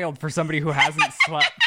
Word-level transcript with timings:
wild 0.00 0.18
for 0.18 0.30
somebody 0.30 0.60
who 0.60 0.70
hasn't 0.70 1.12
slept. 1.24 1.52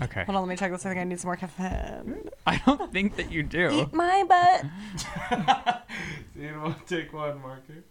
Okay. 0.00 0.22
Hold 0.22 0.36
on, 0.36 0.42
let 0.44 0.48
me 0.48 0.54
check 0.56 0.70
this. 0.70 0.86
I 0.86 0.90
think 0.90 1.00
I 1.00 1.02
need 1.02 1.18
some 1.18 1.26
more 1.26 1.34
caffeine. 1.34 2.30
I 2.46 2.62
don't 2.64 2.92
think 2.92 3.16
that 3.16 3.32
you 3.32 3.42
do. 3.42 3.90
My 3.92 4.22
butt. 4.28 5.82
You 6.36 6.60
want 6.60 6.86
to 6.86 7.02
take 7.02 7.12
one, 7.12 7.42
Marker? 7.42 7.82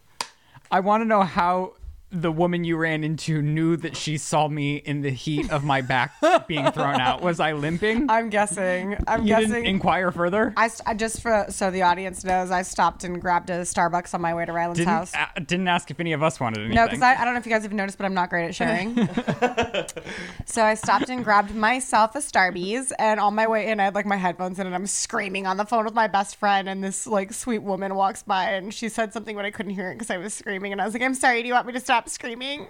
I 0.71 0.79
want 0.79 1.01
to 1.01 1.05
know 1.05 1.23
how 1.23 1.73
the 2.09 2.31
woman 2.31 2.63
you 2.63 2.77
ran 2.77 3.03
into 3.03 3.41
knew 3.41 3.75
that 3.75 3.97
she 3.97 4.17
saw 4.17 4.47
me 4.47 4.77
in 4.77 5.01
the 5.01 5.09
heat 5.09 5.51
of 5.51 5.65
my 5.65 5.81
back 5.81 6.13
being 6.47 6.71
thrown 6.71 7.01
out. 7.01 7.21
Was 7.21 7.41
I 7.41 7.51
limping? 7.51 8.09
I'm 8.09 8.29
guessing. 8.29 8.95
I'm 9.07 9.23
you 9.23 9.27
guessing. 9.27 9.49
didn't 9.49 9.65
inquire 9.65 10.11
further? 10.11 10.53
I, 10.55 10.69
st- 10.69 10.87
I 10.87 10.93
just 10.93 11.21
for 11.21 11.45
so 11.49 11.69
the 11.69 11.81
audience 11.81 12.23
knows, 12.23 12.49
I 12.49 12.61
stopped 12.61 13.03
and 13.03 13.21
grabbed 13.21 13.49
a 13.49 13.61
Starbucks 13.63 14.13
on 14.13 14.21
my 14.21 14.33
way 14.33 14.45
to 14.45 14.53
Ryland's 14.53 14.79
didn't, 14.79 14.89
house. 14.89 15.13
a- 15.35 15.41
didn't 15.41 15.67
ask 15.67 15.91
if 15.91 15.99
any 15.99 16.13
of 16.13 16.23
us 16.23 16.39
wanted 16.39 16.59
anything. 16.59 16.75
No, 16.75 16.85
because 16.85 17.01
I, 17.01 17.15
I 17.15 17.25
don't 17.25 17.33
know 17.33 17.39
if 17.39 17.45
you 17.45 17.51
guys 17.51 17.63
have 17.63 17.73
noticed, 17.73 17.97
but 17.97 18.05
I'm 18.05 18.13
not 18.13 18.29
great 18.29 18.47
at 18.47 18.55
sharing. 18.55 18.95
so 20.45 20.63
I 20.63 20.75
stopped 20.75 21.09
and 21.09 21.25
grabbed 21.25 21.53
myself 21.53 22.15
a 22.15 22.19
Starbies, 22.19 22.93
and 22.99 23.19
on 23.19 23.35
my 23.35 23.47
way 23.47 23.67
in, 23.67 23.81
I 23.81 23.85
had 23.85 23.95
like 23.95 24.05
my 24.05 24.15
headphones 24.15 24.59
in, 24.59 24.65
and 24.65 24.73
I'm 24.75 24.87
screaming 24.87 25.45
on 25.45 25.57
the 25.57 25.65
phone 25.65 25.83
with 25.83 25.93
my 25.93 26.07
best 26.07 26.37
friend, 26.37 26.69
and 26.69 26.81
this 26.81 27.05
like 27.05 27.33
sweet 27.33 27.63
woman 27.63 27.95
walks 27.95 28.23
by, 28.23 28.51
and 28.51 28.73
she 28.73 28.87
said 28.87 29.11
something, 29.11 29.35
but 29.35 29.43
I 29.43 29.51
couldn't 29.51 29.73
hear 29.73 29.91
it 29.91 29.95
because 29.95 30.09
I 30.09 30.17
was 30.17 30.33
screaming, 30.33 30.71
and 30.71 30.81
I 30.81 30.85
was 30.85 30.93
like, 30.93 31.03
"I'm 31.03 31.13
sorry, 31.13 31.41
do 31.41 31.47
you 31.49 31.53
want 31.53 31.67
me 31.67 31.73
to 31.73 31.79
stop 31.79 31.96
screaming?" 32.05 32.67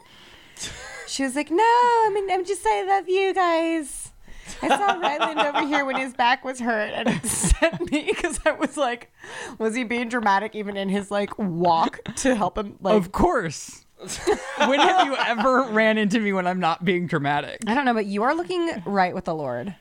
She 1.08 1.23
was 1.23 1.36
like, 1.36 1.50
"No, 1.52 1.64
I 1.64 2.11
mean, 2.14 2.30
I'm 2.31 2.45
just 2.45 2.66
I 2.66 2.83
love 2.83 3.08
you 3.08 3.34
guys." 3.34 4.11
I 4.61 4.69
saw 4.69 4.94
Ryland 5.00 5.39
over 5.39 5.67
here 5.67 5.86
when 5.86 5.97
his 5.97 6.14
back 6.14 6.45
was 6.45 6.59
hurt, 6.59 6.92
and 6.94 7.09
it 7.09 7.25
sent 7.25 7.92
me 7.92 8.06
because 8.08 8.39
I 8.45 8.52
was 8.52 8.78
like, 8.78 9.11
was 9.58 9.75
he 9.75 9.84
being 9.84 10.09
dramatic 10.09 10.56
even 10.56 10.78
in 10.78 10.89
his 10.89 11.11
like 11.11 11.38
walk 11.38 12.00
to 12.17 12.36
help 12.36 12.58
him? 12.58 12.78
Like, 12.81 12.95
Of 12.95 13.11
course. 13.11 13.86
When 14.67 14.80
have 14.80 15.06
you 15.08 15.16
ever 15.16 15.64
ran 15.64 15.98
into 15.98 16.20
me 16.20 16.31
when 16.34 16.45
I'm 16.45 16.59
not 16.59 16.86
being 16.86 17.08
dramatic? 17.08 17.62
I 17.66 17.73
don't 17.73 17.86
know, 17.86 17.94
but 17.94 18.06
you 18.06 18.23
are 18.23 18.36
looking 18.36 18.70
right 18.86 19.14
with 19.16 19.26
the 19.26 19.34
Lord. 19.36 19.76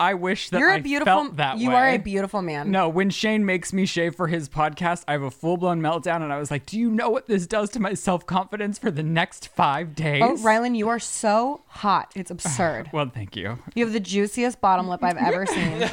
I 0.00 0.14
wish 0.14 0.48
that 0.50 0.60
You're 0.60 0.70
I 0.70 0.76
a 0.76 0.80
beautiful. 0.82 1.12
felt 1.12 1.36
that 1.36 1.58
you 1.58 1.68
way. 1.70 1.74
are 1.74 1.88
a 1.90 1.98
beautiful 1.98 2.40
man. 2.40 2.70
No, 2.70 2.88
when 2.88 3.10
Shane 3.10 3.44
makes 3.44 3.72
me 3.72 3.84
shave 3.84 4.14
for 4.14 4.28
his 4.28 4.48
podcast, 4.48 5.04
I 5.06 5.12
have 5.12 5.22
a 5.22 5.30
full 5.30 5.56
blown 5.58 5.80
meltdown, 5.82 6.22
and 6.22 6.32
I 6.32 6.38
was 6.38 6.50
like, 6.50 6.64
"Do 6.64 6.78
you 6.78 6.90
know 6.90 7.10
what 7.10 7.26
this 7.26 7.46
does 7.46 7.68
to 7.70 7.80
my 7.80 7.92
self 7.94 8.24
confidence 8.24 8.78
for 8.78 8.90
the 8.90 9.02
next 9.02 9.48
five 9.48 9.94
days?" 9.94 10.22
Oh, 10.24 10.36
Ryland, 10.38 10.76
you 10.78 10.88
are 10.88 10.98
so 11.00 11.62
hot. 11.66 12.10
It's 12.16 12.30
absurd. 12.30 12.88
Well, 12.92 13.10
thank 13.12 13.36
you. 13.36 13.58
You 13.74 13.84
have 13.84 13.92
the 13.92 14.00
juiciest 14.00 14.60
bottom 14.60 14.88
lip 14.88 15.02
I've 15.02 15.16
ever 15.18 15.44
seen. 15.46 15.82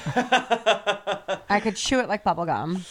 I 1.49 1.59
could 1.61 1.75
chew 1.75 1.99
it 1.99 2.07
like 2.07 2.23
bubble 2.23 2.45
gum. 2.45 2.85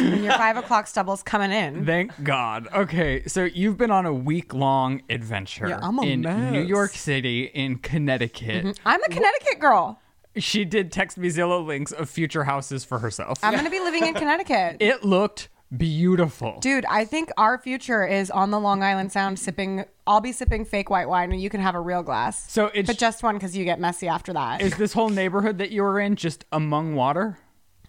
And 0.00 0.24
your 0.24 0.32
five 0.34 0.56
o'clock 0.56 0.86
stubble's 0.86 1.22
coming 1.22 1.50
in. 1.52 1.84
Thank 1.86 2.12
God. 2.22 2.68
Okay, 2.74 3.22
so 3.26 3.44
you've 3.44 3.76
been 3.78 3.90
on 3.90 4.06
a 4.06 4.12
week 4.12 4.54
long 4.54 5.02
adventure 5.10 5.68
Yeah, 5.68 5.78
I'm 5.82 5.98
a 5.98 6.02
in 6.02 6.20
mess. 6.22 6.52
New 6.52 6.62
York 6.62 6.92
City, 6.92 7.44
in 7.44 7.78
Connecticut. 7.78 8.64
Mm-hmm. 8.64 8.88
I'm 8.88 9.02
a 9.02 9.08
Connecticut 9.08 9.58
girl. 9.60 10.00
She 10.36 10.64
did 10.64 10.92
text 10.92 11.16
me 11.16 11.28
Zillow 11.28 11.64
links 11.64 11.92
of 11.92 12.10
future 12.10 12.44
houses 12.44 12.84
for 12.84 12.98
herself. 12.98 13.38
I'm 13.42 13.54
gonna 13.54 13.70
be 13.70 13.80
living 13.80 14.06
in 14.06 14.14
Connecticut. 14.22 14.76
it 14.80 15.02
looked 15.04 15.48
beautiful. 15.76 16.58
Dude, 16.60 16.84
I 16.86 17.04
think 17.04 17.30
our 17.36 17.58
future 17.58 18.06
is 18.06 18.30
on 18.30 18.50
the 18.50 18.60
Long 18.60 18.82
Island 18.82 19.12
Sound 19.12 19.38
sipping. 19.38 19.84
I'll 20.06 20.20
be 20.20 20.32
sipping 20.32 20.64
fake 20.64 20.90
white 20.90 21.08
wine, 21.08 21.32
and 21.32 21.40
you 21.40 21.50
can 21.50 21.60
have 21.60 21.74
a 21.74 21.80
real 21.80 22.02
glass. 22.02 22.50
So 22.50 22.66
it's 22.74 22.86
but 22.86 22.98
just 22.98 23.22
one 23.22 23.34
because 23.36 23.56
you 23.56 23.64
get 23.64 23.80
messy 23.80 24.08
after 24.08 24.32
that. 24.34 24.60
is 24.62 24.76
this 24.76 24.92
whole 24.92 25.08
neighborhood 25.08 25.58
that 25.58 25.70
you 25.70 25.82
were 25.82 25.98
in 25.98 26.16
just 26.16 26.44
among 26.52 26.94
water? 26.94 27.38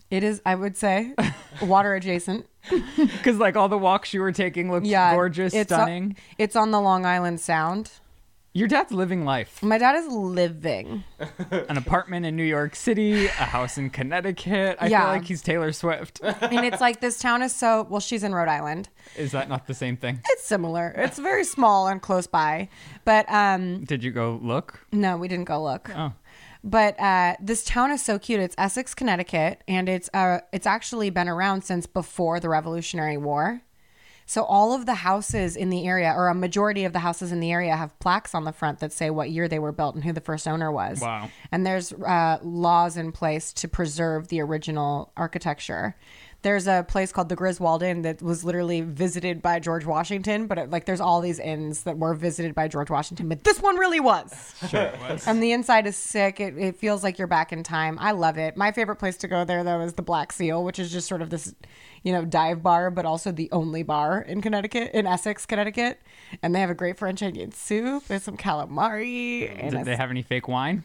It 0.09 0.23
is, 0.23 0.41
I 0.45 0.55
would 0.55 0.77
say, 0.77 1.13
water 1.61 1.93
adjacent. 1.95 2.45
Because 2.97 3.37
like 3.37 3.55
all 3.55 3.69
the 3.69 3.77
walks 3.77 4.13
you 4.13 4.19
were 4.19 4.31
taking 4.33 4.69
looked 4.69 4.85
Yeah, 4.85 5.13
gorgeous, 5.13 5.53
it's 5.53 5.71
stunning. 5.71 6.17
it's 6.37 6.55
on 6.55 6.71
the 6.71 6.81
Long 6.81 7.05
Island 7.05 7.39
Sound. 7.39 7.91
Your 8.53 8.67
dad's 8.67 8.91
living 8.91 9.23
life. 9.23 9.61
My 9.63 9.77
dad 9.77 9.95
is 9.95 10.07
living. 10.07 11.03
An 11.51 11.77
apartment 11.77 12.25
in 12.25 12.35
New 12.35 12.43
York 12.43 12.75
City, 12.75 13.27
a 13.27 13.29
house 13.29 13.77
in 13.77 13.89
Connecticut. 13.91 14.77
I 14.81 14.87
Yeah. 14.87 15.01
feel 15.03 15.09
like 15.13 15.25
he's 15.25 15.41
Taylor 15.41 15.71
Swift. 15.71 16.19
and 16.23 16.65
it's 16.65 16.81
like 16.81 16.99
this 16.99 17.19
town 17.19 17.41
is 17.41 17.53
so 17.55 17.85
well 17.89 17.99
she's 18.01 18.23
in 18.23 18.33
rhode 18.35 18.49
island 18.49 18.89
Is 19.15 19.31
that 19.31 19.47
not 19.47 19.67
the 19.67 19.73
same 19.75 19.95
thing? 19.95 20.19
it's 20.29 20.43
similar 20.45 20.93
it's 20.97 21.19
very 21.19 21.43
small 21.45 21.87
and 21.87 22.01
close 22.01 22.27
by 22.27 22.67
but 23.05 23.31
um 23.31 23.83
Did 23.85 24.03
you 24.03 24.11
go 24.11 24.39
look? 24.41 24.79
no 24.91 25.15
we 25.17 25.27
didn't 25.29 25.45
go 25.45 25.63
look 25.63 25.89
Oh. 25.95 26.11
But 26.63 26.99
uh 26.99 27.35
this 27.39 27.63
town 27.63 27.91
is 27.91 28.03
so 28.03 28.17
cute 28.19 28.39
it's 28.39 28.55
essex 28.57 28.93
connecticut 28.93 29.61
and 29.67 29.87
it's 29.87 30.09
uh 30.13 30.39
it's 30.51 30.67
actually 30.67 31.09
been 31.09 31.27
around 31.29 31.63
since 31.63 31.85
before 31.85 32.39
the 32.39 32.49
revolutionary 32.49 33.17
war 33.17 33.61
so 34.29 34.43
all 34.43 34.73
of 34.73 34.85
the 34.85 34.95
houses 34.95 35.55
in 35.55 35.69
the 35.69 35.87
area 35.87 36.11
or 36.13 36.27
a 36.27 36.33
majority 36.35 36.83
of 36.83 36.91
the 36.91 36.99
houses 36.99 37.31
in 37.31 37.39
the 37.39 37.49
area 37.51 37.75
have 37.77 37.97
plaques 37.99 38.35
on 38.35 38.43
the 38.43 38.51
front 38.51 38.79
that 38.79 38.91
say 38.91 39.09
what 39.09 39.29
year 39.29 39.47
they 39.47 39.59
were 39.59 39.71
built 39.71 39.95
and 39.95 40.03
who 40.03 40.11
the 40.11 40.19
first 40.19 40.47
owner 40.49 40.69
was 40.69 40.99
Wow. 40.99 41.29
and 41.51 41.65
there's 41.65 41.93
uh, 41.93 42.37
laws 42.43 42.97
in 42.97 43.13
place 43.13 43.53
to 43.53 43.67
preserve 43.69 44.27
the 44.27 44.41
original 44.41 45.13
architecture. 45.15 45.95
There's 46.43 46.67
a 46.67 46.85
place 46.87 47.11
called 47.11 47.29
the 47.29 47.35
Griswold 47.35 47.81
Inn 47.81 48.03
that 48.03 48.21
was 48.21 48.43
literally 48.43 48.81
visited 48.81 49.41
by 49.41 49.59
George 49.59 49.85
Washington, 49.85 50.45
but 50.45 50.57
it, 50.57 50.69
like 50.69 50.85
there's 50.85 51.01
all 51.01 51.19
these 51.19 51.39
inns 51.39 51.83
that 51.83 51.97
were 51.97 52.13
visited 52.13 52.53
by 52.53 52.67
George 52.67 52.89
Washington, 52.89 53.27
but 53.27 53.43
this 53.43 53.59
one 53.59 53.75
really 53.77 53.99
was. 53.99 54.53
Sure 54.69 54.83
it 54.83 54.99
was. 54.99 55.27
And 55.27 55.41
the 55.41 55.51
inside 55.51 55.87
is 55.87 55.97
sick. 55.97 56.39
It, 56.39 56.57
it 56.57 56.77
feels 56.77 57.03
like 57.03 57.17
you're 57.17 57.27
back 57.27 57.51
in 57.51 57.63
time. 57.63 57.97
I 57.99 58.11
love 58.11 58.37
it. 58.37 58.55
My 58.55 58.71
favorite 58.71 58.97
place 58.97 59.17
to 59.17 59.27
go 59.27 59.45
there 59.45 59.63
though 59.63 59.81
is 59.81 59.93
the 59.93 60.03
Black 60.03 60.31
Seal, 60.31 60.63
which 60.63 60.77
is 60.77 60.91
just 60.91 61.07
sort 61.07 61.21
of 61.21 61.31
this, 61.31 61.53
you 62.03 62.11
know, 62.13 62.23
dive 62.23 62.61
bar, 62.61 62.91
but 62.91 63.05
also 63.05 63.31
the 63.31 63.49
only 63.51 63.81
bar 63.81 64.21
in 64.21 64.41
Connecticut, 64.41 64.91
in 64.93 65.07
Essex, 65.07 65.45
Connecticut. 65.45 65.99
And 66.43 66.53
they 66.53 66.59
have 66.59 66.69
a 66.69 66.75
great 66.75 66.97
French 66.97 67.23
onion 67.23 67.51
soup. 67.51 68.05
There's 68.05 68.23
some 68.23 68.37
calamari. 68.37 69.49
And 69.59 69.71
Did 69.71 69.85
they 69.85 69.95
have 69.95 70.11
any 70.11 70.21
fake 70.21 70.47
wine? 70.47 70.83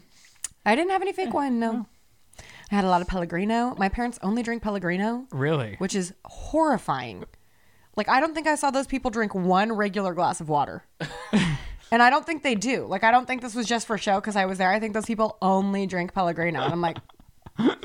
I 0.65 0.75
didn't 0.75 0.91
have 0.91 1.01
any 1.01 1.13
fake 1.13 1.33
wine, 1.33 1.59
no. 1.59 1.85
Oh. 1.85 1.92
I 2.73 2.77
had 2.77 2.85
a 2.85 2.89
lot 2.89 3.01
of 3.03 3.07
Pellegrino. 3.07 3.75
My 3.77 3.87
parents 3.87 4.17
only 4.23 4.41
drink 4.41 4.63
Pellegrino, 4.63 5.27
Really? 5.31 5.75
which 5.77 5.93
is 5.93 6.11
horrifying. 6.25 7.23
Like, 7.95 8.09
I 8.09 8.19
don't 8.19 8.33
think 8.33 8.47
I 8.47 8.55
saw 8.55 8.71
those 8.71 8.87
people 8.87 9.11
drink 9.11 9.35
one 9.35 9.71
regular 9.73 10.15
glass 10.15 10.41
of 10.41 10.49
water. 10.49 10.83
and 11.91 12.01
I 12.01 12.09
don't 12.09 12.25
think 12.25 12.41
they 12.41 12.55
do. 12.55 12.85
Like, 12.87 13.03
I 13.03 13.11
don't 13.11 13.27
think 13.27 13.43
this 13.43 13.53
was 13.53 13.67
just 13.67 13.85
for 13.85 13.95
show 13.99 14.15
because 14.19 14.35
I 14.35 14.45
was 14.45 14.57
there. 14.57 14.71
I 14.71 14.79
think 14.79 14.95
those 14.95 15.05
people 15.05 15.37
only 15.39 15.85
drink 15.85 16.15
Pellegrino. 16.15 16.61
And 16.63 16.73
I'm 16.73 16.81
like, 16.81 16.97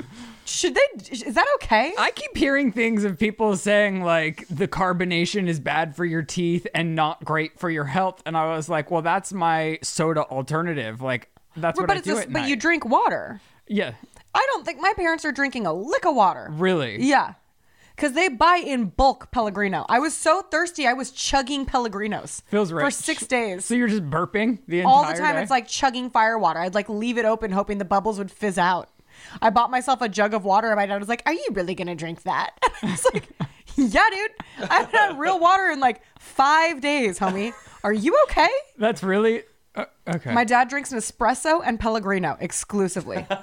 should 0.45 0.73
they? 0.73 0.81
Is 1.11 1.35
that 1.35 1.45
okay? 1.61 1.93
I 1.95 2.09
keep 2.09 2.35
hearing 2.35 2.71
things 2.71 3.03
of 3.03 3.19
people 3.19 3.55
saying 3.55 4.01
like 4.01 4.47
the 4.49 4.67
carbonation 4.67 5.47
is 5.47 5.59
bad 5.59 5.95
for 5.95 6.05
your 6.05 6.23
teeth 6.23 6.65
and 6.73 6.95
not 6.95 7.23
great 7.23 7.59
for 7.59 7.69
your 7.69 7.83
health, 7.85 8.23
and 8.25 8.35
I 8.35 8.55
was 8.55 8.67
like, 8.67 8.89
well, 8.89 9.03
that's 9.03 9.31
my 9.31 9.77
soda 9.83 10.23
alternative. 10.23 11.01
Like 11.03 11.29
that's 11.55 11.79
what 11.79 11.85
but 11.87 11.97
I 11.97 11.99
it's 11.99 12.07
do 12.07 12.13
just, 12.15 12.23
at 12.27 12.33
but 12.33 12.39
night. 12.39 12.49
you 12.49 12.55
drink 12.55 12.83
water. 12.85 13.39
yeah, 13.67 13.93
I 14.33 14.45
don't 14.51 14.65
think 14.65 14.79
my 14.81 14.93
parents 14.95 15.25
are 15.25 15.31
drinking 15.31 15.65
a 15.65 15.73
lick 15.73 16.05
of 16.05 16.15
water. 16.15 16.49
really. 16.51 17.01
Yeah. 17.03 17.33
Because 17.95 18.13
they 18.13 18.29
buy 18.29 18.57
in 18.65 18.85
bulk 18.85 19.29
Pellegrino. 19.31 19.85
I 19.89 19.99
was 19.99 20.13
so 20.15 20.41
thirsty, 20.41 20.87
I 20.87 20.93
was 20.93 21.11
chugging 21.11 21.65
Pellegrinos 21.65 22.43
Feels 22.43 22.69
for 22.69 22.89
six 22.91 23.27
days. 23.27 23.65
So 23.65 23.73
you're 23.73 23.89
just 23.89 24.09
burping 24.09 24.59
the 24.69 24.79
entire 24.79 24.89
All 24.93 25.05
the 25.05 25.19
time, 25.19 25.35
day? 25.35 25.41
it's 25.41 25.51
like 25.51 25.67
chugging 25.67 26.09
fire 26.09 26.39
water. 26.39 26.59
I'd 26.59 26.75
like 26.75 26.87
leave 26.87 27.17
it 27.17 27.25
open, 27.25 27.51
hoping 27.51 27.77
the 27.77 27.83
bubbles 27.83 28.17
would 28.17 28.31
fizz 28.31 28.57
out. 28.57 28.87
I 29.41 29.49
bought 29.49 29.69
myself 29.69 30.01
a 30.01 30.07
jug 30.07 30.33
of 30.33 30.45
water, 30.45 30.67
and 30.69 30.77
my 30.77 30.85
dad 30.85 30.97
was 30.97 31.09
like, 31.09 31.23
"Are 31.25 31.33
you 31.33 31.45
really 31.51 31.75
gonna 31.75 31.93
drink 31.93 32.23
that?" 32.23 32.51
I 32.81 32.91
was 32.91 33.05
like, 33.13 33.27
"Yeah, 33.75 34.05
dude. 34.09 34.69
I 34.71 34.75
haven't 34.75 34.95
had 34.95 35.19
real 35.19 35.37
water 35.37 35.69
in 35.69 35.81
like 35.81 36.01
five 36.19 36.79
days, 36.79 37.19
homie. 37.19 37.51
Are 37.83 37.91
you 37.91 38.17
okay?" 38.29 38.47
that's 38.77 39.03
really 39.03 39.43
uh, 39.75 39.85
okay. 40.07 40.33
My 40.33 40.45
dad 40.45 40.69
drinks 40.69 40.93
an 40.93 40.99
espresso 40.99 41.61
and 41.65 41.77
Pellegrino 41.77 42.37
exclusively. 42.39 43.27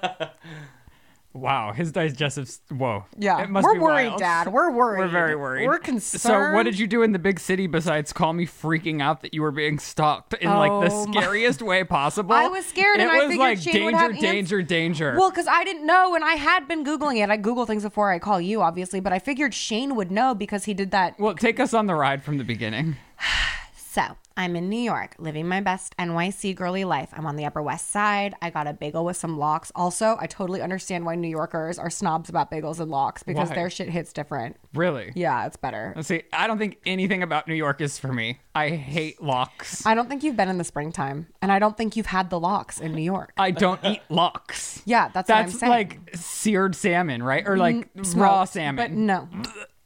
wow, 1.37 1.73
his 1.73 1.93
digestive. 1.93 2.50
Whoa. 2.71 3.05
Yeah, 3.19 3.43
It 3.43 3.50
must 3.50 3.65
we're 3.65 3.75
be 3.75 3.81
worried, 3.81 4.09
wild. 4.09 4.19
Dad. 4.21 4.53
We're 4.53 4.71
worried. 4.71 4.99
We're 5.00 5.09
very 5.09 5.37
worried. 5.37 5.67
We're 5.67 5.79
concerned. 5.79 6.21
So, 6.23 6.53
what 6.55 6.62
did 6.65 6.79
you 6.79 6.87
do 6.87 7.03
in 7.03 7.12
the 7.12 7.19
big 7.19 7.38
city 7.38 7.67
besides 7.67 8.12
call 8.12 8.33
me 8.33 8.47
freaking 8.47 9.00
out 9.03 9.21
that 9.23 9.35
you 9.35 9.43
were 9.43 9.50
being 9.50 9.79
stalked 9.79 10.35
in 10.35 10.49
like 10.50 10.88
the 10.88 10.94
Oh, 10.94 11.06
my- 11.06 11.12
scariest 11.21 11.62
way 11.62 11.85
possible? 11.85 12.35
I 12.35 12.49
was 12.49 12.67
scared, 12.67 12.99
It 12.99 13.03
and 13.03 13.11
I 13.11 13.17
was 13.19 13.27
figured 13.29 13.38
like 13.38 13.59
Shane 13.59 13.73
danger, 13.73 13.85
would 13.87 13.94
have 13.94 14.11
ans- 14.12 14.21
danger, 14.21 14.62
danger. 14.62 15.17
Well, 15.19 15.31
because 15.31 15.47
I 15.47 15.65
didn't 15.65 15.87
know, 15.87 16.15
and 16.15 16.25
I 16.25 16.33
had 16.35 16.67
been 16.67 16.85
Googling 16.85 17.23
it. 17.23 17.31
I 17.31 17.37
Google 17.37 17.67
things 17.67 17.83
before 17.83 18.11
I 18.11 18.19
call 18.19 18.41
you, 18.41 18.62
obviously, 18.62 19.00
but 19.00 19.12
I 19.12 19.19
figured 19.19 19.55
Shane 19.55 19.94
would 19.97 20.11
know 20.11 20.35
because 20.35 20.65
he 20.65 20.75
did 20.75 20.91
that. 20.93 21.19
Well, 21.19 21.35
take 21.35 21.61
us 21.61 21.75
on 21.75 21.87
the 21.87 21.94
ride 21.94 22.23
from 22.25 22.38
the 22.38 22.44
beginning. 22.44 22.97
So 23.77 24.17
I'm 24.38 24.55
in 24.55 24.69
New 24.69 24.79
York, 24.81 25.15
living 25.19 25.49
my 25.49 25.61
best 25.62 25.97
NYC 25.97 26.55
girly 26.55 26.85
life. 26.85 27.09
I'm 27.15 27.25
on 27.25 27.37
the 27.37 27.47
Upper 27.47 27.62
West 27.62 27.91
Side. 27.91 28.35
I 28.43 28.50
got 28.50 28.67
a 28.67 28.75
bagel 28.75 29.05
with 29.05 29.17
some 29.17 29.38
lox. 29.38 29.73
Also, 29.75 30.17
I 30.21 30.27
totally 30.27 30.61
understand 30.61 31.06
why 31.06 31.15
New 31.15 31.29
Yorkers 31.29 31.79
are 31.79 31.88
snobs 31.88 32.29
about 32.29 32.50
bagels 32.50 32.79
and 32.79 32.91
lox 32.91 33.23
because 33.23 33.49
Why? 33.49 33.55
their 33.55 33.71
shit 33.71 33.88
hits 33.88 34.12
different. 34.12 34.56
Really? 34.75 35.12
Yeah, 35.15 35.47
it's 35.47 35.56
better. 35.56 35.94
Let's 35.97 36.09
see. 36.09 36.23
I 36.35 36.47
don't 36.47 36.59
think 36.59 36.79
anything 36.85 37.23
about 37.23 37.49
New 37.49 37.55
York 37.55 37.81
is 37.81 37.99
for 37.99 38.12
me. 38.12 38.41
I 38.55 38.69
hate 38.71 39.23
lox. 39.23 39.87
I 39.87 39.94
don't 39.94 40.09
think 40.09 40.23
you've 40.23 40.37
been 40.37 40.49
in 40.50 40.59
the 40.59 40.65
springtime, 40.65 41.29
and 41.41 41.50
I 41.50 41.59
don't 41.59 41.77
think 41.77 41.97
you've 41.97 42.06
had 42.06 42.29
the 42.29 42.38
lox 42.38 42.79
in 42.79 42.93
New 42.93 43.03
York. 43.03 43.33
I 43.38 43.50
don't 43.53 43.81
eat 43.85 44.03
lox. 44.11 44.83
Yeah, 44.85 45.09
that's 45.09 45.31
what 45.31 45.38
I'm 45.38 45.47
That's 45.47 45.59
saying. 45.61 45.71
like 45.71 45.99
seared 46.15 46.75
salmon, 46.75 47.23
right? 47.23 47.47
Or 47.47 47.56
like 47.56 47.88
Smoked, 48.03 48.17
raw 48.17 48.41
But 48.43 48.47
salmon. 48.50 49.06
no. 49.06 49.29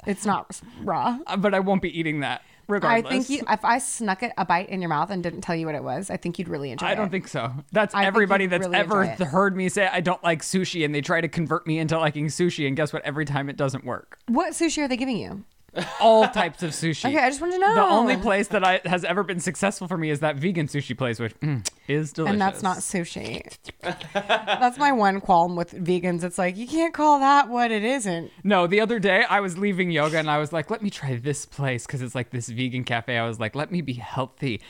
It's 0.06 0.24
not 0.24 0.60
raw. 0.82 1.18
Uh, 1.26 1.36
but 1.36 1.52
I 1.54 1.60
won't 1.60 1.82
be 1.82 1.96
eating 1.98 2.20
that 2.20 2.42
I 2.82 3.02
think 3.02 3.28
you, 3.30 3.42
if 3.48 3.64
I 3.64 3.78
snuck 3.78 4.22
it 4.22 4.32
a 4.38 4.44
bite 4.44 4.68
in 4.68 4.80
your 4.80 4.88
mouth 4.88 5.10
and 5.10 5.22
didn't 5.22 5.40
tell 5.42 5.56
you 5.56 5.66
what 5.66 5.74
it 5.74 5.82
was, 5.82 6.10
I 6.10 6.16
think 6.16 6.38
you'd 6.38 6.48
really 6.48 6.70
enjoy 6.70 6.86
it. 6.86 6.90
I 6.90 6.94
don't 6.94 7.10
think 7.10 7.28
so. 7.28 7.52
That's 7.72 7.94
I 7.94 8.04
everybody 8.04 8.46
that's 8.46 8.66
really 8.66 8.78
ever 8.78 9.06
heard 9.06 9.56
me 9.56 9.68
say 9.68 9.86
I 9.86 10.00
don't 10.00 10.22
like 10.22 10.42
sushi 10.42 10.84
and 10.84 10.94
they 10.94 11.00
try 11.00 11.20
to 11.20 11.28
convert 11.28 11.66
me 11.66 11.78
into 11.78 11.98
liking 11.98 12.26
sushi 12.26 12.66
and 12.66 12.76
guess 12.76 12.92
what? 12.92 13.02
Every 13.04 13.24
time 13.24 13.48
it 13.48 13.56
doesn't 13.56 13.84
work. 13.84 14.18
What 14.26 14.52
sushi 14.52 14.78
are 14.82 14.88
they 14.88 14.96
giving 14.96 15.16
you? 15.16 15.44
All 16.00 16.26
types 16.28 16.62
of 16.62 16.70
sushi. 16.70 17.08
Okay, 17.08 17.18
I 17.18 17.28
just 17.28 17.40
wanted 17.40 17.54
to 17.54 17.58
know. 17.60 17.74
The 17.74 17.82
only 17.82 18.16
place 18.16 18.48
that 18.48 18.64
I 18.64 18.80
has 18.84 19.04
ever 19.04 19.22
been 19.22 19.40
successful 19.40 19.86
for 19.86 19.96
me 19.96 20.10
is 20.10 20.20
that 20.20 20.36
vegan 20.36 20.66
sushi 20.66 20.96
place, 20.96 21.20
which 21.20 21.38
mm, 21.40 21.66
is 21.86 22.12
delicious. 22.12 22.32
and 22.32 22.40
that's 22.40 22.62
not 22.62 22.78
sushi. 22.78 23.56
that's 24.12 24.78
my 24.78 24.92
one 24.92 25.20
qualm 25.20 25.56
with 25.56 25.72
vegans. 25.72 26.24
It's 26.24 26.38
like 26.38 26.56
you 26.56 26.66
can't 26.66 26.92
call 26.92 27.20
that 27.20 27.48
what 27.48 27.70
it 27.70 27.84
isn't. 27.84 28.30
No, 28.42 28.66
the 28.66 28.80
other 28.80 28.98
day 28.98 29.24
I 29.28 29.40
was 29.40 29.58
leaving 29.58 29.90
yoga 29.90 30.18
and 30.18 30.30
I 30.30 30.38
was 30.38 30.52
like, 30.52 30.70
let 30.70 30.82
me 30.82 30.90
try 30.90 31.16
this 31.16 31.46
place 31.46 31.86
because 31.86 32.02
it's 32.02 32.14
like 32.14 32.30
this 32.30 32.48
vegan 32.48 32.84
cafe. 32.84 33.16
I 33.16 33.26
was 33.26 33.38
like, 33.38 33.54
let 33.54 33.70
me 33.70 33.80
be 33.80 33.94
healthy. 33.94 34.60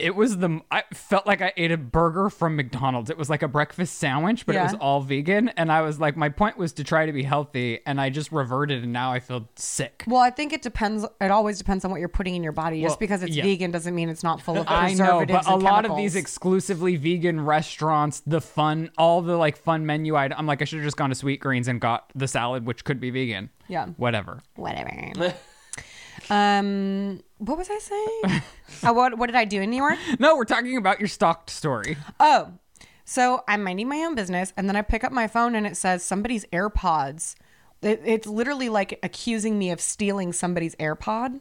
It 0.00 0.16
was 0.16 0.38
the, 0.38 0.60
I 0.70 0.82
felt 0.92 1.26
like 1.26 1.42
I 1.42 1.52
ate 1.56 1.70
a 1.72 1.76
burger 1.76 2.30
from 2.30 2.56
McDonald's. 2.56 3.10
It 3.10 3.18
was 3.18 3.28
like 3.30 3.42
a 3.42 3.48
breakfast 3.48 3.96
sandwich, 3.98 4.46
but 4.46 4.54
it 4.56 4.62
was 4.62 4.74
all 4.74 5.00
vegan. 5.00 5.48
And 5.50 5.70
I 5.70 5.82
was 5.82 6.00
like, 6.00 6.16
my 6.16 6.28
point 6.28 6.56
was 6.56 6.72
to 6.74 6.84
try 6.84 7.06
to 7.06 7.12
be 7.12 7.22
healthy. 7.22 7.80
And 7.86 8.00
I 8.00 8.10
just 8.10 8.32
reverted 8.32 8.82
and 8.82 8.92
now 8.92 9.12
I 9.12 9.20
feel 9.20 9.48
sick. 9.56 10.04
Well, 10.06 10.20
I 10.20 10.30
think 10.30 10.52
it 10.52 10.62
depends. 10.62 11.04
It 11.20 11.30
always 11.30 11.58
depends 11.58 11.84
on 11.84 11.90
what 11.90 12.00
you're 12.00 12.08
putting 12.08 12.34
in 12.34 12.42
your 12.42 12.52
body. 12.52 12.80
Well, 12.80 12.90
Just 12.90 13.00
because 13.00 13.22
it's 13.22 13.36
yeah. 13.36 13.42
vegan 13.42 13.70
doesn't 13.70 13.94
mean 13.94 14.08
it's 14.08 14.22
not 14.22 14.40
full 14.40 14.58
of 14.58 14.66
preservatives. 14.66 15.00
I 15.00 15.04
know, 15.04 15.18
preservatives. 15.18 15.46
but 15.46 15.50
a 15.50 15.54
and 15.54 15.62
lot 15.62 15.84
of 15.86 15.96
these 15.96 16.16
exclusively 16.16 16.96
vegan 16.96 17.40
restaurants, 17.40 18.20
the 18.26 18.40
fun, 18.40 18.90
all 18.98 19.22
the 19.22 19.36
like 19.36 19.56
fun 19.56 19.86
menu 19.86 20.16
item. 20.16 20.38
I'm 20.38 20.46
like, 20.46 20.62
I 20.62 20.64
should 20.64 20.78
have 20.78 20.86
just 20.86 20.96
gone 20.96 21.10
to 21.10 21.16
Sweetgreens 21.16 21.68
and 21.68 21.80
got 21.80 22.10
the 22.14 22.26
salad, 22.28 22.66
which 22.66 22.84
could 22.84 23.00
be 23.00 23.10
vegan. 23.10 23.50
Yeah. 23.68 23.86
Whatever. 23.96 24.40
whatever. 24.56 25.34
um, 26.30 27.20
what 27.38 27.58
was 27.58 27.68
I 27.70 27.78
saying? 27.78 28.42
oh, 28.84 28.92
what 28.92 29.18
what 29.18 29.26
did 29.26 29.36
I 29.36 29.44
do 29.44 29.60
in 29.60 29.70
New 29.70 29.76
York? 29.76 29.98
No, 30.18 30.36
we're 30.36 30.44
talking 30.44 30.76
about 30.76 31.00
your 31.00 31.08
stalked 31.08 31.50
story. 31.50 31.96
Oh, 32.18 32.52
so 33.04 33.42
I'm 33.48 33.64
minding 33.64 33.88
my 33.88 33.98
own 33.98 34.14
business, 34.14 34.52
and 34.56 34.68
then 34.68 34.76
I 34.76 34.82
pick 34.82 35.02
up 35.02 35.12
my 35.12 35.26
phone, 35.26 35.54
and 35.54 35.66
it 35.66 35.76
says 35.76 36.04
somebody's 36.04 36.44
AirPods. 36.46 37.34
It, 37.82 38.00
it's 38.04 38.26
literally 38.26 38.68
like 38.68 38.98
accusing 39.02 39.58
me 39.58 39.70
of 39.70 39.80
stealing 39.80 40.32
somebody's 40.32 40.76
AirPod, 40.76 41.40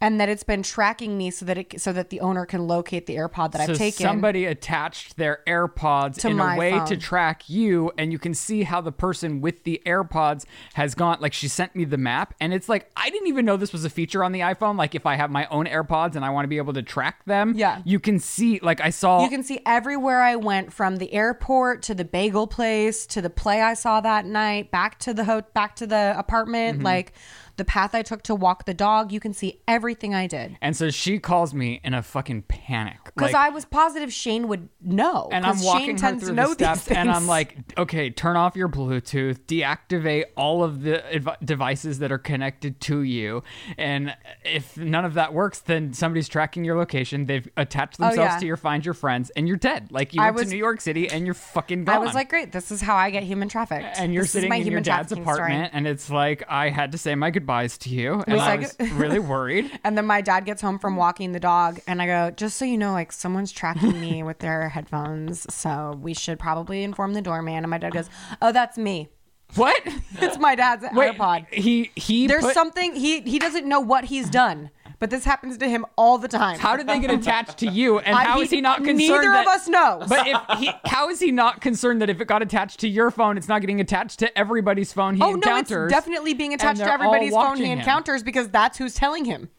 and 0.00 0.20
that 0.20 0.28
it's 0.28 0.42
been 0.42 0.62
tracking 0.62 1.16
me 1.16 1.30
so 1.30 1.44
that 1.46 1.56
it 1.56 1.80
so 1.80 1.92
that 1.92 2.10
the 2.10 2.20
owner 2.20 2.44
can 2.44 2.66
locate 2.66 3.06
the 3.06 3.16
AirPod 3.16 3.52
that 3.52 3.66
so 3.66 3.72
I've 3.72 3.78
taken. 3.78 4.04
somebody 4.06 4.44
attached 4.44 5.16
their 5.16 5.40
AirPods 5.46 6.16
To 6.20 6.28
in 6.28 6.36
my 6.36 6.54
a 6.54 6.58
way 6.58 6.80
to 6.86 6.96
track 6.98 7.48
you, 7.48 7.90
and 7.96 8.12
you 8.12 8.18
can 8.18 8.34
see 8.34 8.64
how 8.64 8.80
the 8.82 8.92
person 8.92 9.40
with 9.40 9.64
the 9.64 9.80
AirPods 9.86 10.44
has 10.74 10.94
gone. 10.94 11.18
Like 11.20 11.32
she 11.32 11.48
sent 11.48 11.74
me 11.74 11.84
the 11.84 11.96
map, 11.96 12.34
and 12.40 12.52
it's 12.52 12.68
like 12.68 12.90
I 12.96 13.08
didn't 13.10 13.28
even 13.28 13.44
know 13.46 13.56
this 13.56 13.72
was 13.72 13.84
a 13.86 13.90
feature 13.90 14.22
on 14.22 14.32
the 14.32 14.40
iPhone. 14.40 14.76
Like 14.76 14.94
if 14.94 15.06
I 15.06 15.16
have 15.16 15.30
my 15.30 15.46
own 15.46 15.64
AirPods 15.66 16.14
and 16.14 16.24
I 16.24 16.30
want 16.30 16.44
to 16.44 16.48
be 16.48 16.58
able 16.58 16.74
to 16.74 16.82
track 16.82 17.24
them, 17.24 17.54
Yeah. 17.56 17.80
you 17.84 17.98
can 17.98 18.18
see. 18.18 18.58
Like 18.60 18.80
I 18.82 18.90
saw. 18.90 19.22
You 19.22 19.30
can 19.30 19.42
see 19.42 19.60
everywhere 19.64 20.20
I 20.22 20.36
went 20.36 20.72
from 20.72 20.96
the 20.96 21.12
airport 21.14 21.82
to 21.84 21.94
the 21.94 22.04
bagel 22.04 22.46
place 22.46 23.06
to 23.06 23.22
the 23.22 23.30
play 23.30 23.62
I 23.62 23.74
saw 23.74 24.00
that 24.02 24.26
night, 24.26 24.70
back 24.70 24.98
to 25.00 25.14
the 25.14 25.24
ho- 25.24 25.42
back 25.54 25.76
to 25.76 25.86
the 25.86 26.14
apartment, 26.18 26.76
Mm-hmm. 26.78 26.84
like 26.84 27.12
the 27.56 27.64
path 27.64 27.94
I 27.94 28.02
took 28.02 28.22
to 28.24 28.34
walk 28.34 28.64
the 28.66 28.74
dog. 28.74 29.12
You 29.12 29.20
can 29.20 29.32
see 29.32 29.60
everything 29.66 30.14
I 30.14 30.26
did. 30.26 30.56
and 30.60 30.76
so 30.76 30.90
she 30.90 31.18
calls 31.18 31.54
me 31.54 31.80
in 31.84 31.94
a 31.94 32.02
fucking 32.02 32.42
panic. 32.42 32.98
Because 33.04 33.32
like, 33.32 33.34
I 33.34 33.48
was 33.50 33.64
positive 33.64 34.12
Shane 34.12 34.48
would 34.48 34.68
know. 34.80 35.28
and 35.32 35.44
I'm 35.46 35.60
walking 35.62 35.86
Shane 35.86 35.96
her 35.96 36.00
tends 36.00 36.24
through 36.24 36.34
to 36.36 36.42
know 36.42 36.48
the 36.54 36.74
steps, 36.74 36.90
and 36.90 37.10
I'm 37.10 37.26
like, 37.26 37.56
okay, 37.78 38.10
turn 38.10 38.36
off 38.36 38.56
your 38.56 38.68
Bluetooth, 38.68 39.38
deactivate 39.46 40.24
all 40.36 40.62
of 40.62 40.82
the 40.82 41.02
adv- 41.14 41.36
devices 41.44 41.98
that 42.00 42.12
are 42.12 42.18
connected 42.18 42.80
to 42.82 43.00
you, 43.02 43.42
and 43.78 44.14
if 44.44 44.76
none 44.76 45.04
of 45.04 45.14
that 45.14 45.32
works, 45.32 45.60
then 45.60 45.92
somebody's 45.92 46.28
tracking 46.28 46.64
your 46.64 46.76
location. 46.76 47.26
They've 47.26 47.48
attached 47.56 47.98
themselves 47.98 48.18
Oh, 48.18 48.22
yeah. 48.34 48.38
to 48.38 48.46
your 48.46 48.56
Find 48.56 48.84
Your 48.84 48.94
Friends, 48.94 49.30
and 49.36 49.48
you're 49.48 49.56
dead. 49.56 49.90
Like 49.90 50.12
you 50.14 50.20
I 50.20 50.26
went 50.26 50.36
was- 50.36 50.44
to 50.48 50.50
New 50.50 50.58
York 50.58 50.80
City, 50.80 51.08
and 51.10 51.24
you're 51.24 51.34
fucking 51.34 51.84
gone. 51.84 51.94
I 51.96 51.98
was 51.98 52.14
like, 52.14 52.28
great, 52.28 52.52
this 52.52 52.70
is 52.70 52.80
how 52.82 52.96
I 52.96 53.10
get 53.10 53.22
human 53.22 53.48
trafficked. 53.48 53.98
and 53.98 54.12
you're 54.12 54.24
This 54.24 54.32
sitting 54.32 54.50
my 54.50 54.56
in 54.56 54.66
your 54.66 54.80
dad's 54.80 55.08
trafficking 55.08 55.24
story. 55.24 55.36
apartment, 55.38 55.70
and 55.74 55.86
it's 55.86 56.10
like 56.10 56.44
I 56.48 56.68
had 56.70 56.92
to 56.92 56.98
say 56.98 57.14
my 57.14 57.30
goodbyes 57.30 57.45
to 57.46 57.88
you, 57.90 58.22
and 58.26 58.40
I 58.40 58.56
was 58.56 58.76
really 58.92 59.18
worried. 59.34 59.70
And 59.84 59.96
then 59.96 60.06
my 60.06 60.20
dad 60.20 60.44
gets 60.44 60.60
home 60.60 60.78
from 60.78 60.96
walking 60.96 61.32
the 61.32 61.40
dog, 61.40 61.80
and 61.86 62.02
I 62.02 62.06
go, 62.06 62.30
just 62.30 62.56
so 62.56 62.64
you 62.64 62.76
know, 62.76 62.92
like 62.92 63.12
someone's 63.12 63.52
tracking 63.52 64.00
me 64.00 64.22
with 64.28 64.40
their 64.40 64.68
headphones, 64.68 65.46
so 65.54 65.98
we 66.00 66.12
should 66.14 66.38
probably 66.38 66.82
inform 66.82 67.14
the 67.14 67.22
doorman. 67.22 67.58
And 67.64 67.70
my 67.70 67.78
dad 67.78 67.92
goes, 67.92 68.10
oh, 68.42 68.52
that's 68.52 68.76
me. 68.76 69.08
What? 69.54 69.80
It's 70.18 70.38
my 70.38 70.54
dad's 70.54 70.84
Wait, 70.94 71.14
AirPod. 71.16 71.46
he 71.52 71.90
he 71.94 72.26
There's 72.26 72.42
put- 72.42 72.54
something 72.54 72.94
he 72.94 73.20
he 73.20 73.38
doesn't 73.38 73.66
know 73.66 73.80
what 73.80 74.04
he's 74.06 74.30
done, 74.30 74.70
but 74.98 75.10
this 75.10 75.24
happens 75.24 75.58
to 75.58 75.68
him 75.68 75.84
all 75.96 76.18
the 76.18 76.28
time. 76.28 76.58
How 76.58 76.76
did 76.76 76.86
they 76.86 76.98
get 77.00 77.10
attached 77.10 77.58
to 77.58 77.66
you? 77.66 77.98
And 77.98 78.16
I- 78.16 78.24
how 78.24 78.36
he- 78.38 78.44
is 78.44 78.50
he 78.50 78.60
not 78.60 78.78
concerned? 78.84 78.98
neither 78.98 79.34
of 79.34 79.46
us 79.46 79.68
know. 79.68 80.02
But 80.08 80.26
if 80.26 80.58
he, 80.58 80.70
how 80.86 81.08
is 81.10 81.20
he 81.20 81.30
not 81.32 81.60
concerned 81.60 82.00
that 82.02 82.10
if 82.10 82.20
it 82.20 82.26
got 82.26 82.42
attached 82.42 82.80
to 82.80 82.88
your 82.88 83.10
phone, 83.10 83.36
it's 83.36 83.48
not 83.48 83.60
getting 83.60 83.80
attached 83.80 84.18
to 84.20 84.38
everybody's 84.38 84.92
phone 84.92 85.16
he 85.16 85.22
oh 85.22 85.30
no, 85.30 85.34
encounters? 85.34 85.92
it's 85.92 85.92
definitely 85.92 86.34
being 86.34 86.54
attached 86.54 86.80
to 86.80 86.90
everybody's 86.92 87.32
phone 87.32 87.56
he 87.58 87.66
him? 87.66 87.78
encounters 87.78 88.22
because 88.22 88.48
that's 88.48 88.78
who's 88.78 88.94
telling 88.94 89.24
him. 89.24 89.50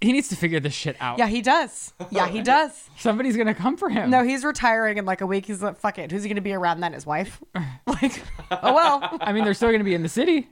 He 0.00 0.12
needs 0.12 0.28
to 0.28 0.36
figure 0.36 0.60
this 0.60 0.74
shit 0.74 0.96
out. 1.00 1.18
Yeah, 1.18 1.28
he 1.28 1.40
does. 1.40 1.94
Yeah, 2.10 2.28
he 2.28 2.42
does. 2.42 2.90
Somebody's 2.98 3.38
gonna 3.38 3.54
come 3.54 3.78
for 3.78 3.88
him. 3.88 4.10
No, 4.10 4.22
he's 4.22 4.44
retiring 4.44 4.98
in 4.98 5.06
like 5.06 5.22
a 5.22 5.26
week. 5.26 5.46
He's 5.46 5.62
like, 5.62 5.78
fuck 5.78 5.98
it. 5.98 6.10
Who's 6.12 6.22
he 6.24 6.28
going 6.28 6.34
to 6.36 6.42
be 6.42 6.52
around 6.52 6.80
then? 6.80 6.92
His 6.92 7.06
wife? 7.06 7.42
Like, 7.86 8.22
oh 8.50 8.74
well. 8.74 9.16
I 9.20 9.32
mean, 9.32 9.44
they're 9.44 9.54
still 9.54 9.70
gonna 9.70 9.84
be 9.84 9.94
in 9.94 10.02
the 10.02 10.08
city. 10.08 10.48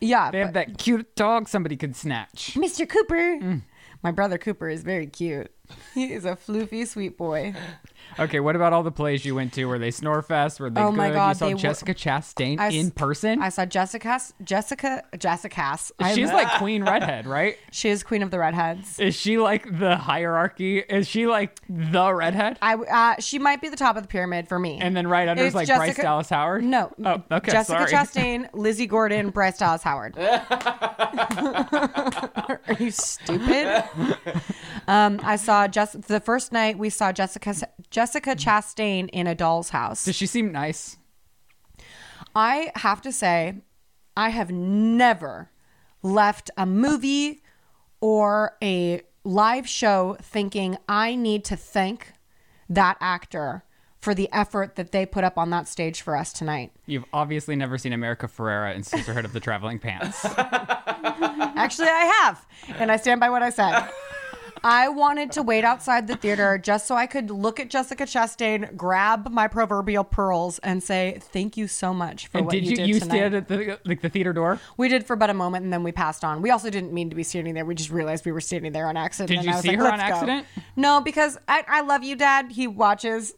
Yeah. 0.00 0.30
They 0.30 0.38
have 0.40 0.52
but- 0.52 0.66
that 0.68 0.78
cute 0.78 1.14
dog 1.16 1.48
somebody 1.48 1.76
could 1.76 1.96
snatch. 1.96 2.54
Mr. 2.54 2.88
Cooper. 2.88 3.38
Mm. 3.40 3.62
My 4.02 4.10
brother 4.10 4.38
Cooper 4.38 4.68
is 4.68 4.82
very 4.82 5.06
cute. 5.06 5.50
He 5.94 6.12
is 6.12 6.24
a 6.24 6.36
floofy, 6.36 6.86
sweet 6.86 7.16
boy. 7.16 7.54
Okay, 8.18 8.40
what 8.40 8.56
about 8.56 8.72
all 8.72 8.82
the 8.82 8.90
plays 8.90 9.24
you 9.26 9.34
went 9.34 9.52
to? 9.54 9.66
Were 9.66 9.78
they 9.78 9.90
Snorefest? 9.90 10.58
Were 10.58 10.70
they 10.70 10.80
Oh 10.80 10.90
good? 10.90 10.96
my 10.96 11.10
God, 11.10 11.28
you 11.28 11.34
saw 11.34 11.46
they 11.48 11.54
were- 11.54 11.60
Jessica 11.60 11.92
Chastain 11.94 12.58
I 12.58 12.68
s- 12.68 12.74
in 12.74 12.90
person. 12.90 13.42
I 13.42 13.50
saw 13.50 13.66
Jessica, 13.66 14.18
Jessica, 14.42 15.02
Jessica. 15.18 15.78
I- 16.00 16.14
She's 16.14 16.32
like 16.32 16.48
Queen 16.58 16.82
Redhead, 16.82 17.26
right? 17.26 17.58
she 17.72 17.90
is 17.90 18.02
queen 18.02 18.22
of 18.22 18.30
the 18.30 18.38
redheads. 18.38 18.98
Is 18.98 19.14
she 19.14 19.36
like 19.38 19.78
the 19.78 19.96
hierarchy? 19.96 20.78
Is 20.78 21.06
she 21.08 21.26
like 21.26 21.60
the 21.68 22.12
redhead? 22.14 22.58
I 22.62 22.74
uh, 22.76 23.20
she 23.20 23.38
might 23.38 23.60
be 23.60 23.68
the 23.68 23.76
top 23.76 23.96
of 23.96 24.02
the 24.02 24.08
pyramid 24.08 24.48
for 24.48 24.58
me. 24.58 24.78
And 24.80 24.96
then 24.96 25.06
right 25.06 25.28
under 25.28 25.42
is 25.42 25.48
It's 25.48 25.54
like 25.54 25.68
Bryce 25.68 25.96
Dallas 25.96 26.28
Howard. 26.30 26.64
no, 26.64 26.92
Oh, 27.04 27.22
okay. 27.30 27.52
Jessica 27.52 27.86
sorry. 27.88 27.90
Chastain, 27.92 28.50
Lizze 28.54 28.88
Gordon, 28.88 29.28
Bryce 29.30 29.58
Dallas 29.58 29.82
Howard. 29.82 30.16
Are 31.48 32.60
you 32.78 32.90
stupid? 32.90 33.84
um, 34.88 35.20
I 35.22 35.36
saw 35.36 35.68
just 35.68 36.02
the 36.02 36.20
first 36.20 36.52
night 36.52 36.78
we 36.78 36.90
saw 36.90 37.12
Jessica 37.12 37.54
Jessica 37.96 38.36
Chastain 38.36 39.08
in 39.10 39.26
a 39.26 39.34
doll's 39.34 39.70
house. 39.70 40.04
Does 40.04 40.16
she 40.16 40.26
seem 40.26 40.52
nice? 40.52 40.98
I 42.34 42.70
have 42.74 43.00
to 43.00 43.10
say, 43.10 43.62
I 44.14 44.28
have 44.28 44.50
never 44.50 45.50
left 46.02 46.50
a 46.58 46.66
movie 46.66 47.42
or 48.02 48.58
a 48.62 49.00
live 49.24 49.66
show 49.66 50.18
thinking 50.20 50.76
I 50.86 51.14
need 51.14 51.42
to 51.46 51.56
thank 51.56 52.12
that 52.68 52.98
actor 53.00 53.64
for 53.98 54.14
the 54.14 54.30
effort 54.30 54.76
that 54.76 54.92
they 54.92 55.06
put 55.06 55.24
up 55.24 55.38
on 55.38 55.48
that 55.48 55.66
stage 55.66 56.02
for 56.02 56.18
us 56.18 56.34
tonight. 56.34 56.72
You've 56.84 57.06
obviously 57.14 57.56
never 57.56 57.78
seen 57.78 57.94
America 57.94 58.28
Ferrera 58.28 58.74
in 58.74 58.82
Sisterhood 58.82 59.24
of 59.24 59.32
the 59.32 59.40
Traveling 59.40 59.78
Pants. 59.78 60.22
Actually, 60.36 61.88
I 61.88 62.12
have, 62.20 62.46
and 62.78 62.92
I 62.92 62.98
stand 62.98 63.20
by 63.20 63.30
what 63.30 63.42
I 63.42 63.48
said. 63.48 63.88
I 64.64 64.88
wanted 64.88 65.32
to 65.32 65.42
wait 65.42 65.64
outside 65.64 66.06
the 66.06 66.16
theater 66.16 66.58
just 66.58 66.86
so 66.86 66.94
I 66.94 67.06
could 67.06 67.30
look 67.30 67.60
at 67.60 67.70
Jessica 67.70 68.04
Chastain, 68.04 68.76
grab 68.76 69.30
my 69.30 69.48
proverbial 69.48 70.04
pearls, 70.04 70.58
and 70.60 70.82
say 70.82 71.18
thank 71.20 71.56
you 71.56 71.68
so 71.68 71.92
much 71.94 72.26
for 72.28 72.38
and 72.38 72.46
what 72.46 72.52
did 72.52 72.64
you, 72.64 72.70
you 72.70 72.76
did 72.76 72.88
you 72.88 73.00
tonight. 73.00 73.16
stand 73.16 73.34
at 73.34 73.48
the 73.48 73.78
like 73.84 74.00
the 74.00 74.08
theater 74.08 74.32
door? 74.32 74.60
We 74.76 74.88
did 74.88 75.06
for 75.06 75.16
but 75.16 75.30
a 75.30 75.34
moment 75.34 75.64
and 75.64 75.72
then 75.72 75.82
we 75.82 75.92
passed 75.92 76.24
on. 76.24 76.42
We 76.42 76.50
also 76.50 76.70
didn't 76.70 76.92
mean 76.92 77.10
to 77.10 77.16
be 77.16 77.22
standing 77.22 77.54
there. 77.54 77.64
We 77.64 77.74
just 77.74 77.90
realized 77.90 78.24
we 78.24 78.32
were 78.32 78.40
standing 78.40 78.72
there 78.72 78.86
on 78.86 78.96
accident. 78.96 79.28
Did 79.28 79.38
and 79.38 79.46
you 79.46 79.52
I 79.52 79.54
was 79.56 79.62
see 79.62 79.68
like, 79.70 79.78
her 79.78 79.92
on 79.92 79.98
go." 79.98 80.04
accident? 80.04 80.46
No, 80.76 81.00
because 81.00 81.38
I, 81.48 81.64
I 81.68 81.80
love 81.82 82.02
you, 82.02 82.16
Dad. 82.16 82.52
He 82.52 82.66
watches. 82.66 83.34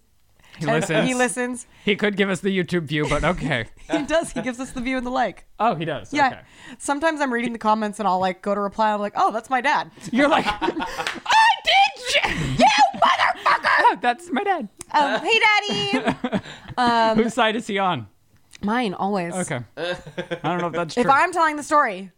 He 0.59 0.65
and 0.65 0.73
listens. 0.81 1.09
He 1.09 1.15
listens. 1.15 1.67
He 1.85 1.97
could 1.97 2.17
give 2.17 2.29
us 2.31 2.41
the 2.41 2.57
YouTube 2.57 2.83
view, 2.85 3.07
but 3.09 3.25
okay. 3.25 3.67
He 3.91 4.03
does. 4.05 4.33
He 4.33 4.43
gives 4.43 4.61
us 4.61 4.73
the 4.73 4.81
view 4.83 4.99
and 4.99 5.07
the 5.07 5.11
like. 5.11 5.47
Oh, 5.59 5.75
he 5.75 5.87
does. 5.87 6.13
Yeah. 6.13 6.27
Okay. 6.27 6.41
Sometimes 6.79 7.23
I'm 7.23 7.33
reading 7.33 7.55
the 7.55 7.59
comments 7.59 7.99
and 8.01 8.07
I'll 8.07 8.19
like 8.19 8.43
go 8.43 8.55
to 8.55 8.61
reply. 8.61 8.89
And 8.89 8.95
I'm 8.97 9.01
like, 9.01 9.15
oh, 9.17 9.33
that's 9.33 9.49
my 9.49 9.61
dad. 9.63 9.91
You're 10.13 10.29
like, 10.29 10.45
I 10.51 11.49
did 11.65 12.15
you, 12.15 12.65
you 12.65 13.01
motherfucker. 13.01 14.01
That's 14.03 14.31
my 14.31 14.45
dad. 14.45 14.69
Oh, 14.93 15.19
hey, 15.19 15.41
Daddy. 15.41 16.43
Um, 16.77 17.17
Whose 17.17 17.35
side 17.35 17.57
is 17.57 17.67
he 17.67 17.79
on? 17.79 18.07
Mine 18.63 18.93
always. 18.95 19.35
Okay. 19.35 19.61
I 19.77 19.97
don't 20.43 20.61
know 20.61 20.67
if 20.67 20.73
that's 20.75 20.95
true. 20.95 21.03
If 21.03 21.09
I'm 21.09 21.33
telling 21.33 21.57
the 21.57 21.63
story, 21.63 22.11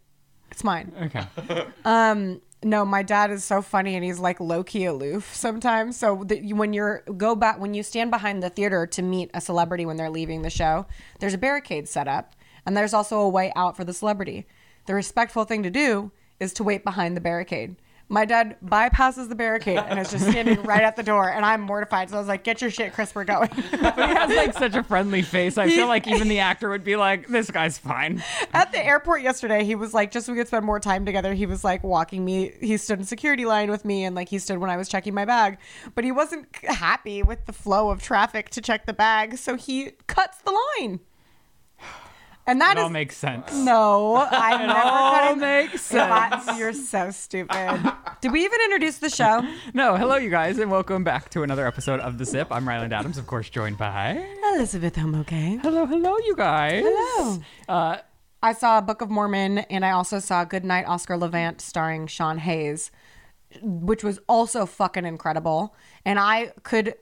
it's 0.51 0.63
mine. 0.63 0.91
okay. 1.03 1.65
Um, 1.85 2.41
no, 2.63 2.85
my 2.85 3.01
dad 3.01 3.31
is 3.31 3.43
so 3.43 3.61
funny 3.61 3.95
and 3.95 4.03
he's 4.03 4.19
like 4.19 4.39
low 4.39 4.63
key 4.63 4.85
aloof 4.85 5.35
sometimes. 5.35 5.97
So 5.97 6.23
that 6.25 6.43
when 6.45 6.73
you're 6.73 7.03
go 7.17 7.35
back 7.35 7.59
when 7.59 7.73
you 7.73 7.83
stand 7.83 8.11
behind 8.11 8.43
the 8.43 8.49
theater 8.49 8.85
to 8.87 9.01
meet 9.01 9.31
a 9.33 9.41
celebrity 9.41 9.85
when 9.85 9.97
they're 9.97 10.09
leaving 10.09 10.41
the 10.41 10.49
show, 10.49 10.85
there's 11.19 11.33
a 11.33 11.39
barricade 11.39 11.87
set 11.87 12.07
up. 12.07 12.35
And 12.65 12.77
there's 12.77 12.93
also 12.93 13.19
a 13.19 13.29
way 13.29 13.51
out 13.55 13.75
for 13.75 13.83
the 13.83 13.93
celebrity. 13.93 14.45
The 14.85 14.93
respectful 14.93 15.45
thing 15.45 15.63
to 15.63 15.71
do 15.71 16.11
is 16.39 16.53
to 16.53 16.63
wait 16.63 16.83
behind 16.83 17.17
the 17.17 17.21
barricade. 17.21 17.75
My 18.11 18.25
dad 18.25 18.57
bypasses 18.61 19.29
the 19.29 19.35
barricade 19.35 19.77
and 19.77 19.97
is 19.97 20.11
just 20.11 20.29
standing 20.29 20.61
right 20.63 20.81
at 20.81 20.97
the 20.97 21.03
door, 21.03 21.29
and 21.29 21.45
I'm 21.45 21.61
mortified. 21.61 22.09
So 22.09 22.17
I 22.17 22.19
was 22.19 22.27
like, 22.27 22.43
"Get 22.43 22.59
your 22.59 22.69
shit, 22.69 22.91
Chris. 22.91 23.15
We're 23.15 23.23
going." 23.23 23.49
But 23.71 23.95
he 23.95 24.15
has 24.15 24.29
like 24.35 24.53
such 24.53 24.75
a 24.75 24.83
friendly 24.83 25.21
face. 25.21 25.57
I 25.57 25.69
feel 25.69 25.87
like 25.87 26.07
even 26.07 26.27
the 26.27 26.39
actor 26.51 26.69
would 26.69 26.83
be 26.83 26.97
like, 26.97 27.29
"This 27.29 27.49
guy's 27.49 27.77
fine." 27.77 28.21
at 28.53 28.73
the 28.73 28.85
airport 28.85 29.21
yesterday, 29.21 29.63
he 29.63 29.75
was 29.75 29.93
like, 29.93 30.11
just 30.11 30.25
so 30.25 30.33
we 30.33 30.37
could 30.37 30.47
spend 30.47 30.65
more 30.65 30.79
time 30.79 31.05
together, 31.05 31.33
he 31.33 31.45
was 31.45 31.63
like 31.63 31.85
walking 31.85 32.25
me. 32.25 32.51
He 32.59 32.75
stood 32.75 32.99
in 32.99 33.05
security 33.05 33.45
line 33.45 33.71
with 33.71 33.85
me, 33.85 34.03
and 34.03 34.13
like 34.13 34.27
he 34.27 34.39
stood 34.39 34.57
when 34.57 34.69
I 34.69 34.75
was 34.75 34.89
checking 34.89 35.13
my 35.13 35.23
bag. 35.23 35.57
But 35.95 36.03
he 36.03 36.11
wasn't 36.11 36.53
happy 36.65 37.23
with 37.23 37.45
the 37.45 37.53
flow 37.53 37.91
of 37.91 38.03
traffic 38.03 38.49
to 38.49 38.61
check 38.61 38.87
the 38.87 38.93
bag, 38.93 39.37
so 39.37 39.55
he 39.55 39.91
cuts 40.07 40.39
the 40.41 40.51
line. 40.79 40.99
And 42.47 42.59
that 42.59 42.75
It 42.77 42.79
all 42.79 42.87
is 42.87 42.91
makes 42.91 43.15
sense. 43.17 43.53
no, 43.53 44.15
I 44.15 44.57
never 44.65 44.79
all 44.79 45.35
makes 45.35 45.91
God, 45.91 46.57
You're 46.57 46.73
so 46.73 47.11
stupid. 47.11 47.93
Did 48.19 48.31
we 48.31 48.43
even 48.43 48.59
introduce 48.65 48.97
the 48.97 49.09
show? 49.09 49.41
No, 49.73 49.95
hello, 49.95 50.15
you 50.15 50.29
guys, 50.29 50.57
and 50.57 50.69
welcome 50.71 51.03
back 51.03 51.29
to 51.31 51.43
another 51.43 51.67
episode 51.67 51.99
of 51.99 52.17
The 52.17 52.25
Sip. 52.25 52.47
I'm 52.51 52.67
Ryland 52.67 52.93
Adams, 52.93 53.17
of 53.17 53.27
course, 53.27 53.49
joined 53.49 53.77
by. 53.77 54.25
Elizabeth, 54.55 54.97
okay. 54.97 55.57
Hello, 55.61 55.85
hello, 55.85 56.17
you 56.25 56.35
guys. 56.35 56.83
Hello. 56.85 57.39
Uh, 57.69 57.97
I 58.43 58.53
saw 58.53 58.81
Book 58.81 59.01
of 59.01 59.09
Mormon, 59.11 59.59
and 59.59 59.85
I 59.85 59.91
also 59.91 60.19
saw 60.19 60.43
Good 60.43 60.65
Night, 60.65 60.85
Oscar 60.87 61.17
Levant 61.17 61.61
starring 61.61 62.07
Sean 62.07 62.39
Hayes, 62.39 62.91
which 63.61 64.03
was 64.03 64.19
also 64.27 64.65
fucking 64.65 65.05
incredible. 65.05 65.75
And 66.05 66.19
I 66.19 66.53
could, 66.63 66.95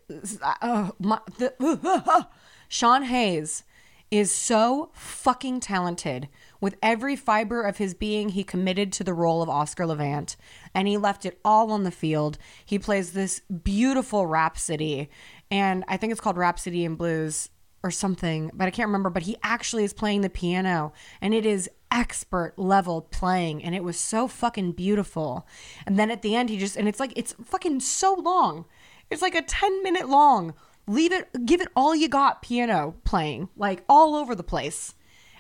uh, 0.62 0.92
my, 1.00 1.20
the, 1.38 2.28
Sean 2.68 3.04
Hayes 3.04 3.64
is 4.12 4.34
so 4.34 4.90
fucking 4.94 5.60
talented. 5.60 6.30
With 6.60 6.76
every 6.82 7.16
fiber 7.16 7.62
of 7.62 7.78
his 7.78 7.94
being, 7.94 8.30
he 8.30 8.44
committed 8.44 8.92
to 8.94 9.04
the 9.04 9.14
role 9.14 9.42
of 9.42 9.50
Oscar 9.50 9.86
Levant, 9.86 10.36
and 10.74 10.88
he 10.88 10.98
left 10.98 11.26
it 11.26 11.40
all 11.46 11.72
on 11.72 11.84
the 11.84 11.92
field. 11.92 12.38
He 12.66 12.80
plays 12.80 13.14
this 13.14 13.42
beautiful 13.42 14.26
Rhapsody, 14.26 15.10
and 15.52 15.84
I 15.88 15.98
think 15.98 16.12
it's 16.12 16.22
called 16.22 16.38
Rhapsody 16.38 16.84
in 16.84 16.96
Blues 16.96 17.50
or 17.82 17.92
something, 17.92 18.52
but 18.54 18.68
I 18.68 18.72
can't 18.72 18.88
remember. 18.88 19.10
But 19.10 19.24
he 19.24 19.38
actually 19.44 19.84
is 19.84 19.94
playing 19.94 20.22
the 20.22 20.30
piano, 20.30 20.92
and 21.22 21.34
it 21.34 21.46
is 21.46 21.70
expert 21.92 22.54
level 22.58 23.02
playing, 23.02 23.64
and 23.64 23.74
it 23.74 23.84
was 23.84 23.98
so 23.98 24.28
fucking 24.28 24.74
beautiful. 24.74 25.48
And 25.86 25.98
then 25.98 26.12
at 26.12 26.22
the 26.22 26.36
end, 26.36 26.50
he 26.50 26.58
just 26.58 26.76
and 26.76 26.88
it's 26.88 27.00
like 27.00 27.14
it's 27.16 27.36
fucking 27.44 27.80
so 27.82 28.14
long. 28.16 28.66
It's 29.10 29.22
like 29.22 29.36
a 29.36 29.42
ten 29.42 29.82
minute 29.84 30.10
long. 30.10 30.54
Leave 30.90 31.12
it, 31.12 31.46
give 31.46 31.62
it 31.62 31.68
all 31.76 31.96
you 31.96 32.10
got. 32.10 32.42
Piano 32.42 32.96
playing 33.04 33.48
like 33.56 33.84
all 33.88 34.16
over 34.16 34.34
the 34.34 34.42
place, 34.42 34.96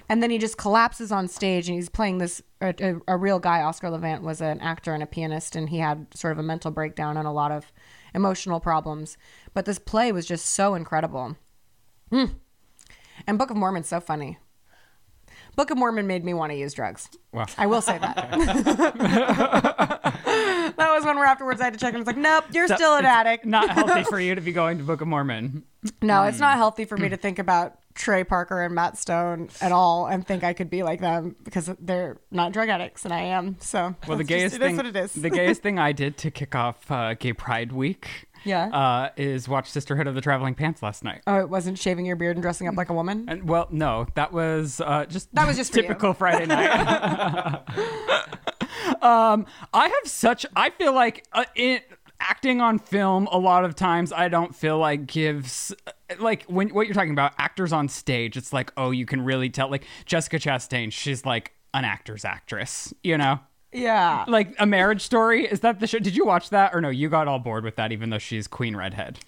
and 0.08 0.22
then 0.22 0.30
he 0.30 0.38
just 0.38 0.60
collapses 0.60 1.12
on 1.12 1.28
stage, 1.28 1.68
and 1.68 1.76
he's 1.76 1.90
playing 1.90 2.20
this. 2.20 2.44
A, 2.62 2.76
a, 2.80 3.00
a 3.16 3.18
real 3.18 3.40
guy, 3.40 3.64
Oscar 3.64 3.90
Levant, 3.90 4.22
was 4.22 4.42
an 4.42 4.60
actor 4.60 4.94
and 4.94 5.02
a 5.02 5.08
pianist, 5.08 5.56
and 5.56 5.68
he 5.70 5.80
had 5.80 6.06
sort 6.14 6.34
of 6.34 6.38
a 6.38 6.44
mental 6.44 6.70
breakdown 6.70 7.18
and 7.18 7.28
a 7.28 7.32
lot 7.32 7.52
of 7.52 7.72
emotional 8.14 8.60
problems. 8.60 9.18
But 9.56 9.66
this 9.66 9.80
play 9.80 10.12
was 10.12 10.28
just 10.28 10.46
so 10.46 10.76
incredible. 10.76 11.36
Mm. 12.12 12.36
And 13.26 13.40
Book 13.40 13.50
of 13.50 13.58
Mormon's 13.58 13.88
so 13.88 14.00
funny. 14.00 14.38
Book 15.56 15.72
of 15.72 15.80
Mormon 15.80 16.06
made 16.06 16.24
me 16.24 16.36
want 16.36 16.52
to 16.52 16.58
use 16.60 16.76
drugs. 16.76 17.10
Wow. 17.34 17.48
I 17.58 17.66
will 17.66 17.82
say 17.82 17.98
that. 17.98 18.20
that 20.78 20.92
was 20.94 21.06
one 21.06 21.16
where 21.18 21.26
afterwards 21.26 21.62
I 21.62 21.66
had 21.66 21.74
to 21.74 21.80
check 21.80 21.94
and 21.94 22.02
it's 22.02 22.08
like, 22.08 22.18
nope, 22.18 22.46
you're 22.52 22.68
so 22.68 22.76
still 22.76 22.96
an 22.96 23.06
addict. 23.06 23.46
Not 23.46 23.70
healthy 23.70 24.04
for 24.04 24.20
you 24.22 24.36
to 24.36 24.42
be 24.42 24.52
going 24.52 24.78
to 24.78 24.84
Book 24.84 25.02
of 25.02 25.08
Mormon. 25.08 25.64
no, 26.02 26.24
it's 26.24 26.40
not 26.40 26.58
healthy 26.58 26.86
for 26.86 26.98
me 26.98 27.10
to 27.10 27.18
think 27.18 27.40
about 27.40 27.78
Trey 27.96 28.24
Parker 28.24 28.62
and 28.64 28.74
Matt 28.76 28.98
Stone 28.98 29.50
at 29.62 29.72
all 29.74 30.08
and 30.08 30.26
think 30.26 30.44
I 30.44 30.54
could 30.54 30.70
be 30.70 30.84
like 30.84 31.02
them 31.02 31.36
because 31.44 31.70
they're 31.80 32.18
not 32.32 32.54
drug 32.54 32.70
addicts 32.70 33.04
and 33.06 33.14
I 33.14 33.22
am. 33.22 33.58
So 33.60 33.96
Well, 34.08 34.18
the 34.18 34.24
gayest 34.24 34.54
just, 34.56 34.62
thing, 34.62 34.78
what 34.78 34.86
it 34.86 34.96
is. 34.96 35.14
the 35.14 35.30
gayest 35.30 35.62
thing 35.62 35.80
I 35.90 35.92
did 35.92 36.18
to 36.20 36.32
kick 36.32 36.56
off 36.56 36.90
uh, 36.92 37.14
Gay 37.16 37.34
Pride 37.34 37.72
Week, 37.74 38.08
Yeah. 38.46 38.68
uh, 38.68 39.10
is 39.18 39.50
watch 39.50 39.70
Sisterhood 39.70 40.08
of 40.08 40.16
the 40.16 40.22
Traveling 40.22 40.56
Pants 40.56 40.82
last 40.82 41.04
night. 41.04 41.22
oh, 41.28 41.40
it 41.40 41.50
wasn't 41.50 41.78
shaving 41.78 42.06
your 42.06 42.16
beard 42.16 42.38
and 42.38 42.42
dressing 42.42 42.68
up 42.70 42.76
like 42.78 42.90
a 42.90 42.94
woman. 42.94 43.26
And 43.28 43.50
well, 43.50 43.68
no, 43.70 44.08
that 44.16 44.32
was 44.32 44.80
uh, 44.80 45.06
just 45.06 45.34
That 45.36 45.48
was 45.48 45.58
just 45.58 45.74
typical 45.74 46.14
Friday 46.14 46.46
night. 46.46 47.60
Um, 49.02 49.46
I 49.74 49.88
have 49.88 50.12
such. 50.12 50.46
I 50.56 50.70
feel 50.70 50.94
like 50.94 51.26
uh, 51.34 51.46
in 51.56 51.82
acting 52.20 52.62
on 52.62 52.80
film, 52.80 53.28
a 53.32 53.38
lot 53.38 53.66
of 53.66 53.76
times 53.76 54.12
I 54.12 54.28
don't 54.28 54.56
feel 54.56 54.78
like 54.78 55.06
gives 55.08 55.74
like 56.20 56.44
when 56.46 56.70
what 56.70 56.88
you're 56.88 56.96
talking 56.96 57.12
about 57.12 57.34
actors 57.38 57.74
on 57.74 57.88
stage. 57.88 58.38
It's 58.38 58.54
like 58.54 58.72
oh, 58.78 58.92
you 58.92 59.06
can 59.06 59.22
really 59.22 59.50
tell. 59.50 59.70
Like 59.70 59.86
Jessica 60.06 60.38
Chastain, 60.40 60.92
she's 60.92 61.26
like 61.26 61.54
an 61.74 61.86
actor's 61.86 62.26
actress. 62.26 62.94
You 63.04 63.18
know. 63.18 63.40
Yeah. 63.72 64.26
Like 64.28 64.56
a 64.58 64.66
marriage 64.66 65.02
story 65.02 65.46
is 65.46 65.60
that 65.60 65.80
the 65.80 65.86
show? 65.88 66.00
Did 66.00 66.16
you 66.16 66.26
watch 66.26 66.50
that 66.50 66.74
or 66.74 66.82
no? 66.82 66.90
You 66.90 67.08
got 67.10 67.28
all 67.28 67.40
bored 67.40 67.64
with 67.64 67.76
that, 67.76 67.92
even 67.92 68.10
though 68.10 68.18
she's 68.18 68.48
Queen 68.48 68.76
Redhead. 68.76 69.20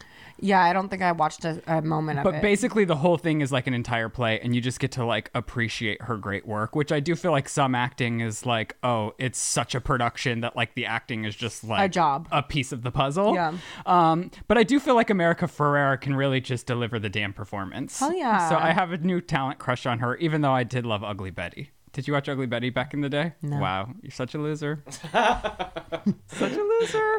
Yeah, 0.42 0.62
I 0.62 0.74
don't 0.74 0.90
think 0.90 1.02
I 1.02 1.12
watched 1.12 1.46
a, 1.46 1.62
a 1.68 1.82
moment 1.82 2.20
of 2.20 2.24
But 2.24 2.30
it. 2.32 2.34
But 2.38 2.42
basically, 2.42 2.84
the 2.84 2.96
whole 2.96 3.18
thing 3.18 3.42
is 3.42 3.52
like 3.52 3.68
an 3.68 3.74
entire 3.74 4.10
play, 4.10 4.40
and 4.40 4.54
you 4.56 4.62
just 4.62 4.80
get 4.80 4.92
to 4.94 5.06
like 5.06 5.30
appreciate 5.34 6.02
her 6.02 6.18
great 6.18 6.46
work, 6.48 6.76
which 6.76 6.92
I 6.92 7.00
do 7.00 7.16
feel 7.16 7.32
like 7.32 7.48
some 7.48 7.76
acting 7.76 8.20
is 8.22 8.46
like, 8.46 8.76
oh, 8.84 9.14
it's 9.18 9.40
such 9.40 9.76
a 9.76 9.82
production 9.82 10.42
that 10.42 10.56
like 10.56 10.74
the 10.74 10.86
acting 10.88 11.26
is 11.26 11.36
just 11.36 11.64
like 11.64 11.86
A 11.86 11.90
job. 11.90 12.28
a 12.32 12.42
piece 12.42 12.72
of 12.72 12.82
the 12.82 12.92
puzzle. 12.92 13.36
Yeah. 13.36 13.54
Um, 13.86 14.32
but 14.48 14.58
I 14.58 14.64
do 14.64 14.80
feel 14.80 14.96
like 14.96 15.10
America 15.10 15.46
Ferrera 15.46 16.00
can 16.02 16.16
really 16.16 16.42
just 16.42 16.66
deliver 16.66 16.98
the 17.00 17.10
damn 17.10 17.34
performance. 17.34 18.00
Hell 18.00 18.14
yeah. 18.14 18.50
So 18.50 18.56
I 18.58 18.72
have 18.72 18.92
a 18.92 18.98
new 18.98 19.22
talent 19.22 19.60
crush 19.60 19.86
on 19.86 20.00
her, 20.00 20.16
even 20.18 20.42
though 20.42 20.54
I 20.54 20.64
did 20.64 20.86
love 20.86 21.04
Ugly 21.04 21.32
Betty. 21.32 21.70
Did 21.94 22.08
you 22.08 22.14
watch 22.14 22.30
Ugly 22.30 22.46
Betty 22.46 22.70
back 22.70 22.94
in 22.94 23.02
the 23.02 23.10
day? 23.10 23.34
No. 23.42 23.58
Wow, 23.60 23.90
you're 24.02 24.12
such 24.12 24.34
a 24.34 24.38
loser. 24.38 24.82
such 25.14 26.54
a 26.54 26.64
loser. 26.64 27.18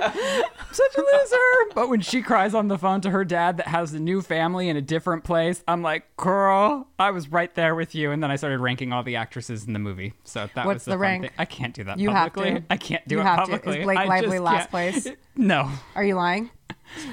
such 0.73 0.97
a 0.97 1.00
loser. 1.00 1.73
But 1.75 1.88
when 1.91 2.00
she 2.00 2.23
cries 2.23 2.55
on 2.55 2.69
the 2.69 2.79
phone 2.79 3.00
to 3.02 3.11
her 3.11 3.25
dad 3.25 3.59
that 3.59 3.69
has 3.69 3.93
a 3.93 4.00
new 4.00 4.23
family 4.23 4.69
in 4.71 4.76
a 4.76 4.81
different 4.83 5.25
place, 5.25 5.62
I'm 5.69 5.83
like, 5.83 6.17
girl, 6.17 6.88
I 6.99 7.11
was 7.11 7.29
right 7.31 7.55
there 7.55 7.75
with 7.75 7.95
you. 7.95 8.11
And 8.12 8.23
then 8.23 8.31
I 8.31 8.37
started 8.37 8.61
ranking 8.61 8.93
all 8.93 9.02
the 9.02 9.17
actresses 9.17 9.67
in 9.67 9.73
the 9.75 9.79
movie. 9.79 10.14
So 10.25 10.49
that 10.55 10.64
What's 10.67 10.76
was 10.76 10.85
the 10.87 10.91
fun 10.93 11.00
rank? 11.00 11.23
thing. 11.25 11.31
I 11.38 11.45
can't 11.45 11.75
do 11.75 11.85
that 11.85 11.99
You 11.99 12.11
have 12.11 12.33
to. 12.35 12.62
I 12.71 12.76
can't 12.76 13.07
do 13.07 13.17
You 13.17 13.21
it 13.21 13.25
have 13.25 13.47
to. 13.49 13.55
Is. 13.71 13.85
Blake 13.85 13.99
I 13.99 14.05
Lively 14.07 14.31
just 14.33 14.43
last 14.43 14.57
can't. 14.59 14.71
place? 14.71 15.09
No. 15.37 15.71
Are 15.95 16.05
you 16.05 16.14
lying? 16.14 16.50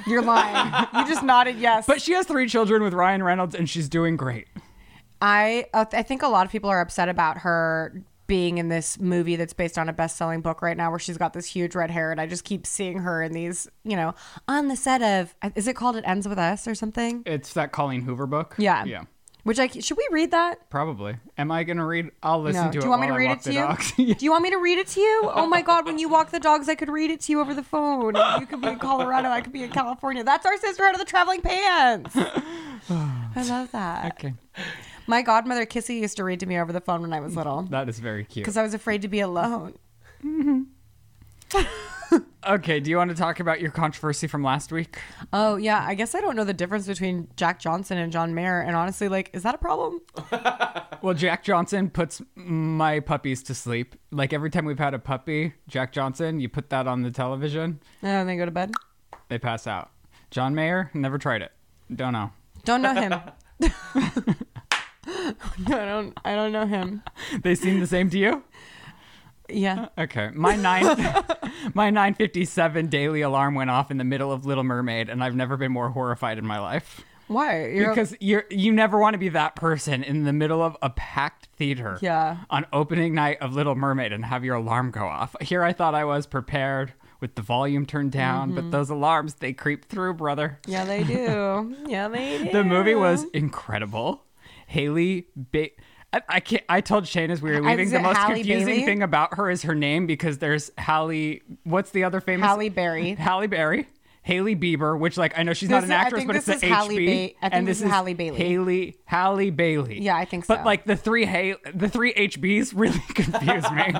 You're 0.07 0.21
lying. 0.21 0.87
you 0.93 1.07
just 1.07 1.23
nodded 1.23 1.57
yes. 1.57 1.85
But 1.87 2.01
she 2.01 2.11
has 2.13 2.25
three 2.25 2.47
children 2.49 2.83
with 2.83 2.93
Ryan 2.93 3.23
Reynolds, 3.23 3.55
and 3.55 3.69
she's 3.69 3.87
doing 3.87 4.17
great. 4.17 4.47
I 5.21 5.65
uh, 5.73 5.85
I 5.93 6.03
think 6.03 6.21
a 6.23 6.27
lot 6.27 6.45
of 6.45 6.51
people 6.51 6.69
are 6.69 6.81
upset 6.81 7.09
about 7.09 7.39
her 7.39 8.03
being 8.27 8.59
in 8.59 8.69
this 8.69 8.99
movie 8.99 9.35
that's 9.35 9.53
based 9.53 9.75
on 9.77 9.89
a 9.89 9.93
best-selling 9.93 10.39
book 10.41 10.61
right 10.61 10.77
now 10.77 10.91
where 10.91 10.99
she's 10.99 11.17
got 11.17 11.33
this 11.33 11.47
huge 11.47 11.73
red 11.73 11.89
hair 11.89 12.11
and 12.11 12.21
I 12.21 12.27
just 12.27 12.43
keep 12.43 12.67
seeing 12.67 12.99
her 12.99 13.23
in 13.23 13.31
these, 13.33 13.67
you 13.83 13.95
know, 13.95 14.13
on 14.47 14.67
the 14.67 14.75
set 14.75 15.01
of 15.01 15.33
is 15.55 15.67
it 15.67 15.75
called 15.75 15.95
It 15.95 16.03
Ends 16.05 16.27
With 16.27 16.37
Us 16.37 16.67
or 16.67 16.75
something? 16.75 17.23
It's 17.25 17.53
that 17.53 17.71
Colleen 17.71 18.03
Hoover 18.03 18.27
book. 18.27 18.53
Yeah. 18.59 18.85
Yeah. 18.85 19.03
Which 19.43 19.57
I 19.57 19.67
should 19.67 19.97
we 19.97 20.07
read 20.11 20.29
that? 20.31 20.69
Probably. 20.69 21.15
Am 21.39 21.49
I 21.51 21.63
gonna 21.63 21.85
read? 21.85 22.11
I'll 22.21 22.41
listen 22.41 22.65
No. 22.65 22.71
to 22.71 22.73
Do 22.73 22.79
it. 22.79 22.83
you 22.83 22.89
want 22.89 23.01
me 23.01 23.07
to 23.07 23.13
I 23.13 23.17
read 23.17 23.31
it 23.31 23.41
to 23.43 23.53
you? 23.53 24.13
Do 24.15 24.25
you 24.25 24.29
want 24.31 24.43
me 24.43 24.51
to 24.51 24.57
read 24.57 24.77
it 24.77 24.87
to 24.87 24.99
you? 25.01 25.21
Oh 25.33 25.47
my 25.47 25.61
god, 25.63 25.85
when 25.87 25.97
you 25.97 26.07
walk 26.07 26.29
the 26.29 26.39
dogs 26.39 26.69
I 26.69 26.75
could 26.75 26.89
read 26.89 27.09
it 27.09 27.21
to 27.21 27.31
you 27.31 27.41
over 27.41 27.55
the 27.55 27.63
phone. 27.63 28.15
You 28.39 28.45
could 28.45 28.61
be 28.61 28.67
in 28.67 28.77
Colorado, 28.79 29.29
I 29.29 29.41
could 29.41 29.53
be 29.53 29.63
in 29.63 29.71
California. 29.71 30.23
That's 30.23 30.45
our 30.45 30.55
sisterhood 30.57 30.93
of 30.93 30.99
the 30.99 31.05
traveling 31.05 31.41
pants. 31.41 32.15
I 32.89 33.43
love 33.47 33.71
that. 33.71 34.11
okay, 34.13 34.33
My 35.09 35.21
godmother 35.23 35.65
Kissy 35.65 35.99
used 36.01 36.17
to 36.17 36.23
read 36.23 36.39
to 36.41 36.45
me 36.45 36.59
over 36.59 36.71
the 36.71 36.79
phone 36.81 37.01
when 37.01 37.13
I 37.13 37.19
was 37.19 37.35
little 37.35 37.63
that 37.71 37.89
is 37.89 37.99
very 37.99 38.23
cute. 38.23 38.43
because 38.45 38.57
I 38.57 38.63
was 38.63 38.73
afraid 38.73 39.01
to 39.01 39.07
be 39.07 39.19
alone. 39.19 39.73
Okay, 42.47 42.79
do 42.79 42.89
you 42.89 42.97
want 42.97 43.11
to 43.11 43.15
talk 43.17 43.39
about 43.41 43.59
your 43.59 43.69
controversy 43.69 44.25
from 44.25 44.41
last 44.43 44.71
week? 44.71 44.97
Oh 45.33 45.57
yeah, 45.57 45.85
I 45.87 45.93
guess 45.93 46.15
I 46.15 46.21
don't 46.21 46.35
know 46.35 46.45
the 46.45 46.53
difference 46.53 46.87
between 46.87 47.27
Jack 47.35 47.59
Johnson 47.59 47.97
and 47.99 48.11
John 48.11 48.33
Mayer, 48.33 48.61
and 48.61 48.75
honestly, 48.75 49.09
like, 49.09 49.29
is 49.33 49.43
that 49.43 49.55
a 49.55 49.57
problem? 49.57 49.99
Well, 51.01 51.13
Jack 51.13 51.43
Johnson 51.45 51.89
puts 51.89 52.21
my 52.35 52.99
puppies 52.99 53.41
to 53.43 53.53
sleep. 53.55 53.95
Like 54.11 54.33
every 54.33 54.49
time 54.49 54.65
we've 54.65 54.79
had 54.79 54.93
a 54.93 54.99
puppy, 54.99 55.53
Jack 55.69 55.93
Johnson, 55.93 56.39
you 56.41 56.49
put 56.49 56.69
that 56.71 56.87
on 56.87 57.03
the 57.03 57.11
television, 57.11 57.79
And 58.01 58.27
they 58.27 58.35
go 58.35 58.43
to 58.45 58.51
bed. 58.51 58.71
they 59.29 59.37
pass 59.37 59.65
out. 59.67 59.91
John 60.31 60.55
Mayer, 60.55 60.91
never 60.93 61.17
tried 61.17 61.41
it. 61.41 61.51
Don't 61.95 62.11
know. 62.13 62.31
Don't 62.65 62.81
know 62.81 62.93
him. 62.93 63.69
I 65.67 65.85
don't. 65.85 66.17
I 66.23 66.35
don't 66.35 66.51
know 66.51 66.65
him. 66.65 67.01
They 67.43 67.55
seem 67.55 67.79
the 67.79 67.87
same 67.87 68.09
to 68.11 68.17
you? 68.17 68.43
Yeah. 69.49 69.87
Okay. 69.97 70.29
My 70.33 70.55
nine 70.55 70.83
my 71.73 71.89
957 71.89 72.87
daily 72.87 73.21
alarm 73.21 73.55
went 73.55 73.71
off 73.71 73.89
in 73.89 73.97
the 73.97 74.03
middle 74.03 74.31
of 74.31 74.45
Little 74.45 74.63
Mermaid 74.63 75.09
and 75.09 75.23
I've 75.23 75.35
never 75.35 75.57
been 75.57 75.71
more 75.71 75.89
horrified 75.89 76.37
in 76.37 76.45
my 76.45 76.59
life. 76.59 77.01
Why? 77.27 77.65
You're, 77.67 77.89
because 77.89 78.15
you're 78.19 78.45
you 78.51 78.71
never 78.71 78.99
want 78.99 79.15
to 79.15 79.17
be 79.17 79.29
that 79.29 79.55
person 79.55 80.03
in 80.03 80.23
the 80.23 80.33
middle 80.33 80.61
of 80.61 80.77
a 80.83 80.91
packed 80.91 81.47
theater 81.57 81.97
Yeah. 82.01 82.37
on 82.51 82.65
opening 82.71 83.15
night 83.15 83.37
of 83.41 83.53
Little 83.55 83.75
Mermaid 83.75 84.11
and 84.13 84.23
have 84.25 84.43
your 84.45 84.55
alarm 84.55 84.91
go 84.91 85.05
off. 85.05 85.35
Here 85.41 85.63
I 85.63 85.73
thought 85.73 85.95
I 85.95 86.05
was 86.05 86.27
prepared 86.27 86.93
with 87.19 87.33
the 87.35 87.41
volume 87.41 87.85
turned 87.87 88.11
down, 88.11 88.49
Mm-hmm. 88.51 88.55
but 88.55 88.71
those 88.71 88.89
alarms 88.91 89.35
they 89.35 89.53
creep 89.53 89.85
through, 89.85 90.13
brother. 90.13 90.59
yeah, 90.67 90.85
they 90.85 91.03
do. 91.03 91.75
Yeah, 91.87 92.07
they 92.07 92.43
do. 92.45 92.51
The 92.51 92.63
movie 92.63 92.95
was 92.95 93.25
incredible. 93.33 94.23
Haley 94.69 95.25
ba- 95.35 95.69
I, 96.13 96.21
I 96.29 96.39
can't. 96.39 96.63
I 96.69 96.81
told 96.81 97.07
Shane 97.07 97.31
as 97.31 97.41
we 97.41 97.51
were 97.51 97.61
leaving 97.61 97.89
the 97.89 97.99
most 97.99 98.17
Halle 98.17 98.35
confusing 98.35 98.65
Bailey? 98.67 98.85
thing 98.85 99.01
about 99.03 99.33
her 99.35 99.49
is 99.49 99.63
her 99.63 99.73
name 99.73 100.05
because 100.05 100.37
there's 100.37 100.71
Halle. 100.77 101.39
What's 101.63 101.89
the 101.91 102.03
other 102.03 102.21
famous? 102.21 102.45
Halle 102.45 102.69
Berry. 102.69 103.15
Halle 103.15 103.47
Berry. 103.47 103.87
Hailey 104.29 104.55
Bieber, 104.55 104.97
which 104.97 105.17
like 105.17 105.37
I 105.37 105.43
know 105.43 105.53
she's 105.53 105.69
not 105.69 105.81
This 105.81 105.89
an 105.89 105.95
is- 105.95 105.97
I 105.97 106.01
actress, 106.01 106.19
think 106.19 106.27
but 106.27 106.35
it's 106.35 106.45
this 106.45 106.61
the 106.61 106.67
is 106.67 106.71
HB, 106.73 107.05
Ba- 107.05 107.11
I 107.11 107.25
think 107.25 107.37
and 107.41 107.67
this 107.67 107.79
this 107.79 107.85
is 107.87 107.91
Halle 107.91 108.13
Bailey. 108.13 108.37
Haley 108.37 108.97
Halle 109.05 109.49
Bailey. 109.49 110.01
Yeah, 110.01 110.15
I 110.15 110.25
think 110.25 110.45
so. 110.45 110.55
But 110.55 110.65
like 110.65 110.85
the 110.85 110.95
three 110.95 111.25
ha- 111.25 111.57
the 111.73 111.89
three 111.89 112.13
HBs 112.13 112.73
really 112.75 112.99
confuse 113.15 113.69
me. 113.71 113.93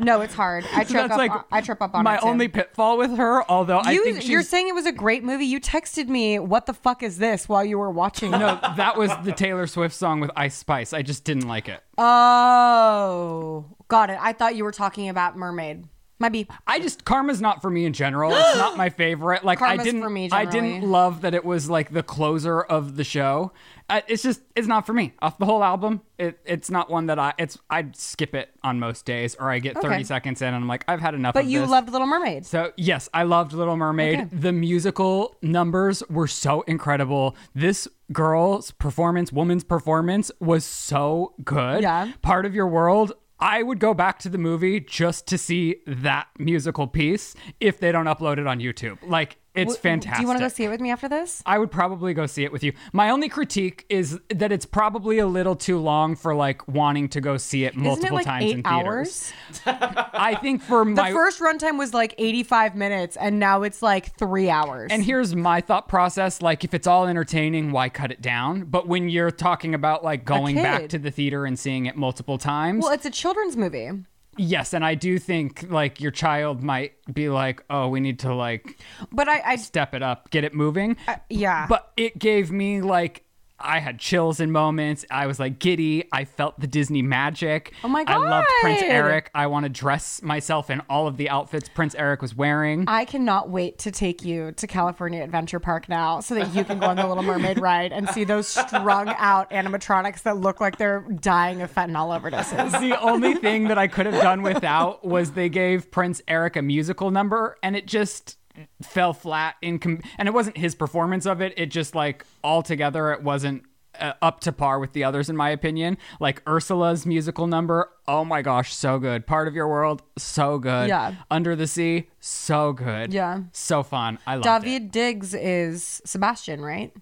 No, 0.00 0.20
it's 0.20 0.34
hard. 0.34 0.64
I 0.74 0.84
So 0.84 0.92
trip 0.94 1.10
up. 1.10 1.18
like 1.18 1.30
on, 1.32 1.44
I 1.50 1.60
trip 1.60 1.82
up 1.82 1.94
on 1.94 2.04
my 2.04 2.18
only 2.18 2.48
pitfall 2.48 2.96
with 2.98 3.16
her. 3.16 3.42
Although 3.50 3.78
I 3.78 3.90
You, 3.92 4.04
think 4.04 4.20
she's, 4.22 4.30
you're 4.30 4.42
saying 4.42 4.68
it 4.68 4.74
was 4.74 4.86
a 4.86 4.92
great 4.92 5.24
movie. 5.24 5.46
You 5.46 5.60
texted 5.60 6.08
me, 6.08 6.38
"What 6.38 6.66
the 6.66 6.74
fuck 6.74 7.02
is 7.02 7.18
this?" 7.18 7.48
while 7.48 7.64
you 7.64 7.78
were 7.78 7.90
watching. 7.90 8.30
no, 8.30 8.58
that 8.76 8.96
was 8.96 9.10
the 9.24 9.32
Taylor 9.32 9.66
Swift 9.66 9.94
song 9.94 10.20
with 10.20 10.30
Ice 10.36 10.54
Spice. 10.54 10.92
I 10.92 11.02
just 11.02 11.24
didn't 11.24 11.48
like 11.48 11.68
it. 11.68 11.82
Oh, 11.98 13.64
got 13.88 14.10
it. 14.10 14.18
I 14.20 14.32
thought 14.32 14.54
you 14.56 14.64
were 14.64 14.72
talking 14.72 15.08
about 15.08 15.36
Mermaid. 15.36 15.84
Might 16.20 16.32
be. 16.32 16.48
I 16.66 16.80
just 16.80 17.04
Karma's 17.04 17.40
not 17.40 17.62
for 17.62 17.70
me 17.70 17.84
in 17.84 17.92
general. 17.92 18.32
It's 18.34 18.56
not 18.58 18.76
my 18.76 18.88
favorite. 19.04 19.44
Like 19.44 19.62
I 19.62 19.76
didn't 19.76 20.02
for 20.02 20.10
me 20.10 20.28
I 20.32 20.44
didn't 20.44 20.82
love 20.82 21.20
that 21.20 21.32
it 21.34 21.44
was 21.44 21.70
like 21.70 21.92
the 21.92 22.02
closer 22.02 22.60
of 22.60 22.96
the 22.96 23.04
show. 23.04 23.52
Uh, 23.90 24.02
it's 24.06 24.22
just 24.22 24.42
it's 24.56 24.66
not 24.66 24.84
for 24.84 24.92
me. 24.92 25.14
Off 25.22 25.38
the 25.38 25.46
whole 25.46 25.62
album, 25.64 26.02
it, 26.18 26.38
it's 26.44 26.70
not 26.70 26.90
one 26.90 27.06
that 27.06 27.18
I 27.18 27.32
it's 27.38 27.56
I'd 27.70 27.96
skip 27.96 28.34
it 28.34 28.50
on 28.62 28.78
most 28.80 29.04
days 29.06 29.36
or 29.36 29.50
I 29.50 29.60
get 29.60 29.76
30 29.76 29.86
Okay. 29.86 30.02
seconds 30.04 30.42
in 30.42 30.48
and 30.48 30.56
I'm 30.56 30.66
like 30.68 30.84
I've 30.88 31.00
had 31.00 31.14
enough 31.14 31.34
But 31.34 31.44
of 31.44 31.50
you 31.50 31.60
this. 31.60 31.70
loved 31.70 31.90
Little 31.90 32.06
Mermaid. 32.06 32.44
So 32.44 32.72
yes, 32.76 33.08
I 33.14 33.22
loved 33.22 33.52
Little 33.52 33.76
Mermaid. 33.76 34.18
Okay. 34.18 34.28
The 34.32 34.52
musical 34.52 35.36
numbers 35.40 36.02
were 36.10 36.26
so 36.26 36.62
incredible. 36.62 37.36
This 37.54 37.86
girl's 38.12 38.72
performance, 38.72 39.32
woman's 39.32 39.64
performance, 39.64 40.30
was 40.40 40.64
so 40.64 41.34
good. 41.44 41.82
Yeah. 41.82 42.12
Part 42.22 42.44
of 42.44 42.54
your 42.54 42.66
world. 42.66 43.12
I 43.40 43.62
would 43.62 43.78
go 43.78 43.94
back 43.94 44.18
to 44.20 44.28
the 44.28 44.38
movie 44.38 44.80
just 44.80 45.26
to 45.28 45.38
see 45.38 45.76
that 45.86 46.26
musical 46.38 46.88
piece 46.88 47.36
if 47.60 47.78
they 47.78 47.92
don't 47.92 48.06
upload 48.06 48.38
it 48.38 48.46
on 48.46 48.58
YouTube. 48.58 48.98
Like 49.06 49.36
it's 49.58 49.74
W- 49.74 49.80
fantastic. 49.82 50.16
Do 50.16 50.22
you 50.22 50.28
want 50.28 50.38
to 50.38 50.44
go 50.44 50.48
see 50.48 50.64
it 50.64 50.68
with 50.68 50.80
me 50.80 50.90
after 50.90 51.08
this? 51.08 51.42
I 51.44 51.58
would 51.58 51.70
probably 51.70 52.14
go 52.14 52.26
see 52.26 52.44
it 52.44 52.52
with 52.52 52.62
you. 52.62 52.72
My 52.92 53.10
only 53.10 53.28
critique 53.28 53.84
is 53.88 54.18
that 54.30 54.52
it's 54.52 54.64
probably 54.66 55.18
a 55.18 55.26
little 55.26 55.56
too 55.56 55.78
long 55.78 56.16
for 56.16 56.34
like 56.34 56.66
wanting 56.68 57.08
to 57.10 57.20
go 57.20 57.36
see 57.36 57.64
it 57.64 57.76
multiple 57.76 57.98
Isn't 57.98 58.06
it 58.06 58.12
like 58.14 58.24
times 58.26 58.44
eight 58.44 58.54
in 58.56 58.62
theaters. 58.62 59.32
hours? 59.66 59.66
I 60.14 60.34
think 60.40 60.62
for 60.62 60.84
The 60.84 60.90
my 60.92 61.12
first 61.12 61.40
runtime 61.40 61.78
was 61.78 61.92
like 61.92 62.14
85 62.18 62.74
minutes, 62.76 63.16
and 63.16 63.38
now 63.38 63.62
it's 63.62 63.82
like 63.82 64.14
three 64.16 64.48
hours. 64.50 64.90
And 64.92 65.02
here's 65.02 65.34
my 65.34 65.60
thought 65.60 65.88
process 65.88 66.40
like 66.42 66.64
if 66.64 66.74
it's 66.74 66.86
all 66.86 67.06
entertaining, 67.06 67.72
why 67.72 67.88
cut 67.88 68.10
it 68.10 68.20
down? 68.22 68.64
But 68.64 68.86
when 68.88 69.08
you're 69.08 69.30
talking 69.30 69.74
about 69.74 70.04
like 70.04 70.24
going 70.24 70.56
back 70.56 70.88
to 70.90 70.98
the 70.98 71.10
theater 71.10 71.44
and 71.46 71.58
seeing 71.58 71.86
it 71.86 71.96
multiple 71.96 72.38
times, 72.38 72.82
well, 72.84 72.92
it's 72.92 73.06
a 73.06 73.10
children's 73.10 73.56
movie. 73.56 73.90
Yes, 74.38 74.72
and 74.72 74.84
I 74.84 74.94
do 74.94 75.18
think 75.18 75.66
like 75.68 76.00
your 76.00 76.10
child 76.10 76.62
might 76.62 76.92
be 77.12 77.28
like, 77.28 77.62
"Oh, 77.68 77.88
we 77.88 78.00
need 78.00 78.20
to 78.20 78.34
like 78.34 78.78
But 79.12 79.28
I, 79.28 79.42
I 79.44 79.56
step 79.56 79.94
it 79.94 80.02
up, 80.02 80.30
get 80.30 80.44
it 80.44 80.54
moving." 80.54 80.96
Uh, 81.06 81.16
yeah. 81.28 81.66
But 81.68 81.92
it 81.96 82.18
gave 82.18 82.50
me 82.50 82.80
like 82.80 83.24
I 83.60 83.80
had 83.80 83.98
chills 83.98 84.40
in 84.40 84.50
moments. 84.50 85.04
I 85.10 85.26
was 85.26 85.40
like 85.40 85.58
giddy. 85.58 86.04
I 86.12 86.24
felt 86.24 86.58
the 86.60 86.66
Disney 86.66 87.02
magic. 87.02 87.72
Oh 87.82 87.88
my 87.88 88.04
god! 88.04 88.24
I 88.24 88.30
loved 88.30 88.48
Prince 88.60 88.82
Eric. 88.82 89.30
I 89.34 89.46
want 89.48 89.64
to 89.64 89.68
dress 89.68 90.22
myself 90.22 90.70
in 90.70 90.80
all 90.88 91.06
of 91.06 91.16
the 91.16 91.28
outfits 91.28 91.68
Prince 91.68 91.94
Eric 91.94 92.22
was 92.22 92.34
wearing. 92.34 92.84
I 92.88 93.04
cannot 93.04 93.50
wait 93.50 93.78
to 93.80 93.90
take 93.90 94.24
you 94.24 94.52
to 94.52 94.66
California 94.66 95.22
Adventure 95.22 95.60
Park 95.60 95.88
now 95.88 96.20
so 96.20 96.34
that 96.36 96.54
you 96.54 96.64
can 96.64 96.78
go 96.78 96.86
on 96.86 96.96
the 96.96 97.06
Little 97.06 97.22
Mermaid 97.22 97.60
ride 97.60 97.92
and 97.92 98.08
see 98.10 98.24
those 98.24 98.46
strung 98.48 99.08
out 99.18 99.50
animatronics 99.50 100.22
that 100.22 100.36
look 100.36 100.60
like 100.60 100.78
they're 100.78 101.00
dying 101.20 101.62
of 101.62 101.74
fentanyl 101.74 102.18
overdoses. 102.18 102.78
the 102.80 102.98
only 103.00 103.34
thing 103.34 103.68
that 103.68 103.78
I 103.78 103.88
could 103.88 104.06
have 104.06 104.22
done 104.22 104.42
without 104.42 105.04
was 105.04 105.32
they 105.32 105.48
gave 105.48 105.90
Prince 105.90 106.22
Eric 106.28 106.56
a 106.56 106.62
musical 106.62 107.10
number 107.10 107.56
and 107.62 107.76
it 107.76 107.86
just 107.86 108.37
fell 108.82 109.12
flat 109.12 109.56
in 109.62 109.78
com- 109.78 110.00
and 110.18 110.28
it 110.28 110.32
wasn't 110.34 110.56
his 110.56 110.74
performance 110.74 111.26
of 111.26 111.40
it 111.40 111.52
it 111.56 111.66
just 111.66 111.94
like 111.94 112.24
altogether 112.44 113.12
it 113.12 113.22
wasn't 113.22 113.62
uh, 114.00 114.12
up 114.22 114.38
to 114.40 114.52
par 114.52 114.78
with 114.78 114.92
the 114.92 115.02
others 115.02 115.28
in 115.28 115.36
my 115.36 115.50
opinion 115.50 115.98
like 116.20 116.42
Ursula's 116.48 117.04
musical 117.04 117.46
number 117.48 117.90
oh 118.06 118.24
my 118.24 118.42
gosh 118.42 118.72
so 118.74 118.98
good 118.98 119.26
part 119.26 119.48
of 119.48 119.54
your 119.54 119.66
world 119.68 120.02
so 120.16 120.58
good 120.58 120.88
Yeah. 120.88 121.14
under 121.30 121.56
the 121.56 121.66
sea 121.66 122.08
so 122.20 122.72
good 122.72 123.12
Yeah. 123.12 123.40
so 123.52 123.82
fun 123.82 124.18
I 124.26 124.36
loved 124.36 124.66
it 124.66 124.68
Daveed 124.84 124.90
Diggs 124.92 125.34
is 125.34 126.00
Sebastian, 126.04 126.60
right? 126.62 126.92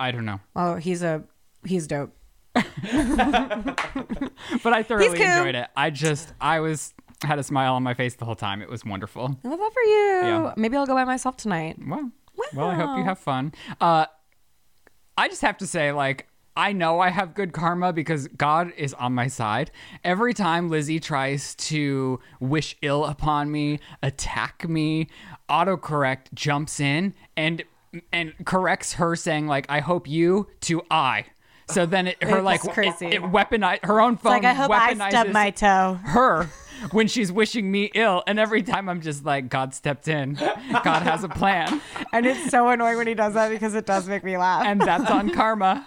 I 0.00 0.10
don't 0.10 0.24
know 0.24 0.40
Oh, 0.56 0.76
he's 0.76 1.02
a 1.02 1.24
he's 1.66 1.86
dope. 1.86 2.14
but 2.54 2.64
I 4.72 4.82
thoroughly 4.82 5.16
cool. 5.18 5.26
enjoyed 5.26 5.54
it 5.54 5.68
I 5.76 5.90
just 5.90 6.32
I 6.40 6.60
was 6.60 6.92
had 7.22 7.38
a 7.38 7.42
smile 7.42 7.74
on 7.74 7.82
my 7.82 7.94
face 7.94 8.14
the 8.14 8.24
whole 8.24 8.36
time 8.36 8.62
it 8.62 8.68
was 8.68 8.84
wonderful 8.84 9.36
I 9.44 9.48
love 9.48 9.58
that 9.58 9.72
for 9.72 9.82
you. 9.82 10.20
Yeah. 10.22 10.54
Maybe 10.56 10.76
I'll 10.76 10.86
go 10.86 10.94
by 10.94 11.04
myself 11.04 11.36
tonight. 11.36 11.76
Well, 11.84 12.12
well, 12.54 12.68
I 12.68 12.74
hope 12.74 12.98
you 12.98 13.04
have 13.04 13.18
fun. 13.18 13.52
Uh, 13.80 14.06
I 15.16 15.28
just 15.28 15.42
have 15.42 15.58
to 15.58 15.66
say, 15.66 15.90
like, 15.90 16.28
I 16.56 16.72
know 16.72 17.00
I 17.00 17.10
have 17.10 17.34
good 17.34 17.52
karma 17.52 17.92
because 17.92 18.26
God 18.28 18.72
is 18.76 18.94
on 18.94 19.14
my 19.14 19.28
side. 19.28 19.70
Every 20.02 20.34
time 20.34 20.70
Lizze 20.70 21.00
tries 21.00 21.54
to 21.56 22.20
wish 22.40 22.76
ill 22.82 23.04
upon 23.04 23.50
me, 23.50 23.78
attack 24.02 24.68
me, 24.68 25.08
autocorrect 25.48 26.32
jumps 26.34 26.80
in 26.80 27.14
and 27.36 27.62
and 28.12 28.34
corrects 28.44 28.94
her 28.94 29.14
saying 29.16 29.46
like, 29.46 29.66
"I 29.68 29.80
hope 29.80 30.08
you" 30.08 30.48
to 30.62 30.82
"I." 30.90 31.26
So 31.70 31.86
then 31.86 32.08
it, 32.08 32.22
her 32.22 32.38
It's 32.38 32.44
like 32.44 32.62
crazy. 32.72 33.06
It, 33.06 33.14
it 33.14 33.22
weaponize 33.22 33.84
her 33.84 34.00
own 34.00 34.16
phone. 34.16 34.32
Like 34.32 34.44
I 34.44 34.54
hope 34.54 34.70
I 34.70 34.94
stubbed 35.10 35.32
my 35.32 35.50
toe. 35.50 35.98
her 36.02 36.48
when 36.92 37.08
she's 37.08 37.30
wishing 37.32 37.70
me 37.70 37.90
ill, 37.94 38.22
and 38.26 38.38
every 38.38 38.62
time 38.62 38.88
I'm 38.88 39.00
just 39.00 39.24
like, 39.24 39.48
God 39.48 39.74
stepped 39.74 40.08
in. 40.08 40.34
God 40.34 41.02
has 41.02 41.24
a 41.24 41.28
plan. 41.28 41.80
And 42.12 42.26
it's 42.26 42.50
so 42.50 42.68
annoying 42.68 42.96
when 42.96 43.06
he 43.06 43.14
does 43.14 43.34
that 43.34 43.50
because 43.50 43.74
it 43.74 43.86
does 43.86 44.08
make 44.08 44.24
me 44.24 44.36
laugh. 44.36 44.64
and 44.64 44.80
that's 44.80 45.10
on 45.10 45.30
karma. 45.30 45.86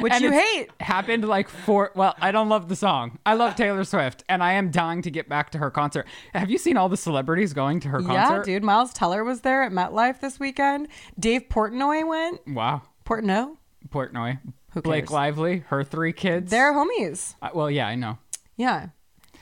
Which 0.00 0.12
And 0.12 0.22
you 0.22 0.32
hate. 0.32 0.70
Happened 0.80 1.26
like 1.26 1.48
four. 1.48 1.92
Well, 1.94 2.14
I 2.20 2.32
don't 2.32 2.48
love 2.48 2.68
the 2.68 2.76
song. 2.76 3.18
I 3.24 3.34
love 3.34 3.54
Taylor 3.56 3.84
Swift, 3.84 4.24
and 4.28 4.42
I 4.42 4.52
am 4.54 4.70
dying 4.70 5.02
to 5.02 5.10
get 5.10 5.28
back 5.28 5.50
to 5.50 5.58
her 5.58 5.70
concert. 5.70 6.06
Have 6.34 6.50
you 6.50 6.58
seen 6.58 6.76
all 6.76 6.88
the 6.88 6.96
celebrities 6.96 7.52
going 7.52 7.80
to 7.80 7.88
her 7.88 7.98
concert? 8.00 8.48
Yeah, 8.48 8.54
dude. 8.54 8.64
Miles 8.64 8.92
Teller 8.92 9.22
was 9.24 9.42
there 9.42 9.62
at 9.62 9.72
MetLife 9.72 10.20
this 10.20 10.40
weekend. 10.40 10.88
Dave 11.18 11.48
Portnoy 11.48 12.06
went. 12.06 12.46
Wow, 12.48 12.82
Portnoy? 13.04 13.56
Portnoy, 13.88 14.38
Who 14.72 14.82
Blake 14.82 15.04
cares? 15.04 15.10
Lively, 15.12 15.58
her 15.68 15.84
three 15.84 16.12
kids. 16.12 16.50
They're 16.50 16.72
homies. 16.74 17.34
Uh, 17.40 17.50
well, 17.54 17.70
yeah, 17.70 17.86
I 17.86 17.94
know. 17.94 18.18
Yeah. 18.56 18.88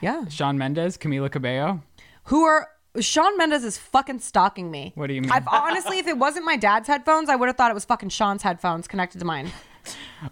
Yeah. 0.01 0.29
Shawn 0.29 0.59
Mendes, 0.59 0.97
Camila 0.97 1.31
Cabello. 1.31 1.83
Who 2.25 2.45
are 2.45 2.69
Shawn 3.01 3.37
Mendes 3.37 3.65
is 3.65 3.77
fucking 3.77 4.21
stalking 4.21 4.71
me. 4.71 4.93
What 4.95 5.09
do 5.09 5.15
you 5.15 5.21
mean? 5.23 5.31
I've 5.31 5.49
honestly, 5.49 5.99
if 5.99 6.07
it 6.07 6.17
wasn't 6.17 6.45
my 6.45 6.57
dad's 6.57 6.87
headphones, 6.87 7.29
I 7.29 7.37
would 7.37 7.49
have 7.49 7.57
thought 7.57 7.71
it 7.71 7.75
was 7.75 7.85
fucking 7.85 8.11
Shawn's 8.11 8.43
headphones 8.43 8.87
connected 8.87 9.19
to 9.19 9.25
mine. 9.25 9.51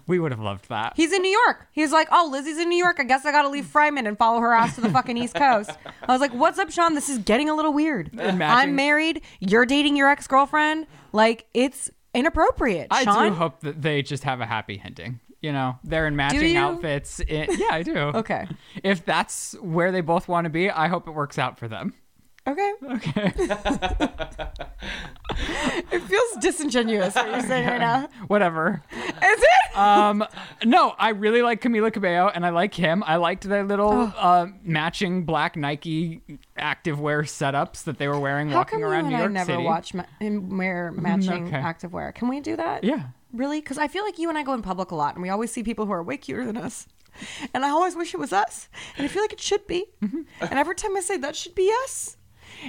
We 0.07 0.17
would 0.17 0.31
have 0.31 0.39
loved 0.39 0.69
that. 0.69 0.93
He's 0.95 1.13
in 1.13 1.21
New 1.21 1.29
York. 1.45 1.67
He's 1.71 1.91
like, 1.91 2.07
oh, 2.11 2.27
Lizze's 2.33 2.57
in 2.57 2.69
New 2.69 2.77
York. 2.77 2.95
I 2.99 3.03
guess 3.03 3.23
I 3.25 3.31
got 3.31 3.43
to 3.43 3.49
leave 3.49 3.65
Fryman 3.65 4.07
and 4.07 4.17
follow 4.17 4.39
her 4.39 4.51
ass 4.51 4.73
to 4.75 4.81
the 4.81 4.89
fucking 4.89 5.15
East 5.17 5.35
Coast. 5.35 5.69
I 6.01 6.11
was 6.11 6.21
like, 6.21 6.33
what's 6.33 6.57
up, 6.57 6.71
Shawn? 6.71 6.95
This 6.95 7.09
is 7.09 7.19
getting 7.19 7.49
a 7.49 7.55
little 7.55 7.71
weird. 7.73 8.09
Imagine- 8.13 8.41
I'm 8.41 8.75
married. 8.75 9.21
You're 9.39 9.67
dating 9.67 9.95
your 9.95 10.09
ex 10.09 10.25
girlfriend. 10.27 10.87
Like, 11.11 11.45
it's 11.53 11.91
inappropriate. 12.15 12.87
I 12.89 13.03
Shawn? 13.03 13.29
do 13.29 13.33
hope 13.35 13.59
that 13.61 13.81
they 13.83 14.01
just 14.01 14.23
have 14.23 14.41
a 14.41 14.45
happy 14.47 14.81
ending. 14.83 15.19
You 15.43 15.51
know, 15.51 15.77
they're 15.83 16.07
in 16.07 16.15
matching 16.15 16.55
outfits. 16.57 17.19
It- 17.19 17.59
yeah, 17.59 17.67
I 17.71 17.83
do. 17.83 17.95
Okay. 18.23 18.47
If 18.83 19.05
that's 19.05 19.53
where 19.61 19.91
they 19.91 20.01
both 20.01 20.27
want 20.27 20.45
to 20.45 20.49
be, 20.49 20.69
I 20.71 20.87
hope 20.87 21.07
it 21.07 21.11
works 21.11 21.37
out 21.37 21.59
for 21.59 21.67
them. 21.67 21.93
Okay. 22.47 22.71
Okay. 22.91 23.33
It 25.91 26.01
feels 26.03 26.31
disingenuous 26.41 27.15
what 27.15 27.27
you're 27.31 27.41
saying 27.41 27.67
right 27.67 27.79
now. 27.79 28.07
Whatever. 28.27 28.83
Is 28.91 29.07
it? 29.21 29.77
Um, 29.77 30.23
no, 30.63 30.93
I 30.99 31.09
really 31.09 31.41
like 31.41 31.61
Camila 31.61 31.91
Cabello, 31.91 32.29
and 32.33 32.45
I 32.45 32.49
like 32.49 32.73
him. 32.73 33.03
I 33.07 33.15
liked 33.15 33.43
their 33.47 33.63
little 33.63 33.91
Oh. 33.91 34.13
uh, 34.17 34.47
matching 34.63 35.23
black 35.25 35.55
Nike 35.55 36.21
activewear 36.57 37.23
setups 37.23 37.83
that 37.85 37.97
they 37.97 38.07
were 38.07 38.19
wearing 38.19 38.49
How 38.49 38.57
walking 38.57 38.71
come 38.71 38.79
you 38.81 38.87
around 38.87 39.05
and 39.05 39.09
New 39.15 39.23
I 39.23 39.27
never 39.27 39.53
City. 39.53 39.63
watch 39.63 39.93
ma- 39.93 40.03
wear 40.21 40.91
matching 40.91 41.47
okay. 41.47 41.57
activewear? 41.57 42.13
Can 42.13 42.27
we 42.27 42.39
do 42.39 42.55
that? 42.57 42.83
Yeah. 42.83 43.07
Really? 43.33 43.59
Because 43.59 43.77
I 43.77 43.87
feel 43.87 44.03
like 44.03 44.19
you 44.19 44.29
and 44.29 44.37
I 44.37 44.43
go 44.43 44.53
in 44.53 44.61
public 44.61 44.91
a 44.91 44.95
lot, 44.95 45.15
and 45.15 45.23
we 45.23 45.29
always 45.29 45.51
see 45.51 45.63
people 45.63 45.85
who 45.85 45.91
are 45.91 46.03
way 46.03 46.17
cuter 46.17 46.45
than 46.45 46.57
us. 46.57 46.87
And 47.53 47.65
I 47.65 47.69
always 47.69 47.95
wish 47.95 48.13
it 48.13 48.19
was 48.19 48.33
us. 48.33 48.69
And 48.97 49.05
I 49.05 49.07
feel 49.07 49.21
like 49.21 49.33
it 49.33 49.41
should 49.41 49.67
be. 49.67 49.85
Mm-hmm. 50.01 50.21
And 50.41 50.53
every 50.53 50.75
time 50.75 50.95
I 50.95 51.01
say 51.01 51.17
that 51.17 51.35
should 51.35 51.55
be 51.55 51.71
us, 51.83 52.17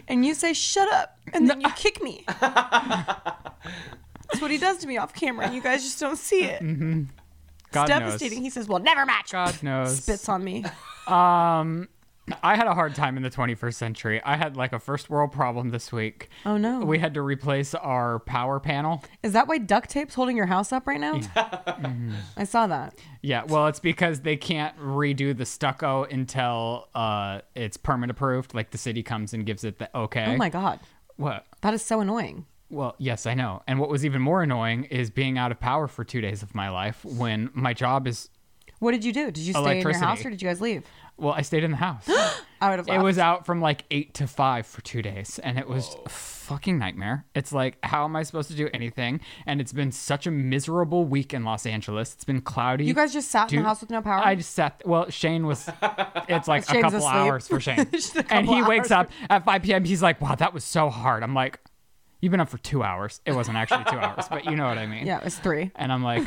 and 0.09 0.25
you 0.25 0.35
say 0.35 0.53
shut 0.53 0.93
up, 0.93 1.19
and 1.33 1.49
then 1.49 1.61
you 1.61 1.71
kick 1.77 2.03
me. 2.03 2.25
That's 2.29 4.41
what 4.41 4.51
he 4.51 4.59
does 4.59 4.79
to 4.79 4.87
me 4.87 4.97
off 4.97 5.15
camera, 5.15 5.47
and 5.47 5.55
you 5.55 5.63
guys 5.63 5.83
just 5.83 6.01
don't 6.01 6.19
see 6.19 6.45
it. 6.45 6.63
Mm-hmm. 6.63 7.05
God 7.73 7.91
it's 7.91 7.99
devastating. 7.99 8.39
knows. 8.39 8.45
He 8.45 8.51
says, 8.51 8.69
"Well, 8.69 8.79
never 8.79 9.05
match." 9.05 9.33
God 9.33 9.63
knows. 9.63 9.99
Spits 9.99 10.29
on 10.29 10.45
me. 10.45 10.65
Um, 11.07 11.89
I 12.43 12.57
had 12.57 12.67
a 12.67 12.75
hard 12.75 12.95
time 12.95 13.17
in 13.17 13.23
the 13.23 13.31
21st 13.31 13.75
century. 13.75 14.23
I 14.25 14.37
had 14.37 14.57
like 14.57 14.73
a 14.73 14.79
first 14.79 15.11
world 15.11 15.33
problem 15.33 15.71
this 15.71 15.93
week. 15.93 16.29
Oh 16.47 16.57
no. 16.57 16.81
We 16.81 16.99
had 16.99 17.15
to 17.15 17.23
replace 17.23 17.75
our 17.75 18.19
power 18.21 18.61
panel. 18.61 19.03
Is 19.23 19.33
that 19.35 19.47
why 19.47 19.59
duct 19.59 19.91
tape's 19.91 20.15
holding 20.15 20.37
your 20.37 20.47
house 20.47 20.73
up 20.73 20.87
right 20.87 21.01
now? 21.01 21.21
I 22.37 22.45
saw 22.45 22.67
that. 22.67 22.95
Yeah, 23.23 23.45
well, 23.45 23.67
it's 23.67 23.81
because 23.81 24.21
they 24.21 24.37
can't 24.37 24.77
redo 24.79 25.37
the 25.37 25.45
stucco 25.45 26.05
until 26.05 26.89
uh, 26.95 27.41
it's 27.55 27.77
permit 27.77 28.11
approved. 28.11 28.55
Like 28.55 28.71
the 28.71 28.79
city 28.79 29.03
comes 29.03 29.35
and 29.35 29.45
gives 29.45 29.65
it 29.65 29.79
the 29.79 29.95
okay. 29.97 30.27
Oh 30.29 30.37
my 30.37 30.49
god. 30.49 30.81
What? 31.17 31.47
That 31.61 31.75
is 31.75 31.83
so 31.83 32.01
annoying. 32.01 32.47
Well, 32.71 32.95
yes, 32.99 33.27
I 33.27 33.35
know. 33.35 33.63
And 33.67 33.79
what 33.79 33.89
was 33.89 34.05
even 34.05 34.21
more 34.23 34.43
annoying 34.43 34.85
is 34.85 35.11
being 35.11 35.39
out 35.39 35.53
of 35.53 35.61
power 35.61 35.87
for 35.87 36.05
two 36.05 36.21
days 36.21 36.43
of 36.43 36.55
my 36.55 36.71
life 36.71 37.05
when 37.05 37.51
my 37.53 37.73
job 37.75 38.07
is. 38.07 38.31
What 38.81 38.93
did 38.93 39.05
you 39.05 39.13
do? 39.13 39.27
Did 39.31 39.45
you 39.45 39.53
stay 39.53 39.79
in 39.79 39.83
your 39.83 39.97
house 39.97 40.25
or 40.25 40.31
did 40.31 40.43
you 40.43 40.49
guys 40.49 40.61
leave? 40.61 40.83
Well, 41.17 41.33
I 41.33 41.43
stayed 41.43 41.65
in 41.65 41.71
the 41.71 41.77
house. 41.77 42.09
I 42.61 42.71
would 42.71 42.79
have 42.79 42.89
it 42.89 43.03
was 43.03 43.19
out 43.19 43.45
from 43.47 43.61
like 43.61 43.85
eight 43.91 44.15
to 44.15 44.27
five 44.27 44.67
for 44.67 44.81
two 44.81 45.01
days, 45.03 45.39
and 45.39 45.59
it 45.59 45.69
was 45.69 45.97
a 46.05 46.09
fucking 46.09 46.79
nightmare. 46.79 47.25
It's 47.35 47.53
like, 47.53 47.79
how 47.85 48.05
am 48.05 48.17
I 48.17 48.23
supposed 48.23 48.49
to 48.51 48.57
do 48.57 48.69
anything? 48.75 49.21
And 49.47 49.61
it's 49.61 49.73
been 49.73 49.93
such 49.93 50.27
a 50.27 50.31
miserable 50.31 51.05
week 51.05 51.33
in 51.35 51.45
Los 51.45 51.67
Angeles. 51.67 52.15
It's 52.15 52.25
been 52.25 52.41
cloudy. 52.41 52.85
You 52.87 52.95
guys 52.95 53.13
just 53.13 53.31
sat 53.31 53.45
in 53.53 53.59
Dude, 53.59 53.65
the 53.65 53.69
house 53.69 53.81
with 53.81 53.91
no 53.91 54.03
power? 54.03 54.23
I 54.25 54.35
just 54.35 54.55
sat. 54.55 54.83
Well, 54.85 55.09
Shane 55.11 55.47
was. 55.47 55.69
It's 56.29 56.49
like 56.49 56.63
a 56.69 56.73
Shane's 56.73 56.83
couple 56.83 56.99
asleep. 56.99 57.15
hours 57.15 57.49
for 57.49 57.61
Shane, 57.61 57.87
Just 57.93 58.17
a 58.17 58.21
and 58.33 58.47
couple 58.47 58.55
he 58.55 58.63
wakes 58.63 58.91
hours. 58.91 59.07
up 59.07 59.11
at 59.31 59.45
5 59.45 59.63
p.m. 59.63 59.85
He's 59.85 60.03
like, 60.03 60.21
"Wow, 60.21 60.35
that 60.37 60.53
was 60.55 60.65
so 60.65 60.91
hard." 60.91 61.23
I'm 61.23 61.35
like, 61.35 61.61
"You've 62.25 62.31
been 62.31 62.41
up 62.41 62.49
for 62.49 62.59
two 62.59 62.83
hours." 62.83 63.21
It 63.27 63.33
wasn't 63.33 63.57
actually 63.59 63.85
two 63.91 63.99
hours, 63.99 64.27
but 64.29 64.45
you 64.47 64.57
know 64.57 64.67
what 64.67 64.79
I 64.79 64.87
mean. 64.87 65.07
yeah, 65.07 65.19
it 65.19 65.25
was 65.25 65.37
three. 65.39 65.71
And 65.77 65.93
I'm 65.93 66.03
like, 66.03 66.27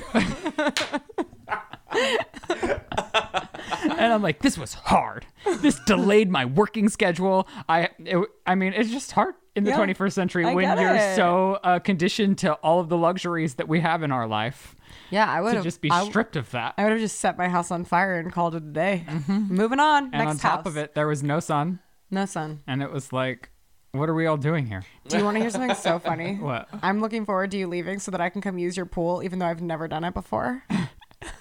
and 3.89 4.13
I'm 4.13 4.21
like, 4.21 4.39
this 4.41 4.57
was 4.57 4.73
hard. 4.73 5.25
This 5.59 5.79
delayed 5.85 6.29
my 6.29 6.45
working 6.45 6.89
schedule. 6.89 7.47
I, 7.67 7.89
it, 7.99 8.17
I 8.45 8.55
mean, 8.55 8.73
it's 8.73 8.89
just 8.91 9.11
hard 9.11 9.35
in 9.55 9.63
the 9.63 9.71
Yeah, 9.71 9.77
21st 9.79 10.13
century 10.13 10.45
I 10.45 10.53
when 10.53 10.77
you're 10.79 10.95
it. 10.95 11.15
so 11.15 11.59
uh, 11.63 11.79
conditioned 11.79 12.37
to 12.39 12.53
all 12.55 12.79
of 12.79 12.89
the 12.89 12.97
luxuries 12.97 13.55
that 13.55 13.67
we 13.67 13.79
have 13.79 14.03
in 14.03 14.11
our 14.11 14.27
life 14.27 14.75
Yeah, 15.09 15.27
I 15.27 15.41
would 15.41 15.55
have 15.55 15.63
just 15.63 15.81
be 15.81 15.89
I, 15.89 16.05
stripped 16.05 16.35
of 16.35 16.51
that. 16.51 16.75
I 16.77 16.83
would 16.83 16.91
have 16.91 17.01
just 17.01 17.19
set 17.19 17.37
my 17.37 17.47
house 17.49 17.71
on 17.71 17.83
fire 17.85 18.19
and 18.19 18.31
called 18.31 18.53
it 18.55 18.57
a 18.63 18.67
day. 18.71 19.03
Moving 19.27 19.79
on. 19.79 20.05
Mm-hmm. 20.07 20.13
and 20.15 20.25
Next 20.25 20.29
on 20.29 20.37
top 20.37 20.51
house. 20.59 20.67
of 20.67 20.77
it, 20.77 20.93
there 20.93 21.07
was 21.07 21.23
no 21.23 21.39
sun, 21.39 21.79
no 22.11 22.25
sun. 22.25 22.61
and 22.67 22.83
it 22.83 22.91
was 22.91 23.11
like, 23.11 23.49
what 23.97 24.09
are 24.09 24.13
we 24.13 24.25
all 24.25 24.37
doing 24.37 24.65
here? 24.65 24.83
Do 25.07 25.17
you 25.17 25.23
want 25.23 25.35
to 25.35 25.41
hear 25.41 25.49
something 25.49 25.75
so 25.75 25.99
funny? 25.99 26.35
What? 26.41 26.69
I'm 26.81 27.01
looking 27.01 27.25
forward 27.25 27.51
to 27.51 27.57
you 27.57 27.67
leaving 27.67 27.99
so 27.99 28.11
that 28.11 28.21
I 28.21 28.29
can 28.29 28.41
come 28.41 28.57
use 28.57 28.77
your 28.77 28.85
pool, 28.85 29.23
even 29.23 29.39
though 29.39 29.45
I've 29.45 29.61
never 29.61 29.87
done 29.87 30.03
it 30.03 30.13
before. 30.13 30.63
but 30.69 31.31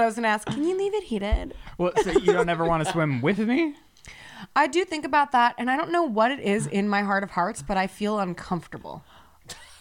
I 0.00 0.04
was 0.04 0.14
gonna 0.14 0.28
ask, 0.28 0.46
can 0.46 0.64
you 0.64 0.76
leave 0.76 0.94
it 0.94 1.04
heated? 1.04 1.54
Well, 1.78 1.92
so 2.02 2.10
you 2.10 2.32
don't 2.32 2.48
ever 2.48 2.64
want 2.64 2.84
to 2.84 2.90
swim 2.90 3.20
with 3.20 3.38
me? 3.38 3.74
I 4.54 4.66
do 4.66 4.84
think 4.84 5.04
about 5.04 5.32
that, 5.32 5.54
and 5.58 5.70
I 5.70 5.76
don't 5.76 5.90
know 5.90 6.02
what 6.02 6.30
it 6.30 6.40
is 6.40 6.66
in 6.66 6.88
my 6.88 7.02
heart 7.02 7.22
of 7.22 7.30
hearts, 7.30 7.62
but 7.62 7.76
I 7.76 7.86
feel 7.86 8.18
uncomfortable. 8.18 9.04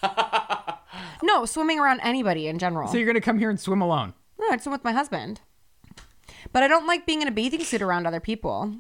no, 1.24 1.46
swimming 1.46 1.80
around 1.80 2.02
anybody 2.02 2.48
in 2.48 2.60
general. 2.60 2.88
So 2.88 2.98
you're 2.98 3.08
gonna 3.08 3.22
come 3.22 3.40
here 3.40 3.50
and 3.50 3.60
swim 3.60 3.82
alone? 3.82 4.14
no, 4.38 4.48
I'd 4.52 4.62
swim 4.62 4.74
with 4.74 4.84
my 4.84 4.92
husband. 4.92 5.42
But 6.52 6.64
I 6.64 6.68
don't 6.68 6.88
like 6.88 7.06
being 7.06 7.22
in 7.22 7.28
a 7.28 7.32
bathing 7.32 7.64
suit 7.64 7.82
around 7.82 8.06
other 8.06 8.20
people. 8.20 8.76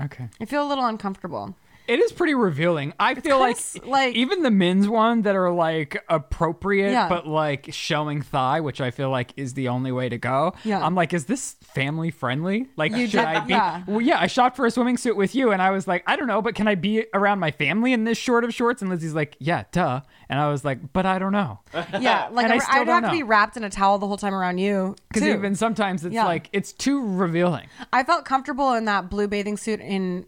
Okay. 0.00 0.28
I 0.40 0.44
feel 0.44 0.66
a 0.66 0.68
little 0.68 0.86
uncomfortable. 0.86 1.54
It 1.86 2.00
is 2.00 2.12
pretty 2.12 2.34
revealing. 2.34 2.94
I 2.98 3.14
feel 3.14 3.38
like, 3.38 3.58
like- 3.84 4.14
even 4.14 4.42
the 4.42 4.50
men's 4.50 4.88
one 4.88 5.22
that 5.22 5.36
are 5.36 5.50
like 5.52 6.02
appropriate, 6.08 6.92
Yeah. 6.92 7.08
but 7.08 7.26
like 7.26 7.68
showing 7.72 8.22
thigh, 8.22 8.60
which 8.60 8.80
I 8.80 8.90
feel 8.90 9.10
like 9.10 9.32
is 9.36 9.52
the 9.54 9.68
only 9.68 9.92
way 9.92 10.08
to 10.08 10.16
go. 10.16 10.54
Yeah. 10.64 10.84
I'm 10.84 10.94
like, 10.94 11.12
is 11.12 11.26
this 11.26 11.56
family 11.62 12.10
friendly? 12.10 12.68
Like, 12.76 12.92
You 12.92 13.06
should 13.06 13.18
did- 13.18 13.26
I 13.26 13.40
be? 13.40 13.50
yeah. 13.52 13.82
Well, 13.86 14.00
yeah, 14.00 14.18
I 14.18 14.26
shopped 14.28 14.56
for 14.56 14.64
a 14.64 14.70
swimming 14.70 14.96
suit 14.96 15.16
with 15.16 15.34
you, 15.34 15.52
and 15.52 15.60
I 15.60 15.70
was 15.70 15.86
like, 15.86 16.02
I 16.06 16.16
don't 16.16 16.26
know, 16.26 16.40
but 16.40 16.54
can 16.54 16.66
I 16.68 16.74
be 16.74 17.04
around 17.12 17.38
my 17.38 17.50
family 17.50 17.92
in 17.92 18.04
this 18.04 18.16
short 18.18 18.44
of 18.44 18.54
shorts? 18.54 18.80
And 18.80 18.90
Lizze's 18.90 19.14
like, 19.14 19.36
yeah, 19.38 19.64
duh. 19.72 20.00
And 20.30 20.40
I 20.40 20.48
was 20.50 20.64
like, 20.64 20.92
but 20.94 21.04
I 21.06 21.18
don't 21.18 21.32
know. 21.32 21.60
Yeah, 22.00 22.28
like 22.32 22.46
I 22.50 22.58
I 22.70 22.78
would 22.80 22.86
don't 22.86 23.02
have 23.04 23.12
to 23.12 23.16
be 23.16 23.22
wrapped 23.22 23.56
in 23.56 23.64
a 23.64 23.70
towel 23.70 23.98
the 23.98 24.06
whole 24.06 24.16
time 24.16 24.34
around 24.34 24.58
you. 24.58 24.96
Because 25.08 25.22
even 25.28 25.54
sometimes 25.54 26.04
it's 26.04 26.14
Yeah. 26.14 26.24
like 26.24 26.48
it's 26.52 26.72
too 26.72 27.06
revealing. 27.06 27.66
I 27.92 28.02
felt 28.04 28.24
comfortable 28.24 28.72
in 28.74 28.84
that 28.86 29.10
blue 29.10 29.28
bathing 29.28 29.56
suit 29.56 29.80
in 29.80 30.24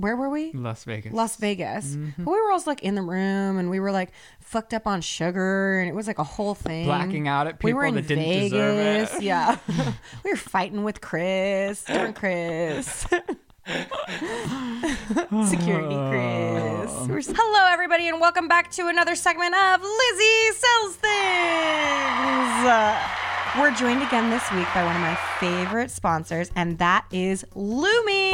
where 0.00 0.16
were 0.16 0.30
we? 0.30 0.52
Las 0.52 0.84
Vegas. 0.84 1.12
Las 1.12 1.36
Vegas. 1.36 1.94
Mm-hmm. 1.94 2.24
But 2.24 2.30
we 2.30 2.40
were 2.40 2.50
also 2.50 2.70
like 2.70 2.82
in 2.82 2.94
the 2.94 3.02
room 3.02 3.58
and 3.58 3.70
we 3.70 3.80
were 3.80 3.92
like 3.92 4.10
fucked 4.40 4.74
up 4.74 4.86
on 4.86 5.00
sugar 5.00 5.78
and 5.78 5.88
it 5.88 5.94
was 5.94 6.06
like 6.06 6.18
a 6.18 6.24
whole 6.24 6.54
thing. 6.54 6.86
Blacking 6.86 7.28
out 7.28 7.46
at 7.46 7.58
people 7.58 7.68
we 7.68 7.74
were 7.74 7.84
in 7.84 7.94
that 7.94 8.06
didn't 8.06 8.24
deserve 8.24 8.78
it. 8.78 9.08
Vegas. 9.08 9.22
Yeah. 9.22 9.58
we 10.24 10.30
were 10.30 10.36
fighting 10.36 10.84
with 10.84 11.00
Chris, 11.00 11.84
different 11.84 12.16
Chris. 12.16 13.06
Security 15.48 15.94
Chris. 16.10 17.08
We're- 17.08 17.22
Hello, 17.36 17.72
everybody, 17.72 18.08
and 18.08 18.20
welcome 18.20 18.48
back 18.48 18.70
to 18.72 18.88
another 18.88 19.14
segment 19.14 19.54
of 19.54 19.80
Lizze 19.80 20.52
Sells 20.54 20.96
Things. 20.96 23.29
We're 23.58 23.74
joined 23.74 24.00
again 24.04 24.30
this 24.30 24.48
week 24.52 24.68
by 24.72 24.84
one 24.84 24.94
of 24.94 25.02
my 25.02 25.16
favorite 25.40 25.90
sponsors, 25.90 26.52
and 26.54 26.78
that 26.78 27.04
is 27.10 27.44
Lume. 27.56 28.32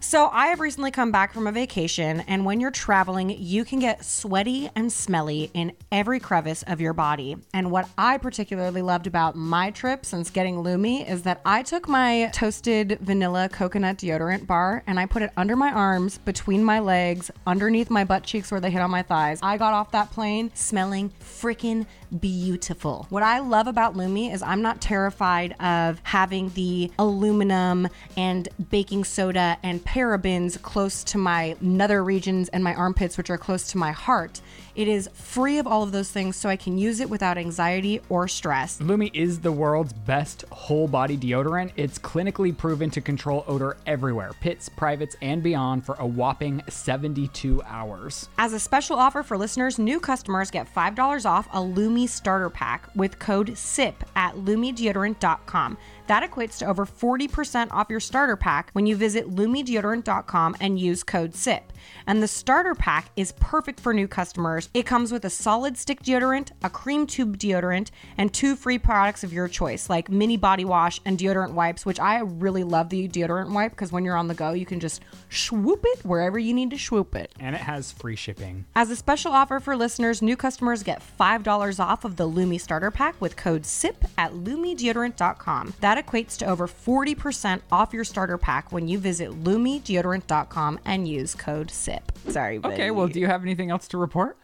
So, 0.00 0.28
I 0.28 0.46
have 0.46 0.60
recently 0.60 0.90
come 0.90 1.10
back 1.10 1.34
from 1.34 1.46
a 1.46 1.52
vacation, 1.52 2.20
and 2.20 2.46
when 2.46 2.60
you're 2.60 2.70
traveling, 2.70 3.28
you 3.30 3.64
can 3.64 3.78
get 3.78 4.04
sweaty 4.04 4.70
and 4.74 4.90
smelly 4.90 5.50
in 5.54 5.72
every 5.90 6.20
crevice 6.20 6.62
of 6.62 6.80
your 6.80 6.92
body. 6.94 7.36
And 7.52 7.70
what 7.70 7.88
I 7.98 8.16
particularly 8.16 8.80
loved 8.80 9.06
about 9.06 9.36
my 9.36 9.70
trip 9.70 10.06
since 10.06 10.30
getting 10.30 10.60
Lume 10.60 10.86
is 10.86 11.22
that 11.24 11.40
I 11.44 11.62
took 11.62 11.88
my 11.88 12.30
toasted 12.32 12.98
vanilla 13.02 13.48
coconut 13.50 13.98
deodorant 13.98 14.46
bar 14.46 14.82
and 14.86 14.98
I 15.00 15.04
put 15.04 15.22
it 15.22 15.32
under 15.36 15.56
my 15.56 15.72
arms, 15.72 16.18
between 16.18 16.64
my 16.64 16.78
legs, 16.78 17.30
underneath 17.46 17.90
my 17.90 18.04
butt 18.04 18.22
cheeks 18.22 18.50
where 18.50 18.60
they 18.60 18.70
hit 18.70 18.80
on 18.80 18.90
my 18.90 19.02
thighs. 19.02 19.40
I 19.42 19.58
got 19.58 19.74
off 19.74 19.90
that 19.90 20.12
plane 20.12 20.52
smelling 20.54 21.10
freaking 21.20 21.86
beautiful. 22.20 23.06
What 23.10 23.22
I 23.24 23.40
love 23.40 23.57
about 23.66 23.96
Lume 23.96 24.30
is 24.30 24.42
I'm 24.42 24.62
not 24.62 24.80
terrified 24.80 25.54
of 25.60 26.00
having 26.04 26.50
the 26.50 26.92
aluminum 26.98 27.88
and 28.16 28.48
baking 28.70 29.04
soda 29.04 29.56
and 29.62 29.84
parabens 29.84 30.60
close 30.62 31.02
to 31.04 31.18
my 31.18 31.56
nether 31.60 32.04
regions 32.04 32.48
and 32.50 32.62
my 32.62 32.74
armpits, 32.74 33.16
which 33.16 33.30
are 33.30 33.38
close 33.38 33.68
to 33.72 33.78
my 33.78 33.92
heart. 33.92 34.40
It 34.78 34.86
is 34.86 35.10
free 35.12 35.58
of 35.58 35.66
all 35.66 35.82
of 35.82 35.90
those 35.90 36.08
things, 36.08 36.36
so 36.36 36.48
I 36.48 36.54
can 36.54 36.78
use 36.78 37.00
it 37.00 37.10
without 37.10 37.36
anxiety 37.36 38.00
or 38.08 38.28
stress. 38.28 38.80
Lume 38.80 39.10
is 39.12 39.40
the 39.40 39.50
world's 39.50 39.92
best 39.92 40.44
whole 40.52 40.86
body 40.86 41.16
deodorant. 41.16 41.72
It's 41.74 41.98
clinically 41.98 42.56
proven 42.56 42.88
to 42.90 43.00
control 43.00 43.44
odor 43.48 43.76
everywhere, 43.86 44.30
pits, 44.40 44.68
privates, 44.68 45.16
and 45.20 45.42
beyond 45.42 45.84
for 45.84 45.96
a 45.96 46.06
whopping 46.06 46.62
72 46.68 47.60
hours. 47.66 48.28
As 48.38 48.52
a 48.52 48.60
special 48.60 48.96
offer 48.96 49.24
for 49.24 49.36
listeners, 49.36 49.80
new 49.80 49.98
customers 49.98 50.48
get 50.48 50.72
$5 50.72 51.26
off 51.26 51.48
a 51.52 51.60
Lume 51.60 52.06
starter 52.06 52.48
pack 52.48 52.88
with 52.94 53.18
code 53.18 53.58
SIP 53.58 54.04
at 54.14 54.36
lumedeodorant.com. 54.36 55.76
That 56.08 56.28
equates 56.28 56.58
to 56.58 56.66
over 56.66 56.86
40% 56.86 57.70
off 57.70 57.90
your 57.90 58.00
starter 58.00 58.36
pack 58.36 58.70
when 58.72 58.86
you 58.86 58.96
visit 58.96 59.30
lumedeodorant.com 59.30 60.56
and 60.58 60.78
use 60.78 61.02
code 61.02 61.34
SIP. 61.34 61.72
And 62.06 62.22
the 62.22 62.28
starter 62.28 62.74
pack 62.74 63.10
is 63.14 63.32
perfect 63.32 63.78
for 63.78 63.92
new 63.92 64.08
customers. 64.08 64.70
It 64.72 64.86
comes 64.86 65.12
with 65.12 65.24
a 65.26 65.30
solid 65.30 65.76
stick 65.76 66.02
deodorant, 66.02 66.50
a 66.62 66.70
cream 66.70 67.06
tube 67.06 67.38
deodorant, 67.38 67.90
and 68.16 68.32
two 68.32 68.56
free 68.56 68.78
products 68.78 69.22
of 69.22 69.32
your 69.32 69.48
choice, 69.48 69.90
like 69.90 70.10
mini 70.10 70.38
body 70.38 70.64
wash 70.64 71.00
and 71.04 71.18
deodorant 71.18 71.52
wipes, 71.52 71.84
which 71.84 72.00
I 72.00 72.20
really 72.20 72.64
love 72.64 72.88
the 72.88 73.06
deodorant 73.06 73.52
wipe 73.52 73.72
because 73.72 73.92
when 73.92 74.04
you're 74.04 74.16
on 74.16 74.28
the 74.28 74.34
go, 74.34 74.52
you 74.52 74.64
can 74.66 74.80
just 74.80 75.02
swoop 75.28 75.84
it 75.84 76.04
wherever 76.04 76.38
you 76.38 76.54
need 76.54 76.70
to 76.70 76.78
swoop 76.78 77.14
it. 77.14 77.32
And 77.38 77.54
it 77.54 77.60
has 77.60 77.92
free 77.92 78.16
shipping. 78.16 78.64
As 78.74 78.90
a 78.90 78.96
special 78.96 79.32
offer 79.32 79.60
for 79.60 79.76
listeners, 79.76 80.22
new 80.22 80.36
customers 80.36 80.82
get 80.82 81.02
$5 81.20 81.80
off 81.80 82.04
of 82.06 82.16
the 82.16 82.26
Lume 82.26 82.58
starter 82.58 82.90
pack 82.90 83.20
with 83.20 83.36
code 83.36 83.66
SIP 83.66 84.04
at 84.16 84.32
lumedeodorant.com. 84.32 85.74
That 85.80 85.97
equates 86.04 86.36
to 86.38 86.46
over 86.46 86.66
40% 86.66 87.60
off 87.70 87.92
your 87.92 88.04
starter 88.04 88.38
pack 88.38 88.72
when 88.72 88.88
you 88.88 88.98
visit 88.98 89.30
lumedeodorant.com 89.44 90.80
and 90.84 91.08
use 91.08 91.34
code 91.34 91.70
SIP. 91.70 92.12
Sorry, 92.28 92.58
buddy. 92.58 92.74
Okay, 92.74 92.90
well, 92.90 93.08
do 93.08 93.20
you 93.20 93.26
have 93.26 93.42
anything 93.42 93.70
else 93.70 93.88
to 93.88 93.98
report? 93.98 94.38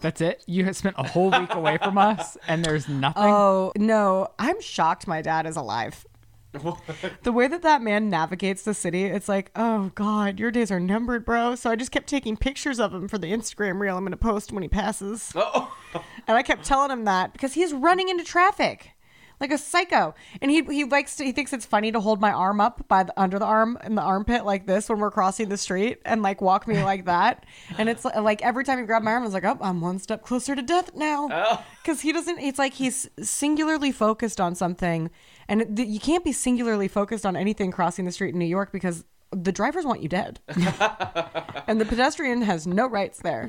That's 0.00 0.20
it? 0.20 0.44
You 0.46 0.64
have 0.64 0.76
spent 0.76 0.96
a 0.98 1.08
whole 1.08 1.30
week 1.30 1.54
away 1.54 1.78
from 1.78 1.98
us 1.98 2.36
and 2.46 2.64
there's 2.64 2.88
nothing? 2.88 3.22
Oh, 3.24 3.72
no. 3.76 4.28
I'm 4.38 4.60
shocked 4.60 5.06
my 5.06 5.22
dad 5.22 5.46
is 5.46 5.56
alive. 5.56 6.06
the 7.22 7.32
way 7.32 7.48
that 7.48 7.62
that 7.62 7.82
man 7.82 8.08
navigates 8.08 8.62
the 8.62 8.74
city, 8.74 9.04
it's 9.04 9.28
like, 9.28 9.50
oh 9.56 9.90
God, 9.94 10.38
your 10.38 10.50
days 10.50 10.70
are 10.70 10.80
numbered, 10.80 11.24
bro. 11.24 11.54
So 11.54 11.70
I 11.70 11.76
just 11.76 11.90
kept 11.90 12.06
taking 12.08 12.36
pictures 12.36 12.78
of 12.78 12.94
him 12.94 13.08
for 13.08 13.18
the 13.18 13.26
Instagram 13.32 13.80
reel 13.80 13.96
I'm 13.96 14.04
going 14.04 14.12
to 14.12 14.16
post 14.16 14.52
when 14.52 14.62
he 14.62 14.68
passes. 14.68 15.32
Oh. 15.34 15.74
And 16.26 16.36
I 16.36 16.42
kept 16.42 16.64
telling 16.64 16.90
him 16.90 17.04
that 17.04 17.32
because 17.32 17.54
he's 17.54 17.72
running 17.72 18.08
into 18.08 18.24
traffic. 18.24 18.90
Like 19.40 19.52
a 19.52 19.58
psycho. 19.58 20.14
And 20.40 20.50
he 20.50 20.62
he 20.64 20.84
likes 20.84 21.16
to, 21.16 21.24
he 21.24 21.32
thinks 21.32 21.52
it's 21.52 21.66
funny 21.66 21.92
to 21.92 22.00
hold 22.00 22.20
my 22.20 22.32
arm 22.32 22.60
up 22.60 22.86
by 22.88 23.02
the 23.02 23.20
under 23.20 23.38
the 23.38 23.44
arm 23.44 23.78
in 23.84 23.94
the 23.94 24.02
armpit 24.02 24.44
like 24.44 24.66
this 24.66 24.88
when 24.88 24.98
we're 24.98 25.10
crossing 25.10 25.48
the 25.48 25.56
street 25.56 26.00
and 26.04 26.22
like 26.22 26.40
walk 26.40 26.66
me 26.66 26.82
like 26.82 27.04
that. 27.06 27.44
And 27.78 27.88
it's 27.88 28.04
like 28.04 28.42
every 28.42 28.64
time 28.64 28.78
he 28.78 28.84
grabbed 28.84 29.04
my 29.04 29.12
arm, 29.12 29.22
I 29.22 29.26
was 29.26 29.34
like, 29.34 29.44
oh, 29.44 29.58
I'm 29.60 29.80
one 29.80 29.98
step 29.98 30.22
closer 30.22 30.54
to 30.54 30.62
death 30.62 30.94
now. 30.94 31.28
Oh. 31.30 31.64
Because 31.82 32.00
he 32.00 32.12
doesn't. 32.12 32.38
It's 32.38 32.58
like 32.58 32.74
he's 32.74 33.08
singularly 33.20 33.92
focused 33.92 34.40
on 34.40 34.54
something, 34.54 35.10
and 35.48 35.78
it, 35.78 35.86
you 35.86 36.00
can't 36.00 36.24
be 36.24 36.32
singularly 36.32 36.88
focused 36.88 37.24
on 37.24 37.36
anything 37.36 37.70
crossing 37.70 38.04
the 38.04 38.12
street 38.12 38.32
in 38.32 38.38
New 38.38 38.46
York 38.46 38.72
because. 38.72 39.04
The 39.32 39.52
drivers 39.52 39.84
want 39.84 40.02
you 40.02 40.08
dead. 40.08 40.40
and 41.66 41.80
the 41.80 41.84
pedestrian 41.84 42.42
has 42.42 42.66
no 42.66 42.86
rights 42.86 43.20
there. 43.20 43.48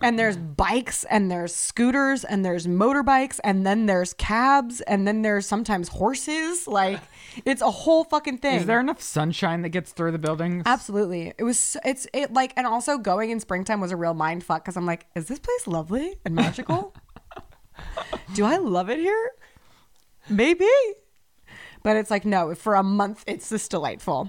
and 0.00 0.18
there's 0.18 0.36
bikes 0.36 1.04
and 1.04 1.30
there's 1.30 1.54
scooters 1.54 2.24
and 2.24 2.44
there's 2.44 2.66
motorbikes 2.66 3.40
and 3.42 3.66
then 3.66 3.86
there's 3.86 4.12
cabs 4.14 4.80
and 4.82 5.06
then 5.08 5.22
there's 5.22 5.46
sometimes 5.46 5.88
horses. 5.88 6.66
Like 6.68 7.00
it's 7.44 7.62
a 7.62 7.70
whole 7.70 8.04
fucking 8.04 8.38
thing. 8.38 8.56
Is 8.56 8.66
there 8.66 8.80
enough 8.80 9.00
sunshine 9.00 9.62
that 9.62 9.70
gets 9.70 9.92
through 9.92 10.12
the 10.12 10.18
buildings? 10.18 10.64
Absolutely. 10.66 11.32
It 11.38 11.44
was 11.44 11.76
it's 11.84 12.06
it 12.12 12.32
like 12.32 12.52
and 12.56 12.66
also 12.66 12.98
going 12.98 13.30
in 13.30 13.40
springtime 13.40 13.80
was 13.80 13.92
a 13.92 13.96
real 13.96 14.14
mind 14.14 14.44
fuck 14.44 14.64
cuz 14.64 14.76
I'm 14.76 14.86
like, 14.86 15.06
is 15.14 15.26
this 15.26 15.38
place 15.38 15.66
lovely 15.66 16.16
and 16.24 16.34
magical? 16.34 16.94
Do 18.34 18.44
I 18.44 18.56
love 18.58 18.90
it 18.90 18.98
here? 18.98 19.30
Maybe. 20.28 20.68
But 21.82 21.96
it's 21.96 22.10
like 22.10 22.24
no, 22.24 22.54
for 22.54 22.74
a 22.74 22.82
month 22.82 23.24
it's 23.26 23.48
just 23.48 23.70
delightful. 23.70 24.28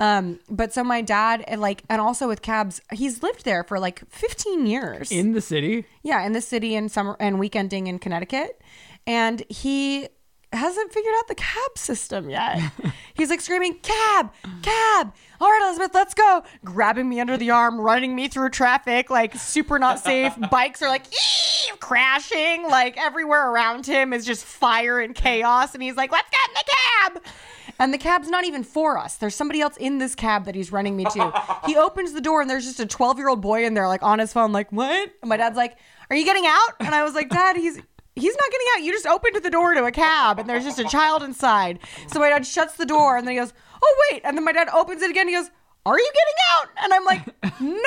Um 0.00 0.38
but 0.48 0.72
so 0.72 0.84
my 0.84 1.00
dad 1.00 1.44
and 1.46 1.60
like 1.60 1.82
and 1.88 2.00
also 2.00 2.28
with 2.28 2.42
cabs, 2.42 2.80
he's 2.92 3.22
lived 3.22 3.44
there 3.44 3.64
for 3.64 3.78
like 3.78 4.02
15 4.08 4.66
years. 4.66 5.10
In 5.10 5.32
the 5.32 5.40
city? 5.40 5.84
Yeah, 6.02 6.24
in 6.24 6.32
the 6.32 6.40
city 6.40 6.74
and 6.74 6.90
summer 6.90 7.16
and 7.20 7.36
weekending 7.36 7.86
in 7.88 7.98
Connecticut. 7.98 8.60
And 9.06 9.42
he 9.48 10.08
hasn't 10.52 10.92
figured 10.92 11.14
out 11.18 11.28
the 11.28 11.34
cab 11.34 11.76
system 11.76 12.30
yet. 12.30 12.60
He's 13.14 13.30
like 13.30 13.40
screaming, 13.40 13.78
cab, 13.82 14.32
cab. 14.62 15.14
All 15.40 15.48
right, 15.48 15.62
Elizabeth, 15.64 15.94
let's 15.94 16.14
go. 16.14 16.42
Grabbing 16.64 17.08
me 17.08 17.20
under 17.20 17.36
the 17.36 17.50
arm, 17.50 17.80
running 17.80 18.14
me 18.14 18.28
through 18.28 18.50
traffic, 18.50 19.10
like 19.10 19.34
super 19.34 19.78
not 19.78 19.98
safe. 19.98 20.34
Bikes 20.50 20.82
are 20.82 20.88
like, 20.88 21.06
"Ee!" 21.08 21.52
crashing. 21.80 22.68
Like 22.68 22.96
everywhere 22.96 23.50
around 23.50 23.86
him 23.86 24.12
is 24.12 24.24
just 24.24 24.44
fire 24.44 25.00
and 25.00 25.14
chaos. 25.14 25.74
And 25.74 25.82
he's 25.82 25.96
like, 25.96 26.12
let's 26.12 26.30
get 26.30 26.48
in 26.48 26.54
the 26.54 26.72
cab. 26.72 27.34
And 27.78 27.92
the 27.92 27.98
cab's 27.98 28.28
not 28.28 28.44
even 28.44 28.62
for 28.62 28.96
us. 28.96 29.16
There's 29.16 29.34
somebody 29.34 29.60
else 29.60 29.76
in 29.76 29.98
this 29.98 30.14
cab 30.14 30.44
that 30.44 30.54
he's 30.54 30.70
running 30.72 30.96
me 30.96 31.04
to. 31.04 31.32
he 31.66 31.76
opens 31.76 32.12
the 32.12 32.20
door 32.20 32.40
and 32.40 32.48
there's 32.48 32.64
just 32.64 32.80
a 32.80 32.86
12 32.86 33.18
year 33.18 33.28
old 33.28 33.40
boy 33.40 33.64
in 33.64 33.74
there, 33.74 33.88
like 33.88 34.02
on 34.02 34.18
his 34.18 34.32
phone, 34.32 34.52
like, 34.52 34.70
what? 34.70 35.10
And 35.20 35.28
my 35.28 35.36
dad's 35.36 35.56
like, 35.56 35.76
are 36.10 36.16
you 36.16 36.24
getting 36.24 36.46
out? 36.46 36.70
And 36.80 36.94
I 36.94 37.02
was 37.02 37.14
like, 37.14 37.28
Dad, 37.28 37.56
he's. 37.56 37.80
He's 38.14 38.36
not 38.36 38.50
getting 38.50 38.66
out. 38.76 38.82
You 38.82 38.92
just 38.92 39.06
opened 39.06 39.42
the 39.42 39.50
door 39.50 39.74
to 39.74 39.84
a 39.84 39.90
cab 39.92 40.38
and 40.38 40.48
there's 40.48 40.64
just 40.64 40.78
a 40.78 40.84
child 40.84 41.22
inside. 41.22 41.78
So 42.08 42.20
my 42.20 42.28
dad 42.28 42.46
shuts 42.46 42.76
the 42.76 42.84
door 42.86 43.16
and 43.16 43.26
then 43.26 43.34
he 43.34 43.40
goes, 43.40 43.52
Oh, 43.82 44.06
wait. 44.10 44.22
And 44.24 44.36
then 44.36 44.44
my 44.44 44.52
dad 44.52 44.68
opens 44.68 45.02
it 45.02 45.10
again. 45.10 45.28
He 45.28 45.34
goes, 45.34 45.50
Are 45.86 45.98
you 45.98 46.12
getting 46.12 46.34
out? 46.52 46.68
And 46.84 46.92
I'm 46.92 47.04
like, 47.04 47.26
No, 47.60 47.78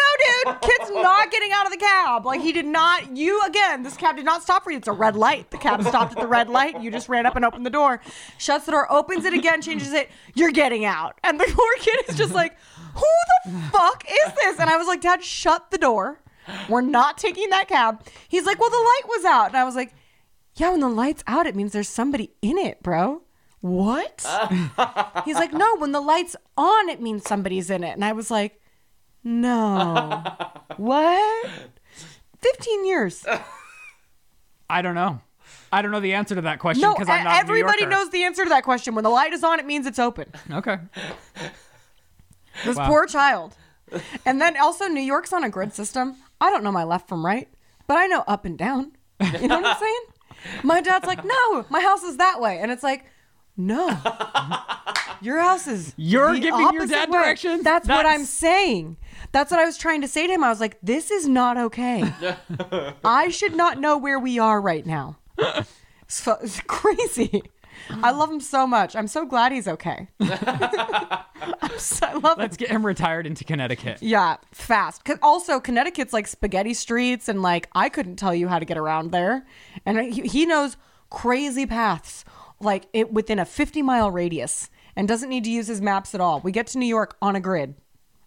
dude. 0.46 0.62
Kid's 0.62 0.90
not 0.92 1.30
getting 1.32 1.52
out 1.54 1.68
of 1.68 1.72
the 1.72 1.78
cab. 1.78 2.26
Like, 2.26 2.42
he 2.42 2.52
did 2.52 2.66
not. 2.66 3.16
You, 3.16 3.40
again, 3.46 3.84
this 3.84 3.96
cab 3.96 4.16
did 4.16 4.26
not 4.26 4.42
stop 4.42 4.64
for 4.64 4.72
you. 4.72 4.78
It's 4.78 4.88
a 4.88 4.94
red 4.94 5.16
light. 5.16 5.52
The 5.52 5.58
cab 5.58 5.84
stopped 5.84 6.14
at 6.14 6.20
the 6.20 6.28
red 6.28 6.50
light. 6.50 6.82
You 6.82 6.90
just 6.90 7.08
ran 7.08 7.26
up 7.28 7.36
and 7.36 7.46
opened 7.46 7.66
the 7.66 7.70
door, 7.70 8.02
shuts 8.40 8.66
the 8.66 8.72
door, 8.72 8.92
opens 8.92 9.26
it 9.26 9.34
again, 9.34 9.62
changes 9.62 9.94
it. 9.94 10.10
You're 10.34 10.52
getting 10.52 10.86
out. 10.86 11.20
And 11.24 11.40
the 11.40 11.46
poor 11.46 11.72
kid 11.80 12.00
is 12.10 12.18
just 12.18 12.34
like, 12.34 12.58
Who 12.96 13.06
the 13.46 13.52
fuck 13.72 14.04
is 14.10 14.34
this? 14.34 14.60
And 14.60 14.70
I 14.72 14.78
was 14.78 14.88
like, 14.88 15.02
Dad, 15.02 15.24
shut 15.24 15.70
the 15.70 15.78
door. 15.78 16.20
We're 16.68 16.82
not 16.82 17.18
taking 17.18 17.50
that 17.52 17.68
cab. 17.68 18.04
He's 18.28 18.46
like, 18.46 18.60
Well, 18.60 18.72
the 18.72 18.76
light 18.78 19.02
was 19.08 19.26
out. 19.26 19.48
And 19.50 19.58
I 19.58 19.64
was 19.64 19.76
like, 19.76 19.94
yeah, 20.56 20.72
when 20.72 20.80
the 20.80 20.90
light's 20.90 21.24
out, 21.28 21.46
it 21.48 21.56
means 21.56 21.72
there's 21.74 21.90
somebody 21.90 22.32
in 22.42 22.58
it, 22.58 22.82
bro. 22.84 23.22
What? 23.62 24.26
He's 25.26 25.36
like, 25.36 25.54
no, 25.54 25.76
when 25.78 25.92
the 25.92 26.02
light's 26.02 26.36
on, 26.58 26.90
it 26.90 27.02
means 27.02 27.24
somebody's 27.28 27.70
in 27.70 27.84
it. 27.84 27.92
And 27.94 28.06
I 28.06 28.12
was 28.14 28.30
like, 28.30 28.62
no. 29.24 30.24
what? 30.78 31.50
15 32.42 32.86
years. 32.86 33.26
I 34.70 34.82
don't 34.82 34.96
know. 34.96 35.20
I 35.72 35.82
don't 35.82 35.92
know 35.92 36.00
the 36.00 36.14
answer 36.14 36.36
to 36.36 36.42
that 36.42 36.60
question 36.60 36.82
No, 36.82 36.94
because 36.94 37.10
I'm 37.10 37.22
e- 37.22 37.24
not 37.24 37.34
a 37.34 37.46
New 37.46 37.50
everybody 37.50 37.86
knows 37.86 38.10
the 38.12 38.24
answer 38.24 38.44
to 38.44 38.50
that 38.50 38.64
question. 38.64 38.96
When 38.96 39.04
the 39.04 39.10
light 39.10 39.34
is 39.34 39.44
on, 39.44 39.60
it 39.60 39.66
means 39.66 39.86
it's 39.88 40.00
open. 40.00 40.32
Okay. 40.52 40.78
This 42.64 42.78
Wow. 42.78 42.88
poor 42.88 43.06
child. 43.08 43.56
And 44.26 44.40
then 44.42 44.58
also, 44.58 44.88
New 44.88 45.02
York's 45.02 45.34
on 45.34 45.44
a 45.44 45.50
grid 45.50 45.74
system. 45.74 46.16
I 46.40 46.50
don't 46.50 46.64
know 46.64 46.72
my 46.72 46.84
left 46.84 47.08
from 47.10 47.26
right, 47.26 47.50
but 47.88 47.98
I 47.98 48.08
know 48.08 48.24
up 48.28 48.46
and 48.46 48.58
down. 48.58 48.94
You 49.20 49.48
know 49.48 49.60
what 49.60 49.66
I'm 49.66 49.78
saying? 49.80 50.02
My 50.64 50.82
dad's 50.82 51.08
like, 51.08 51.24
no, 51.24 51.66
my 51.70 51.82
house 51.82 52.04
is 52.04 52.18
that 52.18 52.40
way. 52.40 52.60
And 52.60 52.72
it's 52.72 52.84
like, 52.84 53.06
no, 53.58 53.88
your 55.22 55.40
house 55.40 55.68
is. 55.68 55.94
You're 55.98 56.38
giving 56.38 56.74
your 56.74 56.86
dad 56.86 57.10
way. 57.10 57.20
directions? 57.20 57.64
That's, 57.64 57.88
what 57.88 58.06
I'm 58.06 58.26
saying. 58.26 58.98
That's 59.32 59.52
what 59.52 59.60
I 59.60 59.66
was 59.66 59.78
trying 59.78 60.02
to 60.02 60.08
say 60.08 60.28
to 60.28 60.34
him. 60.34 60.44
I 60.44 60.50
was 60.50 60.60
like, 60.60 60.78
this 60.84 61.10
is 61.12 61.28
not 61.28 61.58
okay. 61.58 62.14
I 63.06 63.30
should 63.30 63.56
not 63.56 63.80
know 63.80 63.98
where 63.98 64.20
we 64.20 64.40
are 64.40 64.60
right 64.60 64.86
now. 64.86 65.18
So, 66.08 66.38
it's 66.42 66.62
crazy. 66.62 67.42
I 67.90 68.12
love 68.12 68.32
him 68.32 68.40
so 68.40 68.66
much. 68.66 68.96
I'm 68.96 69.08
so 69.08 69.26
glad 69.26 69.52
he's 69.52 69.68
okay. 69.68 70.08
I'm 70.20 71.78
so, 71.78 72.06
I 72.08 72.14
love. 72.14 72.38
Let's 72.38 72.58
get 72.58 72.70
him 72.70 72.86
retired 72.86 73.28
into 73.28 73.44
Connecticut. 73.44 74.00
Yeah, 74.02 74.38
fast. 74.52 75.04
'Cause 75.04 75.18
also, 75.22 75.60
Connecticut's 75.60 76.14
like 76.14 76.28
spaghetti 76.28 76.74
streets, 76.74 77.28
and 77.30 77.42
like 77.42 77.70
I 77.74 77.90
couldn't 77.90 78.16
tell 78.18 78.34
you 78.34 78.48
how 78.48 78.60
to 78.60 78.66
get 78.66 78.78
around 78.78 79.12
there. 79.12 79.46
And 79.86 80.00
he, 80.14 80.22
he 80.24 80.46
knows 80.46 80.78
crazy 81.10 81.66
paths, 81.66 82.26
like 82.60 82.88
it 82.94 83.12
within 83.14 83.40
a 83.40 83.46
50 83.46 83.82
mile 83.82 84.12
radius, 84.12 84.70
and 84.96 85.08
doesn't 85.08 85.30
need 85.30 85.44
to 85.44 85.50
use 85.52 85.68
his 85.68 85.82
maps 85.82 86.16
at 86.16 86.22
all. 86.22 86.40
We 86.42 86.52
get 86.52 86.68
to 86.68 86.78
New 86.78 86.88
York 86.88 87.16
on 87.22 87.36
a 87.36 87.40
grid, 87.40 87.76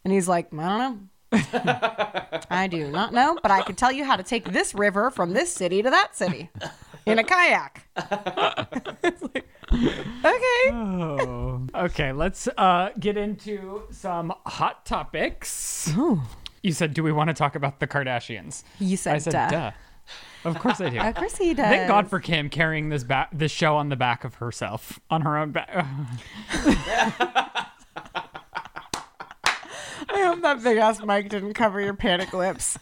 and 0.04 0.12
he's 0.12 0.28
like, 0.28 0.52
I 0.52 0.56
don't 0.56 0.78
know. 0.78 0.98
I 2.50 2.68
do 2.68 2.88
not 2.90 3.12
know, 3.12 3.38
but 3.42 3.50
I 3.50 3.60
can 3.62 3.74
tell 3.74 3.92
you 3.92 4.04
how 4.04 4.16
to 4.16 4.22
take 4.22 4.50
this 4.52 4.74
river 4.74 5.10
from 5.10 5.32
this 5.34 5.52
city 5.52 5.82
to 5.82 5.90
that 5.90 6.16
city 6.16 6.48
in 7.10 7.18
a 7.18 7.24
kayak. 7.24 7.88
It's 9.02 9.22
like, 9.34 9.48
okay. 9.72 10.70
Oh. 10.72 11.66
Okay, 11.74 12.12
let's 12.12 12.48
uh, 12.56 12.90
get 12.98 13.16
into 13.16 13.82
some 13.90 14.32
hot 14.46 14.84
topics. 14.86 15.92
You 16.62 16.72
said, 16.72 16.94
do 16.94 17.02
we 17.02 17.12
want 17.12 17.28
to 17.28 17.34
talk 17.34 17.54
about 17.54 17.80
the 17.80 17.86
Kardashians? 17.86 18.62
You 18.78 18.96
said, 18.96 19.16
I 19.16 19.18
said, 19.18 19.32
duh. 19.32 19.50
duh. 19.50 19.70
Of 20.44 20.58
course 20.58 20.80
I 20.80 20.88
do. 20.90 20.98
Of 20.98 21.14
course 21.14 21.36
he 21.36 21.52
does. 21.54 21.66
Thank 21.66 21.88
God 21.88 22.08
for 22.08 22.20
Kim 22.20 22.48
carrying 22.48 22.88
this 22.88 23.04
back, 23.04 23.30
this 23.32 23.52
show 23.52 23.76
on 23.76 23.88
the 23.88 23.96
back 23.96 24.24
of 24.24 24.36
herself, 24.36 25.00
on 25.10 25.22
her 25.22 25.36
own 25.36 25.50
back. 25.50 25.68
I 30.10 30.22
hope 30.22 30.40
that 30.42 30.62
big 30.62 30.78
ass 30.78 31.02
mic 31.02 31.28
didn't 31.28 31.54
cover 31.54 31.80
your 31.80 31.94
panic 31.94 32.32
lips. 32.32 32.78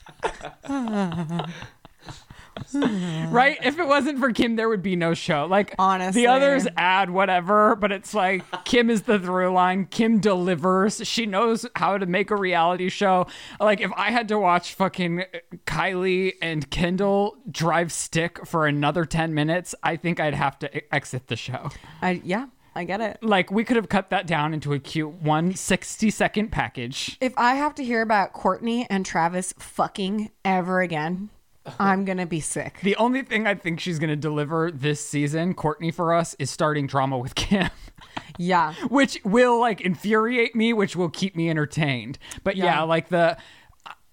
Hmm. 2.72 3.30
right? 3.30 3.58
If 3.62 3.78
it 3.78 3.86
wasn't 3.86 4.18
for 4.18 4.32
Kim, 4.32 4.56
there 4.56 4.68
would 4.68 4.82
be 4.82 4.96
no 4.96 5.14
show. 5.14 5.46
Like 5.46 5.74
Honestly. 5.78 6.22
the 6.22 6.28
others 6.28 6.66
add 6.76 7.10
whatever, 7.10 7.76
but 7.76 7.92
it's 7.92 8.14
like 8.14 8.44
Kim 8.64 8.90
is 8.90 9.02
the 9.02 9.18
through 9.18 9.52
line. 9.52 9.86
Kim 9.86 10.18
delivers. 10.20 11.06
She 11.06 11.26
knows 11.26 11.66
how 11.76 11.98
to 11.98 12.06
make 12.06 12.30
a 12.30 12.36
reality 12.36 12.88
show. 12.88 13.26
Like 13.60 13.80
if 13.80 13.90
I 13.96 14.10
had 14.10 14.28
to 14.28 14.38
watch 14.38 14.74
fucking 14.74 15.24
Kylie 15.66 16.34
and 16.42 16.68
Kendall 16.70 17.36
drive 17.50 17.92
stick 17.92 18.46
for 18.46 18.66
another 18.66 19.04
ten 19.04 19.34
minutes, 19.34 19.74
I 19.82 19.96
think 19.96 20.20
I'd 20.20 20.34
have 20.34 20.58
to 20.60 20.94
exit 20.94 21.28
the 21.28 21.36
show. 21.36 21.70
I 22.02 22.20
yeah, 22.24 22.46
I 22.74 22.84
get 22.84 23.00
it. 23.00 23.18
Like 23.22 23.50
we 23.50 23.64
could 23.64 23.76
have 23.76 23.88
cut 23.88 24.10
that 24.10 24.26
down 24.26 24.52
into 24.52 24.72
a 24.72 24.78
cute 24.78 25.12
one 25.22 25.54
60 25.54 26.10
second 26.10 26.52
package. 26.52 27.16
If 27.20 27.32
I 27.36 27.54
have 27.54 27.74
to 27.76 27.84
hear 27.84 28.02
about 28.02 28.34
Kourtney 28.34 28.86
and 28.90 29.04
Travis 29.06 29.54
fucking 29.58 30.30
ever 30.44 30.80
again, 30.80 31.30
I'm 31.78 32.04
gonna 32.04 32.26
be 32.26 32.40
sick. 32.40 32.78
The 32.82 32.96
only 32.96 33.22
thing 33.22 33.46
I 33.46 33.54
think 33.54 33.80
she's 33.80 33.98
gonna 33.98 34.16
deliver 34.16 34.70
this 34.70 35.04
season, 35.06 35.54
Kourtney 35.54 35.92
for 35.92 36.12
us, 36.14 36.34
is 36.38 36.50
starting 36.50 36.86
drama 36.86 37.18
with 37.18 37.34
Kim. 37.34 37.68
Yeah. 38.38 38.74
which 38.90 39.18
will 39.24 39.58
like 39.60 39.80
infuriate 39.80 40.54
me, 40.54 40.72
which 40.74 40.94
will 40.94 41.08
keep 41.08 41.34
me 41.36 41.48
entertained. 41.48 42.18
But 42.44 42.56
yeah, 42.56 42.64
Yeah. 42.66 42.82
like 42.82 43.08
the 43.08 43.38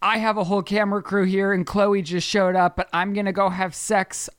I 0.02 0.18
have 0.20 0.38
a 0.38 0.46
whole 0.46 0.62
camera 0.64 1.02
crew 1.02 1.26
here 1.26 1.52
and 1.52 1.66
Khloe 1.68 2.04
just 2.04 2.28
showed 2.28 2.56
up, 2.56 2.76
but 2.78 2.88
I'm 2.94 3.14
going 3.14 3.26
to 3.26 3.32
go 3.34 3.50
have 3.50 3.74
sex 3.76 4.30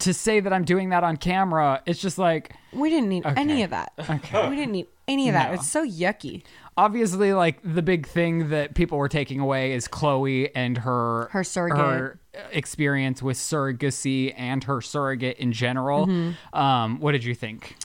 to 0.00 0.12
say 0.14 0.40
that 0.40 0.52
I'm 0.52 0.64
doing 0.64 0.90
that 0.90 1.02
on 1.04 1.16
camera. 1.18 1.82
It's 1.86 2.00
just 2.00 2.16
like 2.18 2.54
We 2.72 2.88
didn't 2.90 3.08
need 3.10 3.24
any 3.26 3.62
of 3.62 3.70
that. 3.70 3.92
Okay. 3.98 4.48
We 4.48 4.56
didn't 4.56 4.72
need 4.72 4.86
any 5.08 5.28
of 5.28 5.34
that. 5.34 5.48
No. 5.48 5.54
It's 5.54 5.68
so 5.68 5.86
yucky. 5.86 6.42
obviously 6.78 7.32
like 7.34 7.58
the 7.64 7.82
big 7.82 8.06
thing 8.06 8.48
that 8.50 8.74
people 8.74 8.96
were 8.98 9.08
taking 9.08 9.40
away 9.40 9.72
is 9.72 9.88
Khloe 9.88 10.50
and 10.54 10.78
her 10.78 11.28
Her 11.32 11.44
surrogate. 11.44 11.78
her 11.78 12.18
experience 12.50 13.22
with 13.22 13.36
surrogacy 13.36 14.32
and 14.36 14.64
her 14.64 14.80
surrogate 14.80 15.38
in 15.38 15.52
general. 15.52 16.06
Mm-hmm. 16.06 16.58
Um, 16.58 17.00
what 17.00 17.12
did 17.12 17.24
you 17.24 17.34
think? 17.34 17.76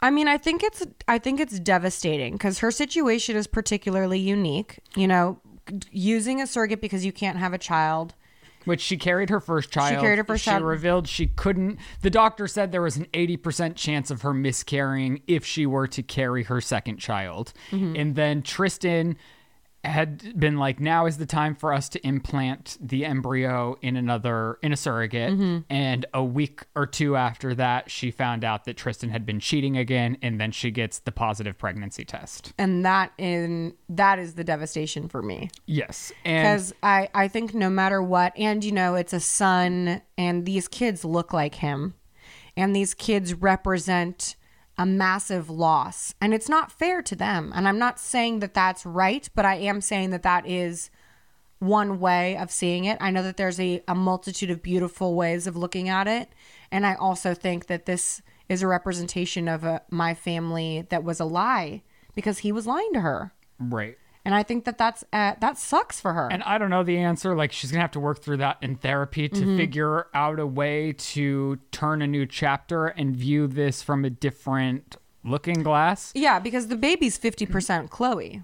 I 0.00 0.10
mean, 0.10 0.28
I 0.28 0.38
think 0.38 0.62
it's 0.62 0.86
I 1.08 1.18
think 1.18 1.40
it's 1.40 1.58
devastating 1.58 2.34
because 2.34 2.60
her 2.60 2.70
situation 2.70 3.36
is 3.36 3.46
particularly 3.46 4.18
unique. 4.18 4.78
You 4.94 5.08
know, 5.08 5.40
using 5.90 6.40
a 6.40 6.46
surrogate 6.46 6.80
because 6.80 7.04
you 7.04 7.12
can't 7.12 7.38
have 7.38 7.52
a 7.52 7.58
child 7.58 8.14
which 8.64 8.80
she 8.80 8.96
carried 8.96 9.30
her 9.30 9.40
first 9.40 9.70
child. 9.70 9.94
She 9.94 10.00
carried 10.00 10.18
her 10.18 10.24
first 10.24 10.44
she 10.44 10.50
child. 10.50 10.64
revealed 10.64 11.08
she 11.08 11.28
couldn't. 11.28 11.78
The 12.02 12.10
doctor 12.10 12.46
said 12.46 12.72
there 12.72 12.82
was 12.82 12.96
an 12.96 13.06
80% 13.12 13.74
chance 13.74 14.10
of 14.10 14.22
her 14.22 14.34
miscarrying 14.34 15.22
if 15.26 15.44
she 15.44 15.66
were 15.66 15.86
to 15.88 16.02
carry 16.02 16.44
her 16.44 16.60
second 16.60 16.98
child. 16.98 17.52
Mm-hmm. 17.70 17.96
And 17.96 18.14
then 18.16 18.42
Tristan 18.42 19.16
had 19.82 20.38
been 20.38 20.58
like 20.58 20.78
now 20.78 21.06
is 21.06 21.16
the 21.16 21.24
time 21.24 21.54
for 21.54 21.72
us 21.72 21.88
to 21.88 22.06
implant 22.06 22.76
the 22.80 23.04
embryo 23.04 23.78
in 23.80 23.96
another 23.96 24.58
in 24.62 24.72
a 24.72 24.76
surrogate 24.76 25.32
Mm-hmm. 25.32 25.58
and 25.70 26.04
a 26.12 26.22
week 26.22 26.64
or 26.76 26.86
two 26.86 27.16
after 27.16 27.54
that 27.54 27.90
she 27.90 28.10
found 28.10 28.44
out 28.44 28.64
that 28.64 28.76
Tristan 28.76 29.08
had 29.08 29.24
been 29.24 29.40
cheating 29.40 29.78
again 29.78 30.18
and 30.20 30.38
then 30.40 30.52
she 30.52 30.70
gets 30.70 30.98
the 30.98 31.12
positive 31.12 31.56
pregnancy 31.56 32.04
test. 32.04 32.52
And 32.58 32.84
that 32.84 33.12
in 33.16 33.74
that 33.88 34.18
is 34.18 34.34
the 34.34 34.44
devastation 34.44 35.08
for 35.08 35.22
me. 35.22 35.50
Yes. 35.66 36.12
Because 36.24 36.74
I, 36.82 37.08
I 37.14 37.28
think 37.28 37.54
no 37.54 37.70
matter 37.70 38.02
what 38.02 38.32
and 38.38 38.62
you 38.62 38.72
know 38.72 38.96
it's 38.96 39.12
a 39.14 39.20
son 39.20 40.02
and 40.18 40.44
these 40.44 40.68
kids 40.68 41.04
look 41.04 41.32
like 41.32 41.54
him 41.56 41.94
and 42.56 42.76
these 42.76 42.92
kids 42.92 43.32
represent 43.32 44.36
a 44.80 44.86
massive 44.86 45.50
loss. 45.50 46.14
And 46.22 46.32
it's 46.32 46.48
not 46.48 46.72
fair 46.72 47.02
to 47.02 47.14
them. 47.14 47.52
And 47.54 47.68
i'm 47.68 47.78
not 47.78 48.00
saying 48.00 48.40
that 48.40 48.54
that's 48.54 48.86
right 48.86 49.28
but 49.34 49.44
i 49.44 49.54
am 49.54 49.82
saying 49.82 50.08
that 50.10 50.22
that 50.22 50.46
is 50.46 50.90
one 51.58 52.00
way 52.00 52.38
of 52.38 52.50
seeing 52.50 52.86
it. 52.86 52.96
I 53.02 53.10
know 53.10 53.22
that 53.22 53.36
there's 53.36 53.60
a, 53.60 53.82
a 53.86 53.94
multitude 53.94 54.48
of 54.48 54.62
beautiful 54.62 55.14
ways 55.14 55.46
of 55.46 55.54
looking 55.54 55.90
at 55.90 56.08
it. 56.08 56.30
And 56.72 56.86
i 56.86 56.94
also 56.94 57.34
think 57.34 57.66
that 57.66 57.84
this 57.84 58.22
is 58.48 58.62
a 58.62 58.66
representation 58.66 59.48
of 59.48 59.64
a, 59.64 59.82
my 59.90 60.14
family 60.14 60.86
that 60.88 61.04
was 61.04 61.20
a 61.20 61.26
lie 61.26 61.82
because 62.14 62.38
he 62.38 62.50
was 62.50 62.66
lying 62.66 62.92
to 62.94 63.00
her. 63.00 63.32
Right. 63.58 63.98
And 64.24 64.34
I 64.34 64.42
think 64.42 64.64
that 64.66 64.76
that's 64.76 65.02
uh, 65.12 65.34
that 65.40 65.56
sucks 65.58 65.98
for 66.00 66.12
her. 66.12 66.28
And 66.30 66.42
I 66.42 66.58
don't 66.58 66.68
know 66.70 66.82
the 66.82 66.98
answer. 66.98 67.34
Like 67.34 67.52
she's 67.52 67.70
gonna 67.72 67.80
have 67.80 67.90
to 67.92 68.00
work 68.00 68.20
through 68.20 68.36
that 68.38 68.58
in 68.60 68.76
therapy 68.76 69.28
to 69.28 69.40
Mm-hmm. 69.40 69.56
figure 69.56 70.06
out 70.12 70.38
a 70.38 70.46
way 70.46 70.92
to 70.92 71.58
turn 71.72 72.02
a 72.02 72.06
new 72.06 72.26
chapter 72.26 72.86
and 72.86 73.16
view 73.16 73.46
this 73.46 73.82
from 73.82 74.04
a 74.04 74.10
different 74.10 74.96
looking 75.24 75.62
glass. 75.62 76.12
yeah, 76.14 76.38
because 76.38 76.68
the 76.68 76.76
baby's 76.76 77.16
fifty 77.16 77.46
percent 77.46 77.90
Khloe, 77.90 78.42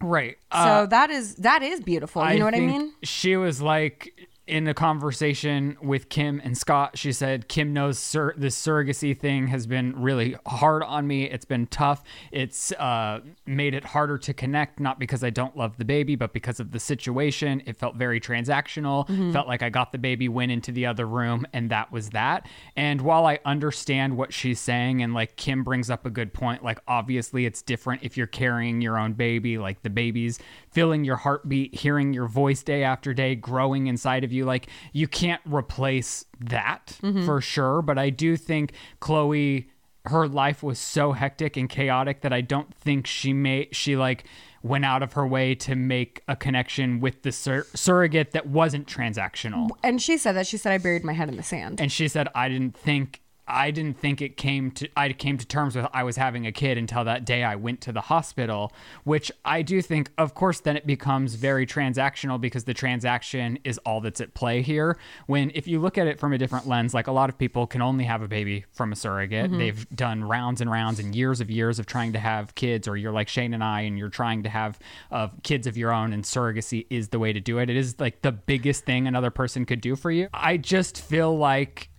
Right. 0.00 0.36
so 0.52 0.58
Uh, 0.58 0.86
that 0.86 1.10
is 1.10 1.36
that 1.36 1.62
is 1.62 1.80
beautiful. 1.80 2.28
You 2.30 2.38
know 2.38 2.44
what 2.44 2.54
I 2.54 2.60
mean? 2.60 2.92
She 3.02 3.36
was 3.36 3.60
like 3.62 4.28
in 4.46 4.68
a 4.68 4.74
conversation 4.74 5.76
with 5.82 6.08
Kim 6.08 6.40
and 6.44 6.56
Scott. 6.56 6.96
She 6.96 7.12
said 7.12 7.48
Kim 7.48 7.72
knows 7.72 7.98
sur- 7.98 8.34
this 8.36 8.56
surrogacy 8.56 9.18
thing 9.18 9.48
has 9.48 9.66
been 9.66 10.00
really 10.00 10.36
hard 10.46 10.84
on 10.84 11.06
me. 11.06 11.24
It's 11.24 11.44
been 11.44 11.66
tough. 11.66 12.04
It's 12.30 12.70
uh, 12.72 13.20
made 13.44 13.74
it 13.74 13.84
harder 13.84 14.18
to 14.18 14.32
connect, 14.32 14.78
not 14.78 15.00
because 15.00 15.24
I 15.24 15.30
don't 15.30 15.56
love 15.56 15.76
the 15.78 15.84
baby, 15.84 16.14
but 16.14 16.32
because 16.32 16.60
of 16.60 16.70
the 16.70 16.78
situation. 16.78 17.60
It 17.66 17.76
felt 17.76 17.96
very 17.96 18.20
transactional. 18.20 19.32
Felt 19.32 19.48
like 19.48 19.62
I 19.62 19.68
got 19.70 19.90
the 19.90 19.98
baby, 19.98 20.28
went 20.28 20.52
into 20.52 20.70
the 20.70 20.86
other 20.86 21.06
room, 21.06 21.44
and 21.52 21.70
that 21.70 21.90
was 21.90 22.10
that. 22.10 22.46
And 22.76 23.00
while 23.00 23.26
I 23.26 23.40
understand 23.44 24.16
what 24.16 24.32
she's 24.32 24.60
saying, 24.60 25.02
and 25.02 25.12
like 25.12 25.34
Kim 25.36 25.64
brings 25.64 25.90
up 25.90 26.06
a 26.06 26.10
good 26.10 26.32
point, 26.32 26.62
like 26.62 26.78
obviously 26.86 27.46
it's 27.46 27.62
different 27.62 28.04
if 28.04 28.16
you're 28.16 28.26
carrying 28.28 28.80
your 28.80 28.96
own 28.96 29.14
baby, 29.14 29.58
like 29.58 29.82
the 29.82 29.90
baby's 29.90 30.38
feeling 30.70 31.04
your 31.04 31.16
heartbeat, 31.16 31.74
hearing 31.74 32.12
your 32.12 32.28
voice 32.28 32.62
day 32.62 32.84
after 32.84 33.12
day, 33.12 33.34
growing 33.34 33.88
inside 33.88 34.22
of 34.22 34.32
you. 34.32 34.35
Like 34.44 34.68
you 34.92 35.08
can't 35.08 35.42
replace 35.44 36.24
that 36.40 36.98
mm-hmm. 37.02 37.24
for 37.24 37.40
sure. 37.40 37.82
But 37.82 37.98
I 37.98 38.10
do 38.10 38.36
think 38.36 38.72
Khloe, 39.00 39.66
her 40.06 40.28
life 40.28 40.62
was 40.62 40.78
so 40.78 41.12
hectic 41.12 41.56
and 41.56 41.68
chaotic 41.68 42.20
that 42.20 42.32
I 42.32 42.40
don't 42.40 42.74
think 42.74 43.06
she 43.06 43.32
made, 43.32 43.74
she 43.74 43.96
like, 43.96 44.24
went 44.62 44.84
out 44.84 45.02
of 45.02 45.12
her 45.12 45.26
way 45.26 45.54
to 45.54 45.76
make 45.76 46.22
a 46.28 46.34
connection 46.34 47.00
with 47.00 47.22
the 47.22 47.30
sur- 47.32 47.66
surrogate 47.74 48.32
that 48.32 48.46
wasn't 48.48 48.86
transactional. 48.86 49.68
And 49.82 50.02
she 50.02 50.18
said 50.18 50.32
that 50.32 50.46
she 50.46 50.56
said 50.56 50.72
I 50.72 50.78
buried 50.78 51.04
my 51.04 51.12
head 51.12 51.28
in 51.28 51.36
the 51.36 51.42
sand. 51.42 51.80
And 51.80 51.90
she 51.90 52.08
said, 52.08 52.28
I 52.34 52.48
didn't 52.48 52.76
think. 52.76 53.22
I 53.48 53.70
didn't 53.70 53.98
think 53.98 54.20
it 54.20 54.36
came 54.36 54.70
to 54.72 54.88
I 54.96 55.12
came 55.12 55.38
to 55.38 55.46
terms 55.46 55.76
with 55.76 55.86
I 55.92 56.02
was 56.02 56.16
having 56.16 56.46
a 56.46 56.52
kid 56.52 56.78
until 56.78 57.04
that 57.04 57.24
day 57.24 57.44
I 57.44 57.56
went 57.56 57.80
to 57.82 57.92
the 57.92 58.00
hospital, 58.02 58.72
which 59.04 59.30
I 59.44 59.62
do 59.62 59.80
think 59.82 60.10
of 60.18 60.34
course 60.34 60.60
then 60.60 60.76
it 60.76 60.86
becomes 60.86 61.34
very 61.36 61.66
transactional 61.66 62.40
because 62.40 62.64
the 62.64 62.74
transaction 62.74 63.58
is 63.64 63.78
all 63.78 64.00
that's 64.00 64.20
at 64.20 64.34
play 64.34 64.62
here. 64.62 64.98
When 65.26 65.52
if 65.54 65.68
you 65.68 65.80
look 65.80 65.98
at 65.98 66.06
it 66.06 66.18
from 66.18 66.32
a 66.32 66.38
different 66.38 66.66
lens, 66.66 66.94
like 66.94 67.06
a 67.06 67.12
lot 67.12 67.28
of 67.28 67.38
people 67.38 67.66
can 67.66 67.82
only 67.82 68.04
have 68.04 68.22
a 68.22 68.28
baby 68.28 68.64
from 68.72 68.92
a 68.92 68.96
surrogate. 68.96 69.50
They've 69.58 69.88
done 69.94 70.24
rounds 70.24 70.60
and 70.60 70.70
rounds 70.70 70.98
and 70.98 71.14
years 71.14 71.40
of 71.40 71.50
years 71.50 71.78
of 71.78 71.86
trying 71.86 72.12
to 72.14 72.18
have 72.18 72.54
kids 72.54 72.88
or 72.88 72.96
you're 72.96 73.12
like 73.12 73.28
Shane 73.28 73.54
and 73.54 73.62
I 73.62 73.82
and 73.82 73.96
you're 73.96 74.08
trying 74.08 74.42
to 74.42 74.48
have 74.48 74.78
uh, 75.10 75.28
kids 75.42 75.66
of 75.66 75.76
your 75.76 75.92
own 75.92 76.12
and 76.12 76.24
surrogacy 76.24 76.86
is 76.90 77.08
the 77.08 77.18
way 77.18 77.32
to 77.32 77.40
do 77.40 77.58
it. 77.58 77.70
It 77.70 77.76
is 77.76 77.98
like 78.00 78.22
the 78.22 78.32
biggest 78.32 78.84
thing 78.84 79.06
another 79.06 79.30
person 79.30 79.64
could 79.66 79.80
do 79.80 79.96
for 79.96 80.10
you. 80.10 80.28
I 80.34 80.56
just 80.56 81.00
feel 81.00 81.36
like 81.36 81.90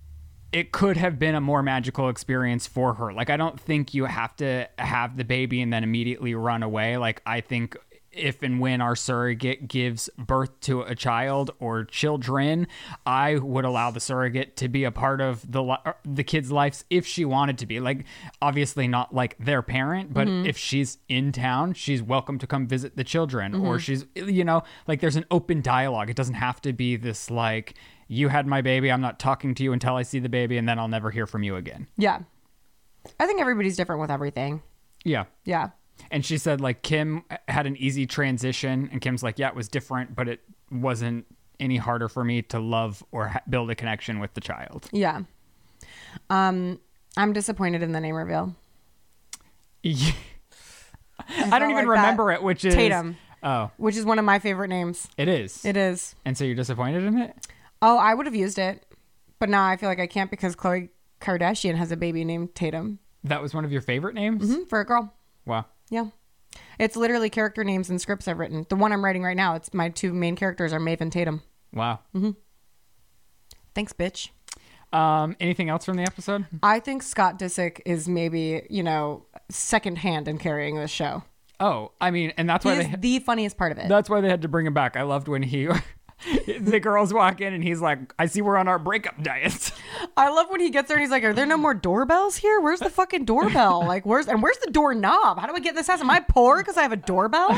it 0.52 0.72
could 0.72 0.98
have 0.98 1.20
been 1.20 1.36
a 1.36 1.42
more 1.42 1.62
magical 1.62 2.10
experience 2.10 2.68
for 2.68 2.94
her. 2.96 3.12
Like, 3.12 3.30
I 3.30 3.38
don't 3.38 3.60
think 3.60 3.94
you 3.94 4.06
have 4.06 4.36
to 4.38 4.68
have 4.80 5.18
the 5.18 5.26
baby 5.26 5.62
and 5.62 5.74
then 5.74 5.84
immediately 5.84 6.36
run 6.36 6.64
away. 6.64 6.98
Like, 6.98 7.22
I 7.26 7.42
think 7.42 7.76
if 8.18 8.42
and 8.42 8.60
when 8.60 8.82
our 8.82 8.96
surrogate 8.96 9.68
gives 9.68 10.10
birth 10.18 10.60
to 10.62 10.82
a 10.82 10.96
child 10.96 11.52
or 11.60 11.84
children, 11.86 12.68
I 13.06 13.36
would 13.36 13.66
allow 13.66 13.92
the 13.92 14.00
surrogate 14.00 14.56
to 14.58 14.68
be 14.68 14.84
a 14.84 14.92
part 14.92 15.22
of 15.22 15.50
the 15.50 15.62
li- 15.62 15.78
uh, 15.86 15.94
the 16.04 16.24
kid's 16.24 16.52
lives 16.52 16.84
if 16.90 17.06
she 17.06 17.26
wanted 17.26 17.58
to 17.60 17.66
be. 17.66 17.80
Like, 17.80 18.06
obviously 18.42 18.88
not 18.88 19.14
like 19.14 19.38
their 19.38 19.62
parent, 19.62 20.14
but 20.14 20.28
mm-hmm. 20.28 20.48
if 20.48 20.58
she's 20.58 20.98
in 21.08 21.32
town, 21.32 21.74
she's 21.74 22.02
welcome 22.02 22.40
to 22.40 22.48
come 22.48 22.68
visit 22.68 22.98
the 22.98 23.04
children, 23.04 23.54
or 23.54 23.76
mm-hmm. 23.76 23.78
she's 23.78 24.06
you 24.16 24.44
know 24.44 24.64
like 24.88 25.00
there's 25.00 25.16
an 25.16 25.26
open 25.30 25.62
dialogue. 25.62 26.10
It 26.10 26.16
doesn't 26.16 26.36
have 26.36 26.62
to 26.62 26.74
be 26.74 26.96
this 26.96 27.30
like 27.30 27.76
you 28.08 28.28
had 28.30 28.48
my 28.48 28.62
baby. 28.62 28.92
I'm 28.92 29.02
not 29.02 29.20
talking 29.20 29.54
to 29.56 29.64
you 29.64 29.74
until 29.74 29.96
I 29.96 30.04
see 30.04 30.20
the 30.20 30.30
baby, 30.30 30.58
and 30.58 30.68
then 30.68 30.80
I'll 30.80 30.88
never 30.88 31.12
hear 31.12 31.28
from 31.28 31.44
you 31.44 31.56
again. 31.56 31.88
yeah, 31.98 32.20
I 33.20 33.26
think 33.26 33.40
everybody's 33.42 33.76
different 33.78 34.02
with 34.02 34.12
everything. 34.12 34.62
Yeah. 35.06 35.26
Yeah, 35.46 35.70
And 36.12 36.26
she 36.26 36.38
said, 36.38 36.60
like, 36.60 36.82
Kim 36.82 37.24
had 37.48 37.66
an 37.66 37.78
easy 37.78 38.06
transition. 38.06 38.90
And 38.92 39.00
Kim's 39.00 39.24
like, 39.24 39.40
yeah, 39.40 39.48
it 39.48 39.56
was 39.56 39.70
different, 39.70 40.16
but 40.16 40.28
it 40.28 40.42
wasn't 40.70 41.26
any 41.60 41.78
harder 41.78 42.10
for 42.10 42.24
me 42.26 42.42
to 42.44 42.60
love 42.60 43.02
or 43.12 43.30
ha- 43.30 43.42
build 43.50 43.70
a 43.72 43.76
connection 43.76 44.20
with 44.20 44.34
the 44.34 44.42
child. 44.42 44.90
yeah. 44.92 45.22
Um, 46.30 46.80
I'm 47.16 47.32
disappointed 47.34 47.82
in 47.84 47.92
the 47.94 48.00
name 48.02 48.16
reveal. 48.16 48.56
Yeah. 49.84 50.12
I 51.30 51.60
don't 51.60 51.72
even 51.72 51.88
like 51.88 51.98
remember 51.98 52.32
it, 52.32 52.44
which 52.44 52.66
is. 52.66 52.74
Tatum. 52.76 53.18
Oh, 53.44 53.70
which 53.78 53.96
is 53.96 54.04
one 54.04 54.18
of 54.20 54.26
my 54.26 54.40
favorite 54.40 54.68
names. 54.68 55.08
it 55.18 55.28
is. 55.28 55.64
It 55.64 55.78
is. 55.78 56.16
and 56.26 56.38
so 56.38 56.44
you're 56.44 56.56
disappointed 56.56 57.04
in 57.04 57.18
it? 57.20 57.48
Oh, 57.82 57.98
I 57.98 58.14
would 58.14 58.26
have 58.26 58.36
used 58.36 58.58
it, 58.60 58.86
but 59.40 59.50
now 59.50 59.66
I 59.68 59.78
feel 59.78 59.90
like 59.90 60.00
I 60.00 60.08
can't 60.08 60.32
because 60.32 60.56
Khloe 60.56 60.90
Kardashian 61.22 61.76
has 61.76 61.92
a 61.92 61.98
baby 61.98 62.24
named 62.26 62.56
Tatum 62.56 63.00
That 63.24 63.42
was 63.42 63.54
one 63.54 63.66
of 63.66 63.72
your 63.72 63.82
favorite 63.82 64.16
names? 64.16 64.50
Mhm, 64.50 64.68
for 64.70 64.80
a 64.80 64.86
girl. 64.86 65.14
Wow. 65.46 65.66
Yeah. 65.90 66.08
It's 66.80 66.96
literally 66.96 67.30
character 67.30 67.64
names 67.64 67.90
and 67.90 68.00
scripts 68.02 68.28
I've 68.28 68.40
written. 68.40 68.66
The 68.70 68.76
one 68.76 68.92
I'm 68.94 69.04
writing 69.04 69.24
right 69.24 69.36
now, 69.38 69.56
it's 69.56 69.74
my 69.74 69.90
two 69.90 70.14
main 70.14 70.36
characters 70.36 70.74
are 70.74 70.80
Maeve 70.80 71.02
and 71.02 71.12
Tatum. 71.12 71.42
Wow. 71.74 72.00
Thanks, 73.76 73.94
bitch. 73.94 74.30
Um, 74.94 75.36
anything 75.40 75.70
else 75.70 75.86
from 75.86 75.98
the 75.98 76.04
episode? 76.04 76.46
I 76.64 76.80
think 76.80 77.04
Scott 77.04 77.38
Disick 77.38 77.82
is 77.86 78.08
maybe, 78.08 78.66
you 78.70 78.82
know, 78.84 79.26
second 79.50 79.98
hand 79.98 80.28
in 80.28 80.38
carrying 80.38 80.76
this 80.78 80.90
show. 80.92 81.24
Oh, 81.60 81.92
I 82.00 82.12
mean, 82.12 82.32
and 82.38 82.50
that's 82.50 82.64
He 82.64 82.70
why 82.70 82.78
is 82.78 82.88
they 82.90 82.96
the 82.96 83.20
funniest 83.20 83.58
part 83.58 83.72
of 83.72 83.78
it. 83.80 83.90
That's 83.90 84.10
why 84.10 84.22
they 84.22 84.30
had 84.30 84.44
to 84.44 84.48
bring 84.48 84.66
him 84.66 84.74
back. 84.74 84.96
I 84.96 85.02
loved 85.04 85.28
when 85.28 85.44
he, 85.44 85.68
the 86.60 86.80
girls 86.80 87.14
walk 87.14 87.42
in 87.42 87.54
and 87.54 87.64
he's 87.64 87.80
like, 87.82 88.00
"I 88.18 88.26
see 88.26 88.42
we're 88.42 88.58
on 88.58 88.68
our 88.68 88.80
breakup 88.80 89.22
diet." 89.22 89.72
I 90.18 90.30
love 90.30 90.48
when 90.50 90.60
he 90.60 90.70
gets 90.70 90.88
there 90.88 90.98
and 90.98 91.02
he's 91.04 91.12
like, 91.12 91.24
"Are 91.24 91.34
there 91.34 91.46
no 91.46 91.58
more 91.58 91.74
doorbells 91.74 92.38
here? 92.38 92.60
Where's 92.60 92.80
the 92.80 92.90
fucking 92.90 93.26
doorbell? 93.26 93.86
Like, 93.86 94.06
where's 94.06 94.28
and 94.28 94.42
where's 94.42 94.58
the 94.58 94.72
doorknob? 94.72 95.40
How 95.40 95.48
do 95.48 95.54
I 95.54 95.60
get 95.60 95.70
in 95.70 95.76
this 95.76 95.88
house? 95.88 96.02
Am 96.02 96.10
I 96.10 96.20
poor 96.22 96.58
because 96.58 96.78
I 96.78 96.82
have 96.82 96.92
a 96.92 96.98
doorbell?" 96.98 97.50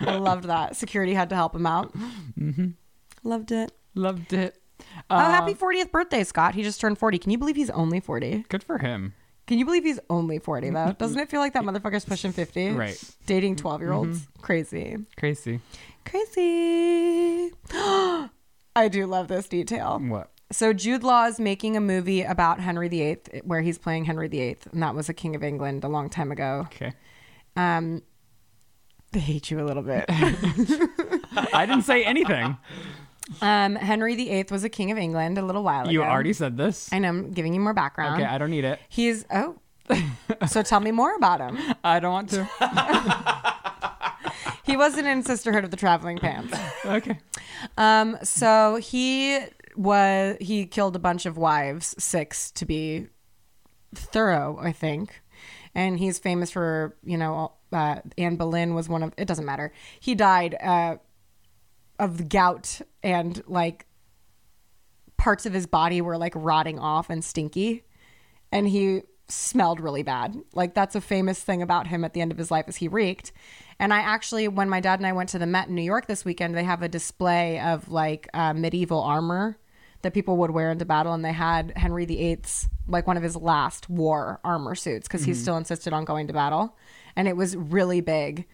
I 0.00 0.16
loved 0.16 0.44
that. 0.44 0.76
Security 0.76 1.14
had 1.14 1.28
to 1.30 1.34
help 1.34 1.54
him 1.54 1.66
out. 1.66 1.92
Mm-hmm. 2.38 2.68
Loved 3.24 3.50
it. 3.50 3.72
loved 3.94 4.32
it. 4.32 4.54
oh, 5.10 5.16
Uh, 5.16 5.30
happy 5.30 5.54
40th 5.54 5.90
birthday, 5.90 6.22
Scott. 6.22 6.54
He 6.54 6.62
just 6.62 6.80
turned 6.80 6.98
40. 6.98 7.18
Can 7.18 7.32
you 7.32 7.38
believe 7.38 7.56
he's 7.56 7.70
only 7.70 7.98
40? 7.98 8.44
Good 8.48 8.62
for 8.62 8.78
him. 8.78 9.14
Can 9.48 9.58
you 9.58 9.64
believe 9.64 9.82
he's 9.82 9.98
only 10.10 10.38
40 10.38 10.70
though? 10.70 10.94
Doesn't 10.98 11.18
it 11.18 11.30
feel 11.30 11.40
like 11.40 11.54
that 11.54 11.64
motherfucker's 11.64 12.04
pushing 12.04 12.32
50? 12.32 12.70
Right. 12.72 13.02
Dating 13.26 13.56
12 13.56 13.80
year 13.80 13.92
olds. 13.92 14.28
Crazy. 14.42 14.98
Crazy. 15.16 15.60
Crazy. 16.08 17.52
I 17.72 18.88
do 18.90 19.06
love 19.06 19.28
this 19.28 19.48
detail. 19.48 19.98
What? 20.00 20.30
So 20.50 20.72
Jude 20.72 21.02
Law 21.02 21.26
is 21.26 21.38
making 21.38 21.76
a 21.76 21.80
movie 21.80 22.22
about 22.22 22.60
Henry 22.60 22.88
VIII 22.88 23.42
where 23.44 23.60
he's 23.60 23.76
playing 23.76 24.06
Henry 24.06 24.28
VIII, 24.28 24.56
and 24.72 24.82
that 24.82 24.94
was 24.94 25.08
a 25.08 25.14
king 25.14 25.36
of 25.36 25.42
England 25.42 25.84
a 25.84 25.88
long 25.88 26.08
time 26.08 26.32
ago. 26.32 26.66
Okay. 26.66 26.94
Um, 27.56 28.02
they 29.12 29.20
hate 29.20 29.50
you 29.50 29.60
a 29.60 29.64
little 29.64 29.82
bit. 29.82 30.06
I 30.08 31.66
didn't 31.66 31.84
say 31.84 32.04
anything. 32.04 32.56
um, 33.42 33.74
Henry 33.74 34.16
VIII 34.16 34.46
was 34.50 34.64
a 34.64 34.70
king 34.70 34.90
of 34.90 34.96
England 34.96 35.36
a 35.36 35.42
little 35.42 35.62
while 35.62 35.82
ago. 35.82 35.90
You 35.90 36.02
already 36.02 36.32
said 36.32 36.56
this. 36.56 36.90
I 36.92 36.98
know. 36.98 37.08
I'm 37.08 37.32
giving 37.32 37.52
you 37.52 37.60
more 37.60 37.74
background. 37.74 38.22
Okay, 38.22 38.30
I 38.30 38.38
don't 38.38 38.50
need 38.50 38.64
it. 38.64 38.80
He's 38.88 39.26
oh. 39.30 39.58
so 40.46 40.62
tell 40.62 40.80
me 40.80 40.92
more 40.92 41.14
about 41.14 41.40
him. 41.40 41.58
I 41.84 42.00
don't 42.00 42.12
want 42.12 42.30
to. 42.30 42.48
He 44.68 44.76
wasn't 44.76 45.06
in 45.06 45.22
Sisterhood 45.22 45.64
of 45.64 45.70
the 45.70 45.78
Traveling 45.78 46.18
Pants. 46.18 46.56
Okay. 46.84 47.18
Um, 47.76 48.16
so 48.22 48.76
he 48.76 49.40
was 49.76 50.36
he 50.40 50.64
killed 50.64 50.94
a 50.94 50.98
bunch 50.98 51.26
of 51.26 51.36
wives, 51.36 51.94
six 51.98 52.50
to 52.52 52.64
be 52.64 53.08
thorough, 53.94 54.58
I 54.60 54.72
think. 54.72 55.22
And 55.74 55.98
he's 55.98 56.18
famous 56.18 56.50
for, 56.50 56.96
you 57.04 57.18
know, 57.18 57.52
uh, 57.72 57.96
Anne 58.16 58.36
Boleyn 58.36 58.74
was 58.74 58.88
one 58.88 59.02
of, 59.02 59.12
it 59.18 59.26
doesn't 59.26 59.44
matter. 59.44 59.72
He 60.00 60.14
died 60.14 60.56
uh, 60.60 60.96
of 61.98 62.28
gout 62.28 62.80
and 63.02 63.42
like 63.46 63.86
parts 65.16 65.46
of 65.46 65.52
his 65.52 65.66
body 65.66 66.00
were 66.00 66.16
like 66.16 66.32
rotting 66.36 66.78
off 66.78 67.10
and 67.10 67.24
stinky. 67.24 67.84
And 68.50 68.68
he 68.68 69.02
smelled 69.28 69.80
really 69.80 70.02
bad. 70.02 70.36
Like 70.54 70.74
that's 70.74 70.94
a 70.94 71.00
famous 71.00 71.42
thing 71.42 71.60
about 71.60 71.86
him 71.86 72.04
at 72.04 72.14
the 72.14 72.20
end 72.20 72.32
of 72.32 72.38
his 72.38 72.50
life 72.50 72.68
is 72.68 72.76
he 72.76 72.88
reeked. 72.88 73.32
And 73.80 73.94
I 73.94 74.00
actually, 74.00 74.48
when 74.48 74.68
my 74.68 74.80
dad 74.80 74.98
and 74.98 75.06
I 75.06 75.12
went 75.12 75.28
to 75.30 75.38
the 75.38 75.46
Met 75.46 75.68
in 75.68 75.74
New 75.74 75.82
York 75.82 76.06
this 76.06 76.24
weekend, 76.24 76.56
they 76.56 76.64
have 76.64 76.82
a 76.82 76.88
display 76.88 77.60
of 77.60 77.88
like 77.90 78.28
uh, 78.34 78.52
medieval 78.52 79.00
armor 79.00 79.56
that 80.02 80.14
people 80.14 80.36
would 80.36 80.50
wear 80.50 80.70
into 80.70 80.84
battle, 80.84 81.12
and 81.12 81.24
they 81.24 81.32
had 81.32 81.72
Henry 81.76 82.04
VIII's 82.04 82.68
like 82.86 83.06
one 83.06 83.16
of 83.16 83.22
his 83.22 83.36
last 83.36 83.90
war 83.90 84.40
armor 84.44 84.74
suits 84.74 85.06
because 85.06 85.24
he 85.24 85.34
still 85.34 85.56
insisted 85.56 85.92
on 85.92 86.04
going 86.04 86.26
to 86.28 86.32
battle, 86.32 86.76
and 87.16 87.28
it 87.28 87.36
was 87.36 87.56
really 87.56 88.00
big, 88.00 88.46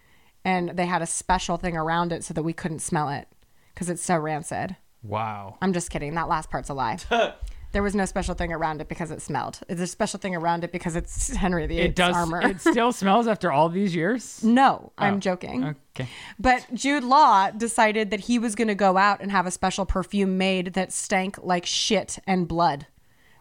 and 0.43 0.69
they 0.69 0.85
had 0.85 1.01
a 1.01 1.07
special 1.07 1.57
thing 1.57 1.77
around 1.77 2.11
it 2.11 2.23
so 2.23 2.33
that 2.33 2.43
we 2.43 2.53
couldn't 2.53 2.79
smell 2.79 3.09
it 3.09 3.27
because 3.73 3.89
it's 3.89 4.01
so 4.01 4.17
rancid. 4.17 4.75
Wow. 5.03 5.57
I'm 5.61 5.73
just 5.73 5.91
kidding. 5.91 6.15
That 6.15 6.27
last 6.27 6.49
part's 6.49 6.69
a 6.69 6.73
lie. 6.73 6.97
there 7.75 7.83
was 7.83 7.93
no 7.93 8.05
special 8.05 8.33
thing 8.35 8.53
around 8.53 8.79
it 8.79 8.87
because 8.87 9.11
it 9.11 9.21
smelled. 9.21 9.59
There's 9.67 9.81
a 9.81 9.85
special 9.87 10.17
thing 10.17 10.33
around 10.33 10.63
it 10.63 10.71
because 10.71 10.95
it's 10.95 11.35
Henry 11.35 11.67
VIII's 11.67 11.85
It 11.87 11.95
does. 11.95 12.15
armor. 12.15 12.41
It 12.41 12.61
still 12.61 12.91
smells 13.01 13.27
after 13.27 13.51
all 13.51 13.67
these 13.67 13.93
years. 13.93 14.41
no, 14.41 14.93
Oh. 14.97 15.03
I'm 15.03 15.19
joking. 15.19 15.75
Okay. 15.93 16.07
But 16.39 16.65
Jude 16.73 17.03
Law 17.03 17.51
decided 17.51 18.11
that 18.11 18.21
he 18.21 18.39
was 18.39 18.55
going 18.55 18.69
to 18.69 18.75
go 18.75 18.95
out 18.95 19.19
and 19.19 19.29
have 19.29 19.45
a 19.45 19.51
special 19.51 19.85
perfume 19.85 20.37
made 20.37 20.73
that 20.73 20.93
stank 20.93 21.37
like 21.43 21.65
shit 21.65 22.17
and 22.25 22.47
blood 22.47 22.87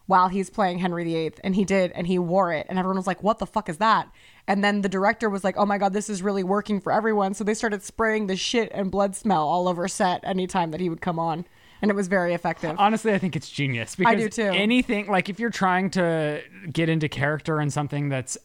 while 0.07 0.29
he's 0.29 0.51
playing 0.51 0.81
Henry 0.81 1.05
VIII. 1.05 1.35
And 1.45 1.55
he 1.55 1.65
did, 1.65 1.93
and 1.93 2.07
he 2.09 2.19
wore 2.19 2.53
it. 2.53 2.67
And 2.69 2.77
everyone 2.79 2.97
was 2.97 3.07
like, 3.07 3.23
what 3.23 3.39
the 3.39 3.47
fuck 3.47 3.69
is 3.69 3.77
that? 3.79 4.09
And 4.49 4.63
then 4.65 4.83
the 4.83 4.89
director 4.89 5.31
was 5.31 5.45
like, 5.45 5.57
oh 5.57 5.65
my 5.65 5.79
God, 5.79 5.93
this 5.93 6.11
is 6.11 6.23
really 6.23 6.43
working 6.45 6.81
for 6.81 6.93
everyone. 6.93 7.35
So 7.35 7.45
they 7.45 7.55
started 7.55 7.83
spraying 7.85 8.27
the 8.27 8.37
shit 8.37 8.71
and 8.75 8.91
blood 8.91 9.15
smell 9.17 9.47
all 9.49 9.69
over 9.69 9.87
set 9.89 10.21
anytime 10.25 10.73
that 10.73 10.81
he 10.81 10.89
would 10.91 11.01
come 11.01 11.19
on. 11.19 11.47
And 11.85 11.91
it 11.91 11.95
was 11.95 12.09
very 12.09 12.35
effective. 12.35 12.75
Honestly, 12.79 13.13
I 13.15 13.19
think 13.19 13.37
it's 13.37 13.49
genius 13.49 13.95
because 13.95 14.13
I 14.13 14.17
do 14.17 14.29
too. 14.29 14.43
anything 14.43 15.07
like 15.07 15.29
if 15.29 15.39
you're 15.39 15.51
trying 15.51 15.91
to 15.91 16.43
get 16.73 16.89
into 16.89 17.09
character 17.09 17.61
in 17.61 17.71
something 17.71 18.09
that's 18.09 18.37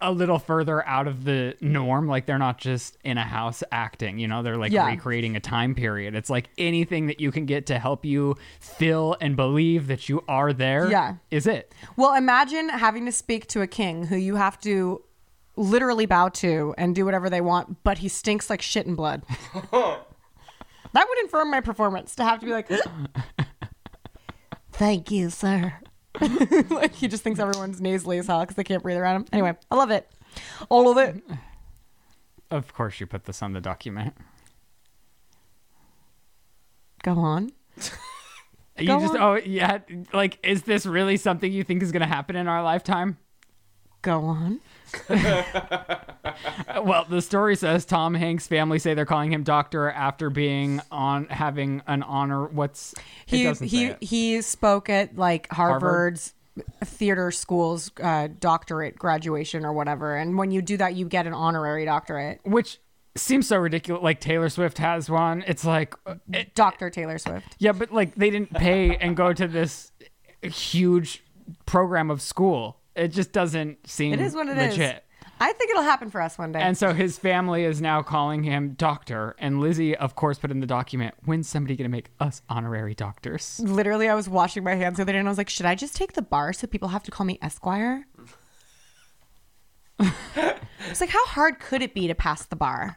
a 0.00 0.12
little 0.12 0.38
further 0.38 0.86
out 0.86 1.08
of 1.08 1.24
the 1.24 1.56
norm, 1.60 2.06
like 2.06 2.26
they're 2.26 2.38
not 2.38 2.58
just 2.58 2.96
in 3.04 3.18
a 3.18 3.24
house 3.24 3.62
acting, 3.72 4.18
you 4.18 4.28
know, 4.28 4.42
they're 4.42 4.56
like 4.58 4.70
Yeah. 4.72 4.86
recreating 4.86 5.34
a 5.36 5.40
time 5.40 5.74
period. 5.74 6.14
It's 6.14 6.30
like 6.30 6.50
anything 6.58 7.06
that 7.06 7.20
you 7.20 7.32
can 7.32 7.46
get 7.46 7.66
to 7.66 7.78
help 7.78 8.04
you 8.04 8.36
feel 8.60 9.16
and 9.20 9.34
believe 9.36 9.86
that 9.88 10.08
you 10.08 10.22
are 10.28 10.52
there. 10.52 10.90
Yeah. 10.90 11.14
is 11.30 11.46
it? 11.46 11.72
Well, 11.96 12.14
imagine 12.14 12.68
having 12.68 13.06
to 13.06 13.12
speak 13.12 13.46
to 13.48 13.62
a 13.62 13.66
king 13.66 14.06
who 14.06 14.16
you 14.16 14.36
have 14.36 14.60
to 14.60 15.02
literally 15.56 16.04
bow 16.06 16.28
to 16.28 16.74
and 16.76 16.94
do 16.94 17.04
whatever 17.04 17.30
they 17.30 17.40
want, 17.40 17.82
but 17.84 17.98
he 17.98 18.08
stinks 18.08 18.50
like 18.50 18.60
shit 18.60 18.86
and 18.86 18.96
blood. 18.96 19.22
that 20.94 21.06
would 21.08 21.18
infirm 21.20 21.50
my 21.50 21.60
performance 21.60 22.16
to 22.16 22.24
have 22.24 22.40
to 22.40 22.46
be 22.46 22.52
like, 22.52 22.68
"Thank 24.72 25.10
you, 25.10 25.30
sir." 25.30 25.74
like 26.70 26.94
he 26.94 27.08
just 27.08 27.22
thinks 27.22 27.38
everyone's 27.40 27.80
nasally 27.80 28.18
as 28.18 28.26
hell 28.28 28.40
because 28.40 28.56
they 28.56 28.64
can't 28.64 28.82
breathe 28.82 28.96
around 28.96 29.16
him. 29.16 29.26
Anyway, 29.32 29.52
I 29.70 29.74
love 29.74 29.90
it, 29.90 30.10
all 30.68 30.90
of 30.90 30.96
it. 30.98 31.22
Of 32.50 32.72
course, 32.72 33.00
you 33.00 33.06
put 33.06 33.24
this 33.24 33.42
on 33.42 33.52
the 33.52 33.60
document. 33.60 34.14
Go 37.02 37.18
on. 37.18 37.50
You 38.78 38.86
Go 38.88 39.00
just 39.00 39.14
on. 39.14 39.20
oh 39.22 39.34
yeah, 39.44 39.78
like 40.12 40.38
is 40.42 40.62
this 40.62 40.84
really 40.86 41.16
something 41.16 41.52
you 41.52 41.62
think 41.64 41.82
is 41.82 41.92
going 41.92 42.02
to 42.02 42.08
happen 42.08 42.34
in 42.34 42.48
our 42.48 42.62
lifetime? 42.62 43.18
Go 44.04 44.20
on. 44.20 44.60
Well, 46.82 47.06
the 47.08 47.22
story 47.22 47.56
says 47.56 47.84
Tom 47.84 48.14
Hanks' 48.14 48.46
family 48.46 48.78
say 48.78 48.94
they're 48.94 49.06
calling 49.06 49.32
him 49.32 49.42
doctor 49.42 49.90
after 49.90 50.30
being 50.30 50.80
on 50.90 51.26
having 51.26 51.82
an 51.86 52.02
honor. 52.02 52.46
What's 52.46 52.92
it 52.92 52.98
He 53.26 53.54
say 53.54 53.66
he 53.66 53.94
he 54.00 54.42
spoke 54.42 54.90
at 54.90 55.16
like 55.16 55.50
Harvard? 55.50 55.82
Harvard's 55.82 56.34
theater 56.84 57.30
school's 57.30 57.90
uh, 58.02 58.28
doctorate 58.40 58.96
graduation 58.96 59.64
or 59.64 59.72
whatever, 59.72 60.16
and 60.16 60.36
when 60.36 60.50
you 60.50 60.60
do 60.62 60.76
that, 60.76 60.94
you 60.94 61.06
get 61.08 61.26
an 61.26 61.34
honorary 61.34 61.84
doctorate. 61.84 62.40
which 62.44 62.78
seems 63.16 63.48
so 63.48 63.56
ridiculous. 63.56 64.02
Like 64.02 64.20
Taylor 64.20 64.48
Swift 64.48 64.78
has 64.78 65.08
one. 65.08 65.44
It's 65.46 65.64
like 65.64 65.94
uh, 66.06 66.16
it, 66.32 66.54
Doctor 66.54 66.90
Taylor 66.90 67.18
Swift. 67.18 67.56
yeah, 67.58 67.72
but 67.72 67.92
like 67.92 68.14
they 68.14 68.30
didn't 68.30 68.52
pay 68.52 68.96
and 68.96 69.16
go 69.16 69.32
to 69.32 69.46
this 69.48 69.92
huge 70.42 71.22
program 71.66 72.10
of 72.10 72.20
school. 72.20 72.80
It 72.94 73.08
just 73.08 73.32
doesn't 73.32 73.88
seem 73.88 74.14
It 74.14 74.20
is 74.20 74.34
what 74.34 74.48
it 74.48 74.56
is. 74.56 74.76
legit. 74.78 75.04
I 75.40 75.52
think 75.52 75.70
it'll 75.70 75.82
happen 75.82 76.10
for 76.10 76.20
us 76.20 76.38
one 76.38 76.52
day. 76.52 76.60
And 76.60 76.78
so 76.78 76.92
his 76.92 77.18
family 77.18 77.64
is 77.64 77.80
now 77.80 78.02
calling 78.02 78.44
him 78.44 78.74
doctor. 78.74 79.34
And 79.38 79.56
Lizze, 79.56 79.94
of 79.94 80.14
course, 80.14 80.38
put 80.38 80.50
in 80.50 80.60
the 80.60 80.66
document, 80.66 81.14
when's 81.24 81.48
somebody 81.48 81.74
going 81.76 81.90
to 81.90 81.92
make 81.92 82.10
us 82.20 82.40
honorary 82.48 82.94
doctors? 82.94 83.58
Literally, 83.60 84.08
I 84.08 84.14
was 84.14 84.28
washing 84.28 84.62
my 84.62 84.76
hands 84.76 84.96
the 84.96 85.02
other 85.02 85.12
day, 85.12 85.18
and 85.18 85.26
I 85.26 85.30
was 85.30 85.38
like, 85.38 85.48
"Should 85.50 85.66
I 85.66 85.74
just 85.74 85.96
take 85.96 86.12
the 86.12 86.22
bar 86.22 86.52
so 86.52 86.66
people 86.68 86.88
have 86.88 87.02
to 87.04 87.10
call 87.10 87.26
me 87.26 87.38
Esquire?" 87.42 88.06
it's 89.98 91.00
like, 91.00 91.10
how 91.10 91.24
hard 91.26 91.60
could 91.60 91.82
it 91.82 91.94
be 91.94 92.06
to 92.08 92.14
pass 92.14 92.46
the 92.46 92.56
bar? 92.56 92.96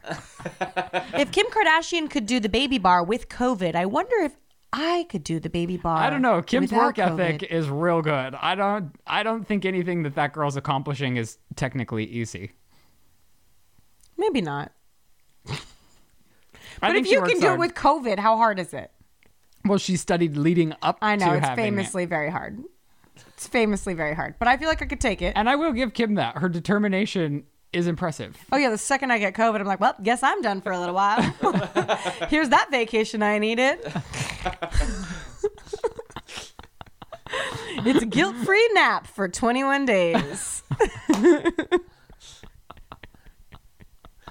if 1.14 1.30
Kim 1.32 1.46
Kardashian 1.46 2.10
could 2.10 2.26
do 2.26 2.40
the 2.40 2.48
baby 2.48 2.78
bar 2.78 3.02
with 3.04 3.28
COVID, 3.28 3.74
I 3.74 3.86
wonder 3.86 4.16
if 4.20 4.36
I 4.72 5.06
could 5.08 5.24
do 5.24 5.40
the 5.40 5.48
baby 5.48 5.76
bar. 5.78 5.96
I 5.96 6.10
don't 6.10 6.20
know. 6.22 6.42
Kim's 6.42 6.70
work 6.72 6.98
ethic 6.98 7.42
is 7.42 7.68
real 7.68 8.02
good. 8.02 8.34
I 8.34 8.54
don't. 8.54 8.92
I 9.06 9.22
don't 9.22 9.46
think 9.46 9.64
anything 9.64 10.02
that 10.02 10.14
that 10.16 10.32
girl's 10.32 10.56
accomplishing 10.56 11.16
is 11.16 11.38
technically 11.56 12.04
easy. 12.04 12.52
Maybe 14.16 14.40
not. 14.40 14.72
But 16.80 16.94
if 16.96 17.10
you 17.10 17.22
can 17.22 17.40
do 17.40 17.52
it 17.54 17.58
with 17.58 17.74
COVID, 17.74 18.18
how 18.18 18.36
hard 18.36 18.58
is 18.58 18.72
it? 18.72 18.92
well, 19.64 19.78
she 19.78 19.96
studied 19.96 20.36
leading 20.36 20.72
up. 20.82 20.98
I 21.02 21.16
know 21.16 21.30
to 21.30 21.36
it's 21.36 21.46
having 21.46 21.64
it. 21.64 21.66
famously 21.66 22.04
very 22.04 22.30
hard. 22.30 22.62
It's 23.34 23.46
famously 23.48 23.94
very 23.94 24.14
hard, 24.14 24.36
but 24.38 24.46
I 24.48 24.56
feel 24.56 24.68
like 24.68 24.80
I 24.80 24.86
could 24.86 25.00
take 25.00 25.20
it. 25.22 25.32
and 25.36 25.48
I 25.48 25.56
will 25.56 25.72
give 25.72 25.92
Kim 25.92 26.14
that. 26.14 26.38
Her 26.38 26.48
determination 26.48 27.44
is 27.72 27.86
impressive. 27.86 28.36
Oh 28.52 28.56
yeah, 28.56 28.70
the 28.70 28.78
second 28.78 29.10
I 29.10 29.18
get 29.18 29.34
COVID, 29.34 29.60
I'm 29.60 29.66
like, 29.66 29.80
well, 29.80 29.94
guess 30.02 30.22
I'm 30.22 30.40
done 30.42 30.60
for 30.60 30.72
a 30.72 30.78
little 30.78 30.94
while. 30.94 31.20
Here's 32.28 32.48
that 32.48 32.70
vacation 32.70 33.22
I 33.22 33.38
needed. 33.38 33.78
it's 37.84 38.02
a 38.02 38.06
guilt-free 38.06 38.70
nap 38.74 39.06
for 39.06 39.28
21 39.28 39.84
days. 39.86 40.62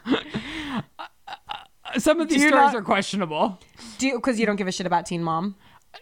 Uh, 0.07 0.15
uh, 0.97 1.05
uh, 1.49 1.99
some 1.99 2.21
of 2.21 2.29
these 2.29 2.38
stories 2.39 2.53
not- 2.53 2.75
are 2.75 2.81
questionable. 2.81 3.59
Do 3.97 4.07
you 4.07 4.15
because 4.15 4.39
you 4.39 4.45
don't 4.45 4.55
give 4.55 4.67
a 4.67 4.71
shit 4.71 4.85
about 4.85 5.05
Teen 5.05 5.21
Mom? 5.21 5.55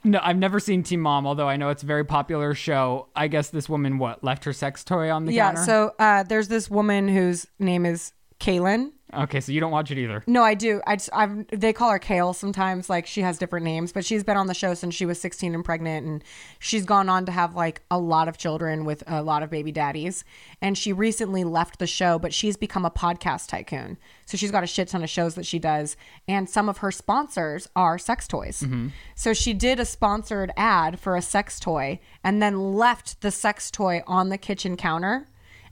No, 0.04 0.20
I've 0.22 0.38
never 0.38 0.60
seen 0.60 0.84
Teen 0.84 1.00
Mom, 1.02 1.26
although 1.26 1.48
I 1.50 1.58
know 1.58 1.70
it's 1.70 1.84
a 1.84 1.86
very 1.86 2.04
popular 2.06 2.54
show. 2.54 3.08
I 3.16 3.28
guess 3.28 3.50
this 3.50 3.68
woman 3.70 3.98
what 3.98 4.24
left 4.24 4.44
her 4.46 4.54
sex 4.54 4.84
toy 4.84 5.10
on 5.12 5.26
the 5.26 5.34
Yeah. 5.34 5.48
counter. 5.54 5.64
So 5.64 5.92
uh, 6.00 6.24
there's 6.24 6.48
this 6.48 6.70
woman 6.70 7.08
whose 7.08 7.48
name 7.60 7.86
is 7.86 8.12
Kailyn. 8.40 8.92
Okay, 9.14 9.40
so 9.40 9.52
you 9.52 9.60
don't 9.60 9.72
watch 9.72 9.92
it 9.92 9.98
either. 10.00 10.24
No, 10.26 10.44
I 10.44 10.56
do. 10.56 10.82
I 10.88 10.96
just, 10.96 11.10
I've, 11.14 11.48
they 11.50 11.74
call 11.74 11.92
her 11.92 12.00
Kail 12.00 12.34
sometimes. 12.34 12.90
Like 12.90 13.06
she 13.06 13.22
has 13.22 13.38
different 13.38 13.64
names, 13.64 13.92
but 13.92 14.04
she's 14.04 14.24
been 14.24 14.36
on 14.36 14.48
the 14.48 14.54
show 14.54 14.74
since 14.74 14.96
she 14.96 15.06
was 15.06 15.22
16 15.22 15.54
and 15.54 15.64
pregnant, 15.64 16.08
and 16.08 16.24
she's 16.60 16.86
gone 16.86 17.08
on 17.08 17.26
to 17.28 17.32
have 17.32 17.56
like 17.56 17.82
a 17.92 18.00
lot 18.00 18.28
of 18.28 18.38
children 18.38 18.84
with 18.84 19.04
a 19.08 19.22
lot 19.22 19.44
of 19.44 19.50
baby 19.50 19.72
daddies. 19.72 20.24
And 20.62 20.78
she 20.78 20.92
recently 20.92 21.44
left 21.44 21.78
the 21.78 21.88
show, 21.88 22.18
but 22.18 22.34
she's 22.34 22.58
become 22.58 22.84
a 22.84 22.92
podcast 22.92 23.48
tycoon. 23.48 23.98
So 24.26 24.38
she's 24.38 24.52
got 24.52 24.64
a 24.64 24.68
shit 24.68 24.88
ton 24.88 25.04
of 25.04 25.10
shows 25.10 25.36
that 25.36 25.46
she 25.46 25.60
does, 25.60 25.96
and 26.28 26.50
some 26.50 26.68
of 26.68 26.80
her 26.80 26.92
sponsors 26.92 27.70
are 27.76 28.00
sex 28.00 28.28
toys. 28.28 28.62
Mm-hmm. 28.62 28.88
So 29.14 29.34
she 29.34 29.54
did 29.54 29.80
a 29.80 29.86
sponsored 29.86 30.52
ad 30.58 31.00
for 31.00 31.16
a 31.16 31.22
sex 31.22 31.60
toy, 31.60 32.00
and 32.24 32.42
then 32.42 32.74
left 32.74 33.22
the 33.22 33.32
sex 33.32 33.70
toy 33.70 34.02
on 34.08 34.30
the 34.30 34.38
kitchen 34.38 34.76
counter. 34.76 35.28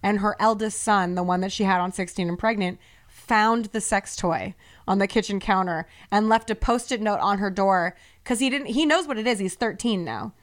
And 0.05 0.19
her 0.19 0.35
eldest 0.37 0.81
son, 0.81 1.15
the 1.15 1.23
one 1.23 1.39
that 1.41 1.51
she 1.53 1.63
had 1.63 1.79
on 1.79 1.93
16 1.93 2.27
and 2.27 2.37
pregnant, 2.37 2.77
found 3.23 3.65
the 3.65 3.81
sex 3.81 4.15
toy 4.15 4.53
on 4.87 4.99
the 4.99 5.07
kitchen 5.07 5.39
counter 5.39 5.87
and 6.11 6.27
left 6.29 6.49
a 6.49 6.55
post-it 6.55 7.01
note 7.01 7.19
on 7.19 7.37
her 7.39 7.49
door 7.49 7.95
because 8.23 8.39
he 8.39 8.49
didn't 8.49 8.67
he 8.67 8.85
knows 8.85 9.07
what 9.07 9.17
it 9.17 9.27
is 9.27 9.39
he's 9.39 9.55
13 9.55 10.03
now. 10.03 10.33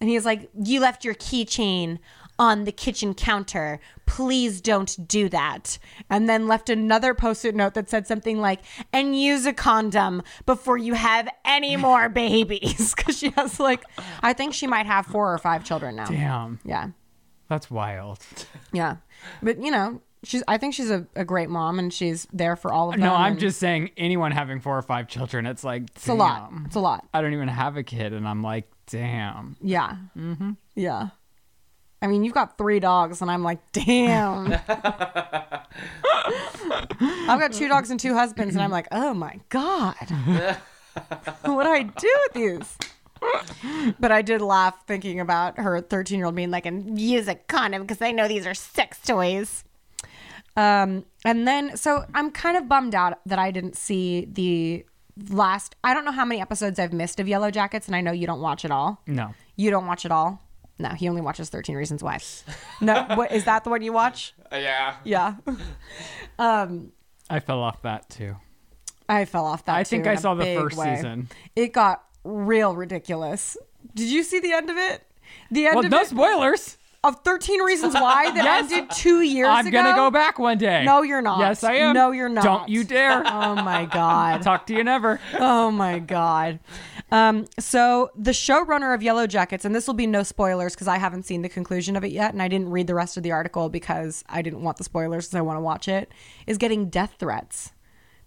And 0.00 0.08
he's 0.08 0.24
like 0.24 0.50
you 0.62 0.80
left 0.80 1.04
your 1.04 1.14
keychain 1.14 1.98
on 2.38 2.64
the 2.64 2.72
kitchen 2.72 3.12
counter. 3.12 3.78
Please 4.06 4.62
don't 4.62 5.06
do 5.06 5.28
that. 5.28 5.78
And 6.08 6.26
then 6.26 6.48
left 6.48 6.70
another 6.70 7.12
post-it 7.12 7.54
note 7.54 7.74
that 7.74 7.90
said 7.90 8.06
something 8.06 8.40
like 8.40 8.60
and 8.94 9.18
use 9.20 9.44
a 9.44 9.52
condom 9.52 10.22
before 10.46 10.78
you 10.78 10.94
have 10.94 11.28
any 11.44 11.76
more 11.76 12.08
babies. 12.24 12.94
Because 13.00 13.18
she 13.18 13.30
has 13.30 13.60
like 13.60 13.84
i 14.22 14.32
think 14.32 14.54
she 14.54 14.66
might 14.66 14.86
have 14.86 15.04
four 15.06 15.32
or 15.34 15.38
five 15.38 15.64
children 15.64 15.96
now. 15.96 16.06
Damn, 16.06 16.58
yeah. 16.64 16.88
That's 17.48 17.70
wild. 17.70 18.20
yeah. 18.72 18.96
But 19.42 19.62
you 19.62 19.70
know 19.70 20.00
She's. 20.22 20.42
I 20.46 20.58
think 20.58 20.74
she's 20.74 20.90
a, 20.90 21.06
a 21.16 21.24
great 21.24 21.48
mom, 21.48 21.78
and 21.78 21.92
she's 21.92 22.26
there 22.32 22.56
for 22.56 22.72
all 22.72 22.88
of 22.90 22.94
them. 22.96 23.02
No, 23.04 23.14
I'm 23.14 23.38
just 23.38 23.58
saying 23.58 23.90
anyone 23.96 24.32
having 24.32 24.60
four 24.60 24.76
or 24.76 24.82
five 24.82 25.08
children, 25.08 25.46
it's 25.46 25.64
like 25.64 25.84
It's 25.96 26.08
a 26.08 26.14
lot. 26.14 26.52
It's 26.66 26.76
a 26.76 26.80
lot. 26.80 27.06
I 27.14 27.22
don't 27.22 27.32
even 27.32 27.48
have 27.48 27.76
a 27.76 27.82
kid, 27.82 28.12
and 28.12 28.28
I'm 28.28 28.42
like, 28.42 28.70
damn. 28.86 29.56
Yeah. 29.62 29.96
Mm-hmm. 30.16 30.52
Yeah. 30.74 31.08
I 32.02 32.06
mean, 32.06 32.24
you've 32.24 32.34
got 32.34 32.56
three 32.58 32.80
dogs, 32.80 33.20
and 33.22 33.30
I'm 33.30 33.42
like, 33.42 33.60
damn. 33.72 34.52
I've 37.00 37.40
got 37.40 37.52
two 37.52 37.68
dogs 37.68 37.90
and 37.90 37.98
two 38.00 38.14
husbands, 38.14 38.54
and 38.54 38.62
I'm 38.62 38.70
like, 38.70 38.88
oh 38.92 39.14
my 39.14 39.38
god, 39.48 39.94
what 41.42 41.64
do 41.64 41.70
I 41.70 41.82
do 41.82 42.18
with 42.26 42.32
these? 42.34 42.78
But 44.00 44.10
I 44.12 44.22
did 44.22 44.40
laugh 44.40 44.86
thinking 44.86 45.20
about 45.20 45.58
her 45.58 45.80
13 45.80 46.18
year 46.18 46.26
old 46.26 46.34
being 46.34 46.50
like, 46.50 46.66
and 46.66 46.98
use 46.98 47.28
a 47.28 47.34
condom 47.34 47.82
because 47.82 48.00
I 48.00 48.12
know 48.12 48.26
these 48.28 48.46
are 48.46 48.54
sex 48.54 48.98
toys. 49.06 49.64
Um, 50.56 51.04
and 51.24 51.46
then, 51.46 51.76
so 51.76 52.04
I'm 52.14 52.30
kind 52.30 52.56
of 52.56 52.68
bummed 52.68 52.94
out 52.94 53.18
that 53.26 53.38
I 53.38 53.50
didn't 53.50 53.76
see 53.76 54.26
the 54.30 54.84
last. 55.28 55.76
I 55.84 55.94
don't 55.94 56.04
know 56.04 56.12
how 56.12 56.24
many 56.24 56.40
episodes 56.40 56.78
I've 56.78 56.92
missed 56.92 57.20
of 57.20 57.28
Yellow 57.28 57.50
Jackets, 57.50 57.86
and 57.86 57.96
I 57.96 58.00
know 58.00 58.12
you 58.12 58.26
don't 58.26 58.40
watch 58.40 58.64
it 58.64 58.70
all. 58.70 59.02
No. 59.06 59.34
You 59.56 59.70
don't 59.70 59.86
watch 59.86 60.04
it 60.04 60.12
all. 60.12 60.42
No, 60.78 60.88
he 60.90 61.08
only 61.08 61.20
watches 61.20 61.50
13 61.50 61.76
Reasons 61.76 62.02
Why. 62.02 62.18
No, 62.80 63.04
what 63.14 63.32
is 63.32 63.44
that 63.44 63.64
the 63.64 63.70
one 63.70 63.82
you 63.82 63.92
watch? 63.92 64.32
Uh, 64.50 64.56
yeah. 64.56 64.96
Yeah. 65.04 65.34
um, 66.38 66.92
I 67.28 67.40
fell 67.40 67.60
off 67.60 67.82
that 67.82 68.08
too. 68.08 68.36
I 69.08 69.24
fell 69.24 69.44
off 69.44 69.64
that. 69.66 69.76
I 69.76 69.84
think 69.84 70.06
I 70.06 70.14
saw 70.14 70.34
the 70.34 70.54
first 70.56 70.76
way. 70.76 70.96
season. 70.96 71.28
It 71.54 71.72
got 71.72 72.04
real 72.24 72.74
ridiculous. 72.74 73.56
Did 73.94 74.08
you 74.08 74.22
see 74.22 74.40
the 74.40 74.52
end 74.52 74.70
of 74.70 74.76
it? 74.76 75.06
The 75.50 75.66
end 75.66 75.76
Well, 75.76 75.84
of 75.84 75.90
no 75.90 76.00
it 76.00 76.06
spoilers. 76.06 76.78
Of 77.02 77.16
13 77.24 77.62
Reasons 77.62 77.94
Why 78.00 78.30
that 78.30 78.44
Yes. 78.44 78.70
ended 78.72 78.90
two 78.90 79.22
years 79.22 79.48
I'm 79.48 79.66
ago. 79.66 79.82
gonna 79.82 79.96
go 79.96 80.10
back 80.10 80.38
one 80.38 80.58
day. 80.58 80.84
No, 80.84 81.02
you're 81.02 81.22
not. 81.22 81.38
Yes, 81.38 81.64
I 81.64 81.74
am. 81.74 81.94
No, 81.94 82.10
you're 82.10 82.28
not. 82.28 82.44
Don't 82.44 82.68
you 82.68 82.84
dare. 82.84 83.22
Oh 83.26 83.54
my 83.54 83.86
god. 83.86 84.42
Talk 84.42 84.66
to 84.66 84.74
you 84.74 84.84
never. 84.84 85.18
Oh 85.38 85.70
my 85.70 85.98
god. 85.98 86.58
Um, 87.10 87.46
so 87.58 88.10
the 88.16 88.30
showrunner 88.32 88.94
of 88.94 89.02
Yellow 89.02 89.26
Jackets, 89.26 89.64
and 89.64 89.74
this 89.74 89.86
will 89.86 89.94
be 89.94 90.06
no 90.06 90.22
spoilers 90.22 90.74
because 90.74 90.88
I 90.88 90.98
haven't 90.98 91.24
seen 91.24 91.42
the 91.42 91.48
conclusion 91.48 91.96
of 91.96 92.04
it 92.04 92.12
yet, 92.12 92.32
and 92.32 92.42
I 92.42 92.48
didn't 92.48 92.70
read 92.70 92.86
the 92.86 92.94
rest 92.94 93.16
of 93.16 93.22
the 93.22 93.32
article 93.32 93.68
because 93.68 94.22
I 94.28 94.42
didn't 94.42 94.62
want 94.62 94.76
the 94.76 94.84
spoilers 94.84 95.26
because 95.26 95.36
I 95.36 95.40
want 95.40 95.56
to 95.56 95.60
watch 95.62 95.88
it. 95.88 96.12
Is 96.46 96.58
getting 96.58 96.88
death 96.88 97.14
threats 97.18 97.72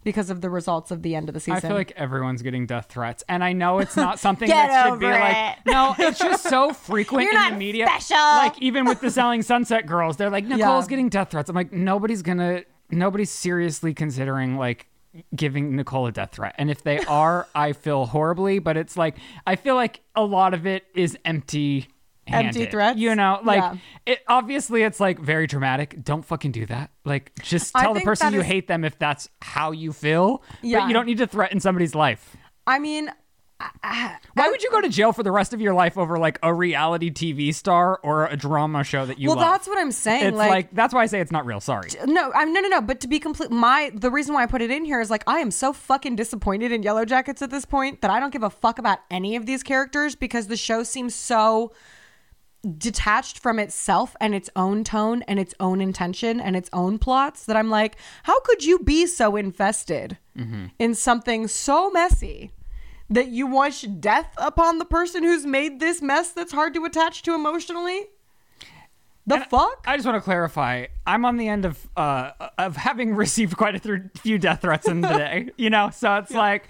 because 0.04 0.30
of 0.30 0.42
the 0.42 0.50
results 0.50 0.92
of 0.92 1.02
the 1.02 1.16
end 1.16 1.30
of 1.30 1.34
the 1.34 1.40
season. 1.40 1.58
I 1.58 1.60
feel 1.60 1.76
like 1.76 1.92
everyone's 1.96 2.42
getting 2.42 2.66
death 2.66 2.88
threats, 2.90 3.24
and 3.30 3.44
I 3.44 3.54
know 3.54 3.80
it's 3.80 3.96
not 3.96 4.20
something 4.20 4.48
that 4.50 4.90
should 4.90 5.00
be 5.00 5.06
over 5.06 5.20
like. 5.20 5.66
No, 5.66 5.96
it's 5.98 6.20
just 6.20 6.44
so 6.44 6.74
frequent 6.74 7.30
in 7.34 7.52
the 7.54 7.58
media. 7.58 7.88
special. 7.88 8.18
Like 8.18 8.62
even 8.62 8.86
with 8.86 9.02
the 9.02 9.10
Selling 9.20 9.42
Sunset 9.42 9.86
girls, 9.86 10.18
they're 10.18 10.30
like 10.30 10.46
Nicole's 10.46 10.86
Yeah. 10.86 10.90
getting 10.90 11.10
death 11.10 11.32
threats. 11.32 11.50
I'm 11.50 11.56
like 11.56 11.72
nobody's 11.72 12.22
gonna, 12.22 12.64
nobody's 12.92 13.32
seriously 13.32 13.94
considering 13.94 14.58
like 14.58 14.88
giving 15.36 15.76
Nicole 15.76 16.08
a 16.08 16.12
death 16.12 16.32
threat, 16.34 16.56
and 16.58 16.72
if 16.72 16.82
they 16.84 17.00
are, 17.02 17.48
I 17.54 17.74
feel 17.74 18.06
horribly. 18.08 18.60
But 18.60 18.78
it's 18.78 18.98
like 18.98 19.16
I 19.46 19.56
feel 19.56 19.76
like 19.76 20.02
a 20.16 20.24
lot 20.24 20.54
of 20.54 20.66
it 20.66 20.84
is 20.96 21.18
empty. 21.26 21.88
Empty 22.28 22.66
threats? 22.68 22.98
you 23.00 23.16
know, 23.16 23.40
like 23.44 23.58
Yeah. 23.62 23.76
it. 24.06 24.20
Obviously, 24.28 24.84
it's 24.84 25.00
like 25.00 25.20
very 25.20 25.46
dramatic. 25.48 26.04
Don't 26.04 26.24
fucking 26.24 26.52
do 26.52 26.66
that. 26.68 26.92
Like, 27.06 27.32
just 27.42 27.74
tell 27.76 27.94
the 27.94 28.02
person 28.02 28.34
you 28.34 28.40
is- 28.40 28.46
hate 28.46 28.68
them 28.68 28.84
if 28.84 28.98
that's 28.98 29.28
how 29.42 29.72
you 29.72 29.92
feel. 29.94 30.42
Yeah. 30.62 30.80
But 30.82 30.88
you 30.88 30.94
don't 30.94 31.06
need 31.06 31.18
to 31.18 31.28
threaten 31.28 31.60
somebody's 31.60 31.94
life. 31.96 32.36
I 32.66 32.80
mean, 32.80 33.12
Why 34.34 34.50
would 34.50 34.62
you 34.62 34.70
go 34.72 34.82
to 34.82 34.90
jail 34.90 35.14
for 35.14 35.24
the 35.24 35.32
rest 35.32 35.54
of 35.54 35.62
your 35.62 35.74
life 35.74 35.98
over 35.98 36.18
like 36.18 36.38
a 36.44 36.54
reality 36.54 37.10
TV 37.12 37.54
star 37.54 38.00
or 38.04 38.26
a 38.26 38.36
drama 38.36 38.84
show 38.84 39.06
that 39.06 39.20
you 39.20 39.30
well, 39.30 39.38
love? 39.38 39.52
that's 39.54 39.68
what 39.68 39.78
I'm 39.78 39.92
saying. 39.92 40.26
it's 40.26 40.38
like, 40.38 40.50
like, 40.50 40.76
that's 40.76 40.94
why 40.94 41.04
I 41.04 41.06
say 41.06 41.20
it's 41.22 41.32
not 41.32 41.46
real. 41.46 41.60
Sorry. 41.62 41.90
no, 42.06 42.32
I'm 42.34 42.52
no, 42.52 42.60
no, 42.62 42.68
no. 42.68 42.82
But 42.82 43.00
to 43.02 43.08
be 43.08 43.20
complete, 43.20 43.52
my 43.52 43.92
the 43.94 44.12
reason 44.12 44.34
why 44.34 44.44
I 44.44 44.48
put 44.48 44.62
it 44.62 44.72
in 44.72 44.84
here 44.86 45.00
is 45.00 45.10
like 45.10 45.24
I 45.28 45.40
am 45.40 45.52
so 45.52 45.72
fucking 45.72 46.16
disappointed 46.16 46.72
in 46.72 46.84
Yellow 46.84 47.06
Jackets 47.06 47.42
at 47.42 47.52
this 47.52 47.64
point 47.66 48.02
that 48.02 48.12
I 48.12 48.20
don't 48.20 48.32
give 48.34 48.44
a 48.44 48.50
fuck 48.50 48.80
about 48.80 49.00
any 49.10 49.36
of 49.36 49.46
these 49.46 49.64
characters 49.64 50.16
because 50.16 50.48
the 50.48 50.58
show 50.58 50.84
seems 50.84 51.16
so 51.16 51.72
detached 52.78 53.40
from 53.40 53.60
itself 53.60 54.16
and 54.22 54.34
its 54.34 54.50
own 54.56 54.84
tone 54.84 55.22
and 55.24 55.40
its 55.40 55.54
own 55.60 55.82
intention 55.82 56.40
and 56.40 56.56
its 56.56 56.70
own 56.72 56.98
plots 56.98 57.46
that 57.46 57.56
I'm 57.58 57.70
like, 57.70 57.98
how 58.24 58.40
could 58.42 58.64
you 58.64 58.80
be 58.80 59.06
so 59.06 59.36
invested 59.36 60.18
in 60.80 60.96
something 60.96 61.48
so 61.48 61.92
messy? 61.92 62.52
That 63.10 63.28
you 63.28 63.46
wish 63.48 63.82
death 63.82 64.34
upon 64.38 64.80
the 64.80 64.86
person 64.86 65.24
who's 65.24 65.46
made 65.46 65.80
this 65.80 66.02
mess 66.02 66.32
that's 66.32 66.54
hard 66.54 66.74
to 66.74 66.86
attach 66.86 67.22
to 67.24 67.36
emotionally? 67.36 68.06
The 69.28 69.40
fuck? 69.42 69.84
I 69.86 69.96
just 69.96 70.06
want 70.06 70.18
to 70.18 70.22
clarify. 70.22 70.88
I'm 71.06 71.24
on 71.24 71.38
the 71.38 71.48
end 71.48 71.66
of 71.66 71.88
uh, 71.96 72.32
of 72.58 72.76
having 72.76 73.14
received 73.24 73.56
quite 73.56 73.76
a 73.76 73.80
th- 73.80 74.02
few 74.18 74.38
death 74.38 74.62
threats 74.62 74.88
in 74.88 75.02
the 75.02 75.10
day. 75.10 75.50
You 75.58 75.70
know, 75.70 75.92
so 75.92 76.16
it's 76.16 76.32
like 76.32 76.68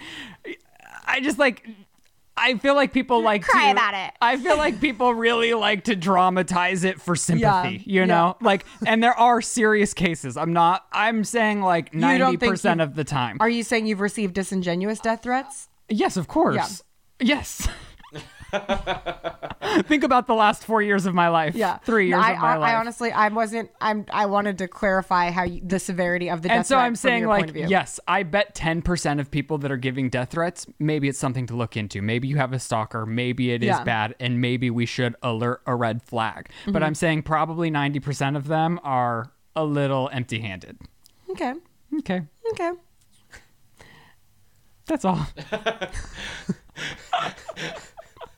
I 1.06 1.20
just 1.20 1.40
like. 1.40 1.68
I 2.36 2.58
feel 2.58 2.76
like 2.76 2.94
people 2.94 3.22
like 3.24 3.44
Cry 3.44 3.66
to, 3.66 3.72
about 3.72 3.94
it. 3.94 4.14
I 4.22 4.38
feel 4.38 4.58
like 4.58 4.80
people 4.82 5.14
really 5.14 5.54
like 5.54 5.86
to 5.86 5.96
dramatize 5.96 6.84
it 6.84 7.02
for 7.02 7.16
sympathy. 7.16 7.44
Yeah, 7.86 8.02
You 8.02 8.06
know, 8.06 8.38
like, 8.42 8.66
and 8.86 9.04
there 9.04 9.18
are 9.18 9.42
serious 9.42 9.94
cases. 9.94 10.38
I'm 10.38 10.54
not. 10.54 10.86
I'm 10.92 11.24
saying 11.24 11.62
like 11.62 11.94
ninety 11.94 12.38
percent 12.38 12.82
of 12.82 12.96
the 12.96 13.04
time. 13.04 13.38
Are 13.40 13.50
you 13.50 13.64
saying 13.64 13.86
you've 13.86 14.02
received 14.02 14.34
disingenuous 14.34 15.00
death 15.00 15.24
threats? 15.24 15.70
Yes, 15.90 16.18
of 16.18 16.28
course. 16.28 16.84
Yes. 17.20 17.68
Think 19.88 20.04
about 20.04 20.28
the 20.28 20.36
last 20.36 20.66
four 20.66 20.82
years 20.82 21.06
of 21.06 21.16
my 21.16 21.30
life. 21.30 21.56
Yeah, 21.56 21.78
Three 21.80 22.10
years 22.10 22.24
I, 22.24 22.34
of 22.34 22.40
my 22.40 22.54
I, 22.54 22.58
life. 22.58 22.72
I 22.72 22.76
honestly, 22.76 23.12
I 23.12 23.28
wasn't. 23.30 23.72
I'm. 23.82 24.06
I 24.12 24.28
wanted 24.28 24.58
to 24.60 24.68
clarify 24.68 25.32
how 25.32 25.44
you, 25.44 25.62
the 25.66 25.80
severity 25.80 26.30
of 26.30 26.42
the 26.44 26.50
death 26.50 26.58
and 26.58 26.66
so 26.66 26.76
threat 26.76 26.86
I'm 26.86 26.96
saying, 26.96 27.26
like, 27.26 27.54
yes, 27.56 28.00
I 28.08 28.24
bet 28.24 28.54
10% 28.56 29.20
of 29.20 29.32
people 29.32 29.58
that 29.60 29.72
are 29.72 29.78
giving 29.78 30.10
death 30.10 30.32
threats, 30.32 30.68
maybe 30.80 31.08
it's 31.08 31.18
something 31.18 31.48
to 31.48 31.56
look 31.56 31.76
into. 31.76 32.02
Maybe 32.02 32.28
you 32.28 32.38
have 32.38 32.54
a 32.54 32.60
stalker. 32.60 33.06
Maybe 33.06 33.52
it 33.52 33.64
is 33.64 33.68
Yeah. 33.68 33.84
bad. 33.84 34.16
And 34.20 34.40
maybe 34.40 34.70
we 34.70 34.86
should 34.86 35.16
alert 35.24 35.62
a 35.66 35.76
red 35.76 36.04
flag. 36.04 36.50
Mm-hmm. 36.62 36.72
But 36.74 36.84
I'm 36.84 36.96
saying 36.96 37.24
probably 37.24 37.72
90% 37.72 38.36
of 38.38 38.48
them 38.48 38.80
are 38.84 39.32
a 39.56 39.64
little 39.64 40.10
empty 40.12 40.40
handed. 40.40 40.78
Okay. 41.32 41.54
Okay. 42.00 42.22
Okay. 42.52 42.72
That's 44.86 45.06
all. 45.06 45.26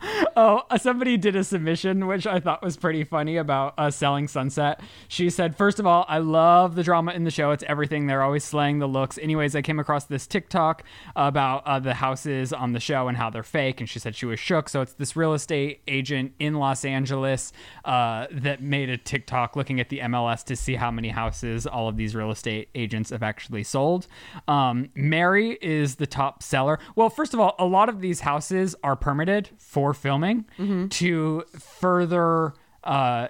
Oh, 0.36 0.62
uh, 0.70 0.78
somebody 0.78 1.16
did 1.16 1.34
a 1.34 1.42
submission, 1.42 2.06
which 2.06 2.26
I 2.26 2.38
thought 2.40 2.62
was 2.62 2.76
pretty 2.76 3.04
funny 3.04 3.36
about 3.36 3.74
uh, 3.76 3.90
selling 3.90 4.28
Sunset. 4.28 4.80
She 5.08 5.28
said, 5.28 5.56
First 5.56 5.80
of 5.80 5.86
all, 5.86 6.06
I 6.08 6.18
love 6.18 6.76
the 6.76 6.82
drama 6.82 7.12
in 7.12 7.24
the 7.24 7.30
show. 7.30 7.50
It's 7.50 7.64
everything. 7.66 8.06
They're 8.06 8.22
always 8.22 8.44
slaying 8.44 8.78
the 8.78 8.86
looks. 8.86 9.18
Anyways, 9.18 9.56
I 9.56 9.62
came 9.62 9.80
across 9.80 10.04
this 10.04 10.26
TikTok 10.26 10.84
about 11.16 11.66
uh, 11.66 11.80
the 11.80 11.94
houses 11.94 12.52
on 12.52 12.72
the 12.72 12.80
show 12.80 13.08
and 13.08 13.16
how 13.16 13.28
they're 13.28 13.42
fake. 13.42 13.80
And 13.80 13.88
she 13.88 13.98
said 13.98 14.14
she 14.14 14.24
was 14.24 14.38
shook. 14.38 14.68
So 14.68 14.80
it's 14.80 14.92
this 14.92 15.16
real 15.16 15.34
estate 15.34 15.82
agent 15.88 16.32
in 16.38 16.54
Los 16.54 16.84
Angeles 16.84 17.52
uh, 17.84 18.26
that 18.30 18.62
made 18.62 18.88
a 18.88 18.96
TikTok 18.96 19.56
looking 19.56 19.80
at 19.80 19.88
the 19.88 19.98
MLS 19.98 20.44
to 20.44 20.56
see 20.56 20.76
how 20.76 20.90
many 20.90 21.08
houses 21.08 21.66
all 21.66 21.88
of 21.88 21.96
these 21.96 22.14
real 22.14 22.30
estate 22.30 22.68
agents 22.74 23.10
have 23.10 23.22
actually 23.22 23.64
sold. 23.64 24.06
Um, 24.46 24.90
Mary 24.94 25.58
is 25.60 25.96
the 25.96 26.06
top 26.06 26.42
seller. 26.42 26.78
Well, 26.94 27.10
first 27.10 27.34
of 27.34 27.40
all, 27.40 27.56
a 27.58 27.66
lot 27.66 27.88
of 27.88 28.00
these 28.00 28.20
houses 28.20 28.76
are 28.84 28.96
permitted 28.96 29.50
for 29.58 29.89
filming 29.94 30.44
to 30.90 31.42
further 31.58 32.54
uh, 32.84 33.28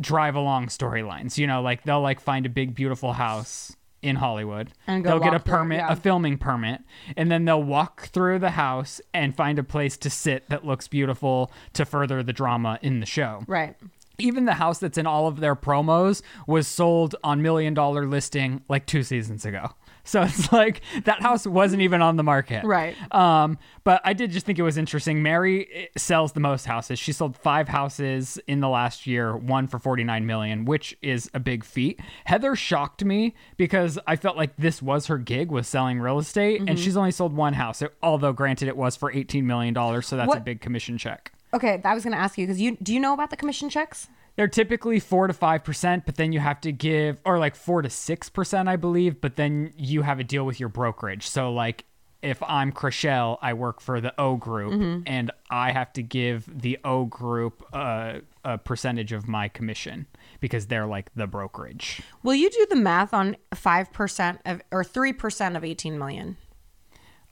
drive 0.00 0.34
along 0.34 0.66
storylines. 0.68 1.38
You 1.38 1.46
know, 1.46 1.62
like 1.62 1.84
they'll 1.84 2.00
like 2.00 2.20
find 2.20 2.46
a 2.46 2.48
big 2.50 2.74
beautiful 2.74 3.12
house 3.12 3.74
in 4.00 4.16
Hollywood. 4.16 4.70
And 4.86 5.02
go 5.02 5.10
they'll 5.10 5.18
get 5.18 5.28
a 5.28 5.32
walk 5.32 5.44
through 5.44 5.54
it, 5.54 5.58
permit, 5.58 5.78
yeah. 5.78 5.92
a 5.92 5.96
filming 5.96 6.38
permit, 6.38 6.80
and 7.16 7.30
then 7.30 7.44
they'll 7.44 7.62
walk 7.62 8.02
through 8.08 8.38
the 8.38 8.50
house 8.50 9.00
and 9.12 9.34
find 9.34 9.58
a 9.58 9.64
place 9.64 9.96
to 9.98 10.10
sit 10.10 10.48
that 10.50 10.64
looks 10.64 10.86
beautiful 10.86 11.50
to 11.72 11.84
further 11.84 12.22
the 12.22 12.32
drama 12.32 12.78
in 12.80 13.00
the 13.00 13.06
show 13.06 13.42
Right. 13.48 13.74
even 14.18 14.44
the 14.44 14.54
house 14.54 14.78
that's 14.78 14.98
in 14.98 15.06
all 15.06 15.26
of 15.26 15.40
their 15.40 15.56
promos 15.56 16.22
was 16.46 16.68
sold 16.68 17.16
on 17.24 17.42
million 17.42 17.74
dollar 17.74 18.06
listing 18.06 18.62
like 18.68 18.86
two 18.86 19.02
seasons 19.02 19.44
ago. 19.44 19.70
So 20.08 20.22
it's 20.22 20.50
like 20.52 20.80
that 21.04 21.20
house 21.22 21.46
wasn't 21.46 21.82
even 21.82 22.02
on 22.02 22.16
the 22.16 22.22
market. 22.22 22.64
Right. 22.64 22.96
Um, 23.14 23.58
but 23.84 24.00
I 24.04 24.12
did 24.12 24.30
just 24.30 24.46
think 24.46 24.58
it 24.58 24.62
was 24.62 24.78
interesting. 24.78 25.22
Mary 25.22 25.68
eh, 25.72 25.86
sells 25.96 26.32
the 26.32 26.40
most 26.40 26.64
houses. 26.66 26.98
She 26.98 27.12
sold 27.12 27.36
five 27.36 27.68
houses 27.68 28.38
in 28.46 28.60
the 28.60 28.68
last 28.68 29.06
year, 29.06 29.36
one 29.36 29.66
for 29.66 29.78
49 29.78 30.26
million, 30.26 30.64
which 30.64 30.96
is 31.02 31.30
a 31.34 31.40
big 31.40 31.62
feat. 31.64 32.00
Heather 32.24 32.56
shocked 32.56 33.04
me 33.04 33.34
because 33.56 33.98
I 34.06 34.16
felt 34.16 34.36
like 34.36 34.56
this 34.56 34.80
was 34.82 35.06
her 35.06 35.18
gig 35.18 35.50
was 35.50 35.68
selling 35.68 36.00
real 36.00 36.18
estate 36.18 36.38
Mm-hmm. 36.38 36.68
and 36.68 36.78
she's 36.78 36.96
only 36.96 37.10
sold 37.10 37.34
one 37.34 37.52
house. 37.52 37.82
Although 38.02 38.32
granted 38.32 38.68
it 38.68 38.76
was 38.76 38.96
for 38.96 39.12
18 39.12 39.46
million 39.46 39.74
dollars, 39.74 40.06
so 40.06 40.16
that's 40.16 40.34
a 40.34 40.40
big 40.40 40.60
commission 40.60 40.96
check. 40.96 41.32
Okay. 41.52 41.80
I 41.84 41.94
was 41.94 42.04
going 42.04 42.12
to 42.14 42.18
ask 42.18 42.38
you 42.38 42.46
because 42.46 42.60
you 42.60 42.76
do 42.82 42.94
you 42.94 43.00
know 43.00 43.12
about 43.12 43.30
the 43.30 43.36
commission 43.36 43.68
checks? 43.68 44.08
They're 44.38 44.46
typically 44.46 45.00
four 45.00 45.26
to 45.26 45.32
five 45.32 45.64
percent, 45.64 46.06
but 46.06 46.14
then 46.14 46.32
you 46.32 46.38
have 46.38 46.60
to 46.60 46.70
give, 46.70 47.20
or 47.24 47.40
like 47.40 47.56
four 47.56 47.82
to 47.82 47.90
six 47.90 48.28
percent, 48.28 48.68
I 48.68 48.76
believe. 48.76 49.20
But 49.20 49.34
then 49.34 49.72
you 49.76 50.02
have 50.02 50.20
a 50.20 50.24
deal 50.24 50.46
with 50.46 50.60
your 50.60 50.68
brokerage. 50.68 51.26
So 51.28 51.52
like 51.52 51.84
if 52.22 52.40
I'm 52.44 52.70
Chrishell, 52.70 53.38
I 53.42 53.54
work 53.54 53.80
for 53.80 54.00
the 54.00 54.14
O 54.20 54.36
group, 54.36 54.72
Mm-hmm. 54.74 55.02
and 55.08 55.32
I 55.50 55.72
have 55.72 55.92
to 55.94 56.02
give 56.04 56.48
the 56.62 56.78
O 56.84 57.04
group 57.04 57.64
a, 57.72 58.20
a 58.44 58.58
percentage 58.58 59.10
of 59.12 59.26
my 59.26 59.48
commission 59.48 60.06
because 60.38 60.68
they're 60.68 60.86
like 60.86 61.10
the 61.16 61.26
brokerage. 61.26 62.00
Will 62.22 62.34
you 62.36 62.48
do 62.48 62.64
the 62.70 62.76
math 62.76 63.12
on 63.12 63.36
5% 63.54 64.38
of 64.46 64.62
or 64.70 64.84
3% 64.84 65.56
of 65.56 65.64
18 65.64 65.98
million? 65.98 66.36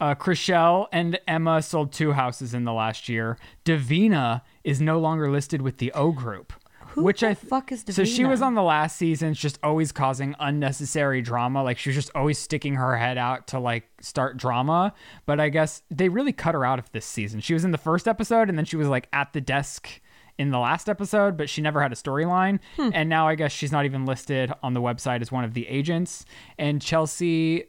Uh, 0.00 0.14
Chrishell 0.16 0.88
and 0.92 1.18
Emma 1.26 1.62
sold 1.62 1.92
two 1.92 2.12
houses 2.12 2.52
in 2.52 2.64
the 2.64 2.72
last 2.72 3.08
year. 3.08 3.38
Davina 3.64 4.42
is 4.62 4.80
no 4.80 4.98
longer 4.98 5.30
listed 5.30 5.62
with 5.62 5.78
the 5.78 5.90
O 5.92 6.10
group. 6.12 6.52
Who 6.96 7.02
which 7.02 7.20
the 7.20 7.28
I 7.28 7.34
fuck 7.34 7.72
is 7.72 7.84
So 7.90 8.04
she 8.04 8.24
was 8.24 8.40
on 8.40 8.54
the 8.54 8.62
last 8.62 8.96
season, 8.96 9.34
just 9.34 9.58
always 9.62 9.92
causing 9.92 10.34
unnecessary 10.40 11.20
drama. 11.20 11.62
Like 11.62 11.76
she 11.76 11.90
was 11.90 11.94
just 11.94 12.10
always 12.14 12.38
sticking 12.38 12.76
her 12.76 12.96
head 12.96 13.18
out 13.18 13.48
to 13.48 13.58
like 13.58 13.84
start 14.00 14.38
drama. 14.38 14.94
But 15.26 15.38
I 15.38 15.50
guess 15.50 15.82
they 15.90 16.08
really 16.08 16.32
cut 16.32 16.54
her 16.54 16.64
out 16.64 16.78
of 16.78 16.90
this 16.92 17.04
season. 17.04 17.40
She 17.40 17.52
was 17.52 17.66
in 17.66 17.70
the 17.70 17.78
first 17.78 18.08
episode, 18.08 18.48
and 18.48 18.56
then 18.56 18.64
she 18.64 18.76
was 18.76 18.88
like 18.88 19.08
at 19.12 19.34
the 19.34 19.42
desk 19.42 20.00
in 20.38 20.50
the 20.50 20.58
last 20.58 20.88
episode, 20.88 21.36
but 21.36 21.50
she 21.50 21.60
never 21.60 21.82
had 21.82 21.92
a 21.92 21.96
storyline. 21.96 22.60
Hmm. 22.76 22.90
And 22.94 23.10
now 23.10 23.28
I 23.28 23.34
guess 23.34 23.52
she's 23.52 23.72
not 23.72 23.84
even 23.84 24.06
listed 24.06 24.50
on 24.62 24.72
the 24.72 24.80
website 24.80 25.20
as 25.20 25.30
one 25.30 25.44
of 25.44 25.52
the 25.52 25.68
agents. 25.68 26.24
And 26.58 26.80
Chelsea, 26.80 27.64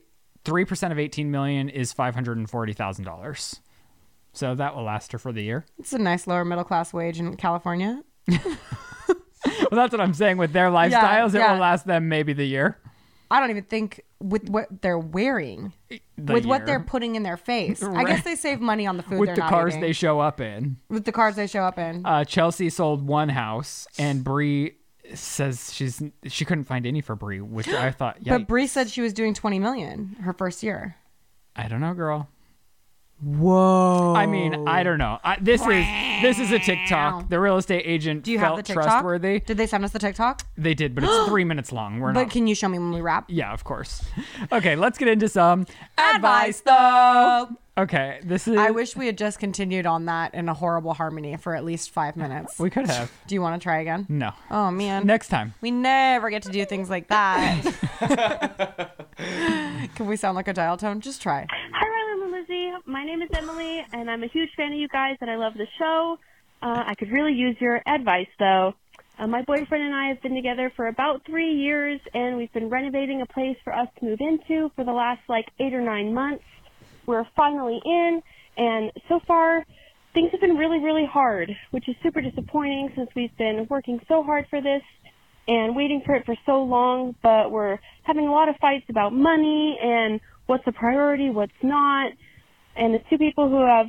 three 0.45 0.63
percent 0.63 0.93
of 0.93 0.99
eighteen 0.99 1.31
million 1.31 1.67
is 1.67 1.91
five 1.91 2.15
hundred 2.15 2.37
and 2.37 2.49
forty 2.49 2.71
thousand 2.71 3.03
dollars. 3.03 3.59
So 4.31 4.55
that 4.55 4.73
will 4.73 4.83
last 4.83 5.11
her 5.11 5.17
for 5.17 5.33
the 5.33 5.43
year. 5.43 5.65
It's 5.79 5.91
a 5.91 5.97
nice 5.97 6.27
lower 6.27 6.45
middle 6.45 6.63
class 6.63 6.93
wage 6.93 7.19
in 7.19 7.35
California. 7.35 8.03
Well, 9.59 9.81
that's 9.81 9.91
what 9.91 10.01
I'm 10.01 10.13
saying 10.13 10.37
with 10.37 10.53
their 10.53 10.69
lifestyles. 10.69 11.33
It 11.33 11.39
yeah. 11.39 11.53
will 11.53 11.59
last 11.59 11.85
them 11.85 12.09
maybe 12.09 12.33
the 12.33 12.45
year. 12.45 12.77
I 13.29 13.39
don't 13.39 13.49
even 13.49 13.63
think 13.63 14.01
with 14.19 14.49
what 14.49 14.81
they're 14.81 14.99
wearing, 14.99 15.73
The 15.89 16.33
with 16.33 16.45
what 16.45 16.65
they're 16.65 16.79
putting 16.79 17.15
in 17.15 17.23
their 17.23 17.37
face. 17.37 17.83
I 17.83 18.03
guess 18.05 18.23
they 18.23 18.35
save 18.35 18.61
money 18.61 18.87
on 18.87 18.97
the 18.97 19.03
food 19.03 19.19
with 19.19 19.35
the 19.35 19.41
cars 19.41 19.73
eating. 19.73 19.81
they 19.81 19.93
show 19.93 20.19
up 20.19 20.39
in. 20.39 20.77
with 20.89 21.05
the 21.05 21.11
cars 21.11 21.35
they 21.35 21.47
show 21.47 21.63
up 21.63 21.77
in. 21.77 22.05
Uh, 22.05 22.23
Chelsea 22.23 22.69
sold 22.69 23.05
one 23.05 23.29
house, 23.29 23.87
and 23.99 24.23
Bre 24.23 24.67
says 25.13 25.73
she's 25.73 26.01
she 26.25 26.45
couldn't 26.45 26.65
find 26.65 26.85
any 26.85 27.01
for 27.01 27.15
Bre, 27.15 27.37
which 27.37 27.67
I 27.67 27.91
thought, 27.91 28.17
yeah, 28.21 28.37
but 28.37 28.47
Bre 28.47 28.65
said 28.65 28.89
she 28.89 29.01
was 29.01 29.13
doing 29.13 29.33
20 29.33 29.59
million 29.59 30.15
her 30.21 30.33
first 30.33 30.63
year. 30.63 30.95
I 31.55 31.67
don't 31.67 31.81
know, 31.81 31.93
girl. 31.93 32.29
Whoa. 33.19 34.13
I 34.15 34.27
mean, 34.27 34.67
I 34.67 34.83
don't 34.83 34.99
know. 34.99 35.17
I, 35.23 35.37
this 35.41 35.61
is 35.61 35.85
this 36.21 36.37
is 36.39 36.51
a 36.51 36.59
TikTok. 36.59 37.29
The 37.29 37.39
real 37.39 37.57
estate 37.57 37.81
agent 37.85 38.23
Do 38.23 38.31
you 38.31 38.37
felt 38.37 38.57
have 38.57 38.65
the 38.65 38.73
TikTok? 38.73 38.83
trustworthy. 38.85 39.39
Did 39.39 39.57
they 39.57 39.65
send 39.65 39.83
us 39.83 39.91
the 39.91 39.97
TikTok? 39.99 40.43
They 40.55 40.75
did, 40.75 40.93
but 40.93 41.03
it's 41.03 41.25
three 41.27 41.43
minutes 41.43 41.71
long. 41.71 41.99
We're 41.99 42.09
not 42.09 42.13
But 42.19 42.23
not. 42.25 42.31
can 42.31 42.45
you 42.45 42.53
show 42.53 42.67
me 42.69 42.77
when 42.77 42.91
we 42.91 43.01
wrap? 43.01 43.25
yeah, 43.27 43.51
of 43.53 43.63
course. 43.63 44.05
Okay, 44.51 44.75
let's 44.75 44.99
get 44.99 45.07
into 45.07 45.27
some 45.29 45.65
Advice, 45.97 46.61
though. 46.61 47.47
Okay, 47.75 48.19
this 48.23 48.47
is. 48.47 48.57
I 48.57 48.69
wish 48.71 48.95
we 48.95 49.05
had 49.07 49.17
just 49.17 49.39
continued 49.39 49.85
on 49.87 50.05
that 50.05 50.33
in 50.35 50.47
a 50.49 50.53
horrible 50.53 50.93
harmony 50.95 51.37
for 51.37 51.55
at 51.55 51.63
least 51.65 51.91
five 51.91 52.17
minutes. 52.17 52.57
we 52.59 52.69
could 52.69 52.87
have. 52.87 53.11
Do 53.27 53.35
you 53.35 53.41
want 53.41 53.59
to 53.59 53.63
try 53.63 53.79
again? 53.81 54.05
No. 54.09 54.31
Oh 54.51 54.69
man, 54.71 55.05
Next 55.05 55.27
time. 55.29 55.53
we 55.61 55.69
never 55.71 56.29
get 56.29 56.43
to 56.43 56.49
do 56.49 56.65
things 56.65 56.89
like 56.89 57.07
that. 57.09 58.93
Can 59.95 60.05
we 60.07 60.15
sound 60.15 60.35
like 60.35 60.47
a 60.47 60.53
dial 60.53 60.77
tone? 60.77 61.01
Just 61.01 61.21
try. 61.21 61.45
Hi, 61.49 61.87
Ryland 61.87 62.23
and 62.23 62.26
Lizze. 62.37 62.73
My 62.85 63.03
name 63.03 63.21
is 63.21 63.29
Emily, 63.33 63.83
and 63.93 64.09
I'm 64.09 64.23
a 64.23 64.27
huge 64.27 64.49
fan 64.55 64.71
of 64.73 64.77
you 64.77 64.87
guys, 64.87 65.17
and 65.21 65.29
I 65.29 65.35
love 65.37 65.53
the 65.55 65.67
show. 65.79 66.19
Uh, 66.61 66.83
I 66.85 66.93
could 66.95 67.11
really 67.11 67.33
use 67.33 67.55
your 67.59 67.81
advice, 67.87 68.27
though. 68.37 68.73
Uh, 69.17 69.27
my 69.27 69.41
boyfriend 69.41 69.83
and 69.83 69.95
I 69.95 70.09
have 70.09 70.21
been 70.21 70.35
together 70.35 70.71
for 70.75 70.87
about 70.87 71.25
three 71.25 71.53
years, 71.53 71.99
and 72.13 72.37
we've 72.37 72.51
been 72.53 72.69
renovating 72.69 73.21
a 73.21 73.25
place 73.25 73.57
for 73.63 73.73
us 73.73 73.87
to 73.99 74.05
move 74.05 74.19
into 74.21 74.71
for 74.75 74.83
the 74.83 74.91
last 74.91 75.21
like 75.27 75.45
eight 75.59 75.73
or 75.73 75.81
nine 75.81 76.13
months. 76.13 76.43
We're 77.05 77.25
finally 77.35 77.79
in, 77.83 78.21
and 78.57 78.91
so 79.09 79.19
far, 79.25 79.65
things 80.13 80.31
have 80.31 80.41
been 80.41 80.57
really, 80.57 80.79
really 80.79 81.05
hard, 81.05 81.55
which 81.71 81.87
is 81.89 81.95
super 82.03 82.21
disappointing 82.21 82.91
since 82.95 83.09
we've 83.15 83.35
been 83.37 83.65
working 83.69 83.99
so 84.07 84.21
hard 84.21 84.45
for 84.49 84.61
this 84.61 84.83
and 85.47 85.75
waiting 85.75 86.03
for 86.05 86.13
it 86.15 86.25
for 86.25 86.35
so 86.45 86.61
long, 86.63 87.15
but 87.23 87.49
we're 87.51 87.79
having 88.03 88.27
a 88.27 88.31
lot 88.31 88.49
of 88.49 88.57
fights 88.57 88.85
about 88.89 89.13
money 89.13 89.79
and 89.81 90.19
what's 90.45 90.67
a 90.67 90.71
priority, 90.71 91.29
what's 91.29 91.51
not. 91.63 92.11
And 92.77 92.95
as 92.95 93.01
two 93.09 93.17
people 93.17 93.49
who 93.49 93.65
have 93.65 93.87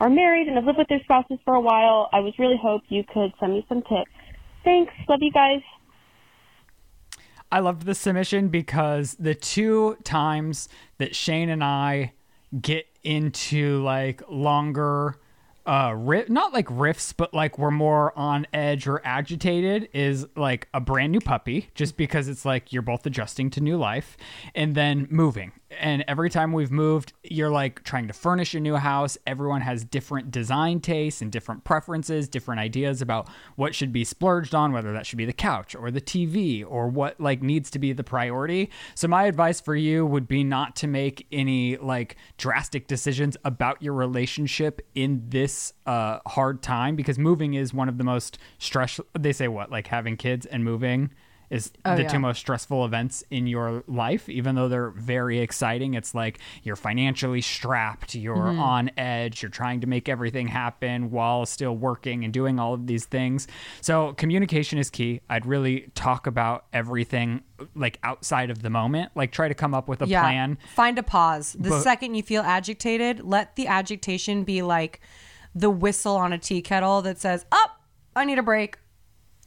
are 0.00 0.10
married 0.10 0.46
and 0.46 0.56
have 0.56 0.64
lived 0.64 0.78
with 0.78 0.88
their 0.88 1.00
spouses 1.04 1.38
for 1.44 1.54
a 1.54 1.60
while, 1.60 2.08
I 2.12 2.20
was 2.20 2.34
really 2.38 2.58
hope 2.60 2.82
you 2.88 3.04
could 3.04 3.32
send 3.40 3.52
me 3.52 3.64
some 3.68 3.82
tips. 3.82 4.10
Thanks. 4.64 4.92
Love 5.08 5.20
you 5.22 5.32
guys. 5.32 5.60
I 7.50 7.60
loved 7.60 7.82
this 7.82 7.98
submission 7.98 8.48
because 8.48 9.14
the 9.18 9.34
two 9.34 9.96
times 10.02 10.68
that 10.98 11.14
Shane 11.14 11.48
and 11.48 11.62
I 11.62 12.12
get 12.60 12.86
into 13.04 13.82
like 13.82 14.22
longer 14.28 15.16
uh 15.66 15.92
ri- 15.96 16.24
not 16.28 16.52
like 16.52 16.66
riffs 16.66 17.12
but 17.16 17.34
like 17.34 17.58
we're 17.58 17.72
more 17.72 18.16
on 18.16 18.46
edge 18.52 18.86
or 18.86 19.00
agitated 19.04 19.88
is 19.92 20.26
like 20.36 20.68
a 20.72 20.80
brand 20.80 21.10
new 21.12 21.20
puppy 21.20 21.68
just 21.74 21.96
because 21.96 22.28
it's 22.28 22.44
like 22.44 22.72
you're 22.72 22.82
both 22.82 23.04
adjusting 23.04 23.50
to 23.50 23.60
new 23.60 23.76
life 23.76 24.16
and 24.54 24.74
then 24.74 25.06
moving 25.10 25.52
and 25.78 26.04
every 26.08 26.30
time 26.30 26.52
we've 26.52 26.70
moved 26.70 27.12
you're 27.22 27.50
like 27.50 27.82
trying 27.84 28.06
to 28.06 28.12
furnish 28.12 28.54
a 28.54 28.60
new 28.60 28.76
house. 28.76 29.18
Everyone 29.26 29.60
has 29.60 29.84
different 29.84 30.30
design 30.30 30.80
tastes 30.80 31.22
and 31.22 31.30
different 31.30 31.64
preferences 31.64 32.28
different 32.28 32.60
ideas 32.60 33.02
about 33.02 33.28
what 33.56 33.74
should 33.74 33.92
be 33.92 34.04
splurged 34.04 34.54
on 34.54 34.72
whether 34.72 34.92
that 34.92 35.06
should 35.06 35.18
be 35.18 35.24
the 35.24 35.32
couch 35.32 35.74
or 35.74 35.90
the 35.90 36.00
tv 36.00 36.64
or 36.66 36.88
what 36.88 37.20
like 37.20 37.42
needs 37.42 37.70
to 37.70 37.78
be 37.78 37.92
the 37.92 38.04
priority. 38.04 38.70
So 38.94 39.08
my 39.08 39.24
advice 39.24 39.60
for 39.60 39.74
you 39.74 40.06
would 40.06 40.28
be 40.28 40.44
not 40.44 40.76
to 40.76 40.86
make 40.86 41.26
any 41.32 41.76
like 41.76 42.16
drastic 42.38 42.86
decisions 42.86 43.36
about 43.44 43.82
your 43.82 43.94
relationship 43.94 44.80
in 44.94 45.24
this 45.28 45.72
uh 45.86 46.20
hard 46.26 46.62
time 46.62 46.96
because 46.96 47.18
moving 47.18 47.54
is 47.54 47.72
one 47.74 47.88
of 47.88 47.98
the 47.98 48.04
most 48.04 48.38
stress 48.58 49.00
they 49.18 49.32
say 49.32 49.48
what 49.48 49.70
like 49.70 49.88
having 49.88 50.16
kids 50.16 50.46
and 50.46 50.64
moving 50.64 51.10
is 51.50 51.70
Oh, 51.84 51.94
the 51.96 52.02
yeah. 52.02 52.08
two 52.08 52.18
most 52.18 52.38
stressful 52.38 52.84
events 52.84 53.22
in 53.30 53.46
your 53.46 53.84
life 53.86 54.28
even 54.28 54.54
though 54.56 54.68
they're 54.68 54.90
very 54.90 55.38
exciting 55.38 55.94
it's 55.94 56.14
like 56.14 56.38
you're 56.62 56.76
financially 56.76 57.40
strapped 57.40 58.14
you're 58.14 58.36
Mm-hmm. 58.36 58.58
on 58.60 58.90
edge 58.96 59.42
you're 59.42 59.50
trying 59.50 59.80
to 59.80 59.86
make 59.86 60.08
everything 60.08 60.48
happen 60.48 61.10
while 61.10 61.46
still 61.46 61.76
working 61.76 62.24
and 62.24 62.32
doing 62.32 62.58
all 62.58 62.74
of 62.74 62.86
these 62.86 63.04
things 63.06 63.46
so 63.80 64.12
communication 64.14 64.78
is 64.78 64.90
key 64.90 65.20
i'd 65.30 65.46
really 65.46 65.90
talk 65.94 66.26
about 66.26 66.66
everything 66.72 67.42
like 67.74 67.98
outside 68.02 68.50
of 68.50 68.62
the 68.62 68.70
moment 68.70 69.10
like 69.14 69.32
try 69.32 69.48
to 69.48 69.54
come 69.54 69.74
up 69.74 69.88
with 69.88 70.02
a 70.02 70.06
yeah. 70.06 70.20
plan 70.22 70.58
Find 70.74 70.98
a 70.98 71.02
pause. 71.02 71.54
The 71.58 71.70
But- 71.70 71.82
second 71.82 72.14
you 72.14 72.22
feel 72.22 72.42
agitated, 72.42 73.20
let 73.24 73.56
the 73.56 73.66
agitation 73.66 74.44
be 74.44 74.60
like 74.62 75.00
the 75.54 75.70
whistle 75.70 76.16
on 76.16 76.32
a 76.34 76.38
tea 76.38 76.60
kettle 76.60 77.00
that 77.02 77.18
says, 77.18 77.46
"Up, 77.50 77.80
I 78.14 78.24
need 78.26 78.38
a 78.38 78.42
break." 78.42 78.78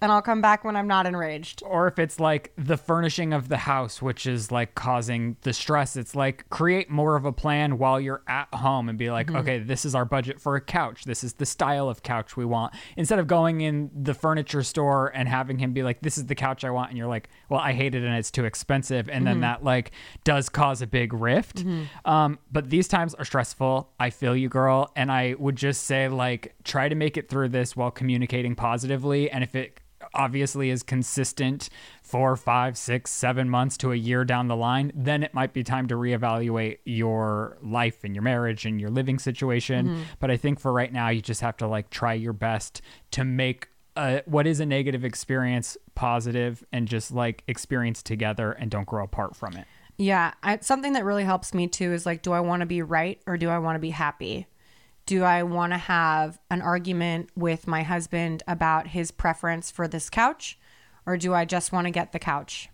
And 0.01 0.11
I'll 0.11 0.21
come 0.21 0.41
back 0.41 0.63
when 0.63 0.75
I'm 0.75 0.87
not 0.87 1.05
enraged. 1.05 1.61
or 1.65 1.87
if 1.87 1.99
it's 1.99 2.19
like 2.19 2.53
the 2.57 2.77
furnishing 2.77 3.33
of 3.33 3.49
the 3.49 3.57
house 3.57 4.01
which 4.01 4.25
is 4.25 4.51
like 4.51 4.75
causing 4.75 5.35
the 5.41 5.53
stress 5.53 5.95
it's 5.95 6.15
like 6.15 6.49
create 6.49 6.89
more 6.89 7.15
of 7.15 7.25
a 7.25 7.31
plan 7.33 7.77
while 7.77 7.99
you're 7.99 8.21
at 8.27 8.47
home 8.53 8.89
and 8.89 8.97
be 8.97 9.09
like 9.11 9.27
Mm-hmm. 9.27 9.35
okay 9.37 9.59
this 9.59 9.85
is 9.85 9.95
our 9.95 10.05
budget 10.05 10.39
for 10.39 10.55
a 10.55 10.61
couch. 10.61 11.03
This 11.03 11.23
is 11.23 11.33
the 11.33 11.45
style 11.45 11.89
of 11.89 12.03
couch 12.03 12.37
we 12.37 12.45
want. 12.45 12.73
Instead 12.97 13.19
of 13.19 13.27
going 13.27 13.61
in 13.61 13.89
the 13.93 14.13
furniture 14.13 14.63
store 14.63 15.11
and 15.15 15.27
having 15.27 15.59
him 15.59 15.73
be 15.73 15.83
like 15.83 16.01
this 16.01 16.17
is 16.17 16.25
the 16.27 16.35
couch 16.35 16.63
i 16.63 16.69
want 16.69 16.89
and 16.89 16.97
you're 16.97 17.07
like 17.07 17.29
well 17.49 17.59
i 17.59 17.73
hate 17.73 17.93
it 17.95 18.03
and 18.03 18.15
it's 18.15 18.31
too 18.31 18.45
expensive 18.45 19.07
and 19.09 19.19
Mm-hmm. 19.19 19.25
then 19.25 19.39
that 19.41 19.63
like 19.63 19.91
does 20.23 20.49
cause 20.49 20.81
a 20.81 20.87
big 20.87 21.13
rift. 21.13 21.63
Um, 22.05 22.39
but 22.51 22.69
these 22.69 22.87
times 22.87 23.13
are 23.15 23.25
stressful. 23.25 23.91
I 23.99 24.09
feel 24.09 24.35
you 24.35 24.49
girl. 24.49 24.91
And 24.95 25.11
i 25.11 25.35
would 25.37 25.55
just 25.57 25.83
say 25.83 26.07
like 26.07 26.55
try 26.63 26.87
to 26.89 26.95
make 26.95 27.17
it 27.17 27.29
through 27.29 27.49
this 27.49 27.75
while 27.75 27.91
communicating 27.91 28.55
positively. 28.55 29.29
And 29.29 29.43
if 29.43 29.55
it 29.55 29.81
obviously 30.13 30.69
is 30.69 30.83
consistent 30.83 31.69
four, 32.01 32.35
five, 32.35 32.77
six, 32.77 33.11
seven 33.11 33.49
months 33.49 33.77
to 33.77 33.91
a 33.91 33.95
year 33.95 34.25
down 34.25 34.47
the 34.47 34.55
line, 34.55 34.91
then 34.95 35.23
it 35.23 35.33
might 35.33 35.53
be 35.53 35.63
time 35.63 35.87
to 35.87 35.95
reevaluate 35.95 36.79
your 36.85 37.57
life 37.61 38.03
and 38.03 38.15
your 38.15 38.23
marriage 38.23 38.65
and 38.65 38.81
your 38.81 38.89
living 38.89 39.19
situation. 39.19 40.05
But 40.19 40.31
I 40.31 40.37
think 40.37 40.59
for 40.59 40.73
right 40.73 40.91
now, 40.91 41.09
you 41.09 41.21
just 41.21 41.41
have 41.41 41.57
to 41.57 41.67
like 41.67 41.89
try 41.89 42.13
your 42.13 42.33
best 42.33 42.81
to 43.11 43.23
make 43.23 43.69
uh, 43.95 44.21
what 44.25 44.47
is 44.47 44.59
a 44.59 44.65
negative 44.65 45.03
experience 45.03 45.77
positive 45.93 46.63
and 46.71 46.87
just 46.87 47.11
like 47.11 47.43
experience 47.47 48.01
together 48.01 48.53
and 48.53 48.71
don't 48.71 48.87
grow 48.87 49.03
apart 49.03 49.35
from 49.35 49.57
it. 49.57 49.65
Yeah, 49.97 50.33
I, 50.41 50.59
something 50.59 50.93
that 50.93 51.03
really 51.03 51.25
helps 51.25 51.53
me 51.53 51.67
too 51.67 51.91
is 51.91 52.05
like, 52.05 52.21
do 52.21 52.31
I 52.31 52.39
want 52.39 52.61
to 52.61 52.65
be 52.65 52.81
right 52.81 53.21
or 53.27 53.35
do 53.35 53.49
I 53.49 53.59
want 53.59 53.75
to 53.75 53.79
be 53.79 53.89
happy? 53.89 54.47
Do 55.09 55.23
I 55.23 55.41
want 55.41 55.73
to 55.73 55.77
have 55.79 56.37
an 56.51 56.61
argument 56.61 57.31
with 57.35 57.65
my 57.65 57.81
husband 57.81 58.43
about 58.47 58.89
his 58.89 59.09
preference 59.09 59.71
for 59.71 59.87
this 59.87 60.07
couch 60.07 60.59
or 61.03 61.17
do 61.17 61.33
I 61.33 61.45
just 61.45 61.71
want 61.71 61.87
to 61.87 61.91
get 61.91 62.11
the 62.11 62.19
couch? 62.19 62.69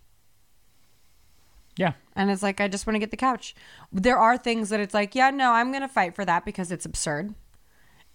Yeah. 1.78 1.94
And 2.14 2.30
it's 2.30 2.42
like, 2.42 2.60
I 2.60 2.68
just 2.68 2.86
want 2.86 2.96
to 2.96 2.98
get 2.98 3.10
the 3.10 3.16
couch. 3.16 3.54
There 3.90 4.18
are 4.18 4.36
things 4.36 4.68
that 4.68 4.80
it's 4.80 4.92
like, 4.92 5.14
yeah, 5.14 5.30
no, 5.30 5.52
I'm 5.52 5.70
going 5.70 5.80
to 5.80 5.88
fight 5.88 6.14
for 6.14 6.26
that 6.26 6.44
because 6.44 6.70
it's 6.70 6.84
absurd. 6.84 7.34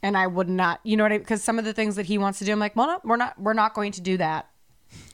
And 0.04 0.16
I 0.16 0.28
would 0.28 0.50
not, 0.50 0.82
you 0.84 0.98
know 0.98 1.04
what 1.06 1.14
I, 1.14 1.18
because 1.18 1.42
some 1.42 1.58
of 1.58 1.66
the 1.66 1.74
things 1.74 1.96
that 1.96 2.06
he 2.06 2.20
wants 2.20 2.38
to 2.38 2.46
do, 2.46 2.52
I'm 2.52 2.60
like, 2.60 2.76
well, 2.76 2.86
no, 2.86 3.00
we're 3.04 3.18
not, 3.18 3.42
we're 3.42 3.54
not 3.54 3.74
going 3.74 3.92
to 3.94 4.02
do 4.02 4.18
that. 4.18 4.51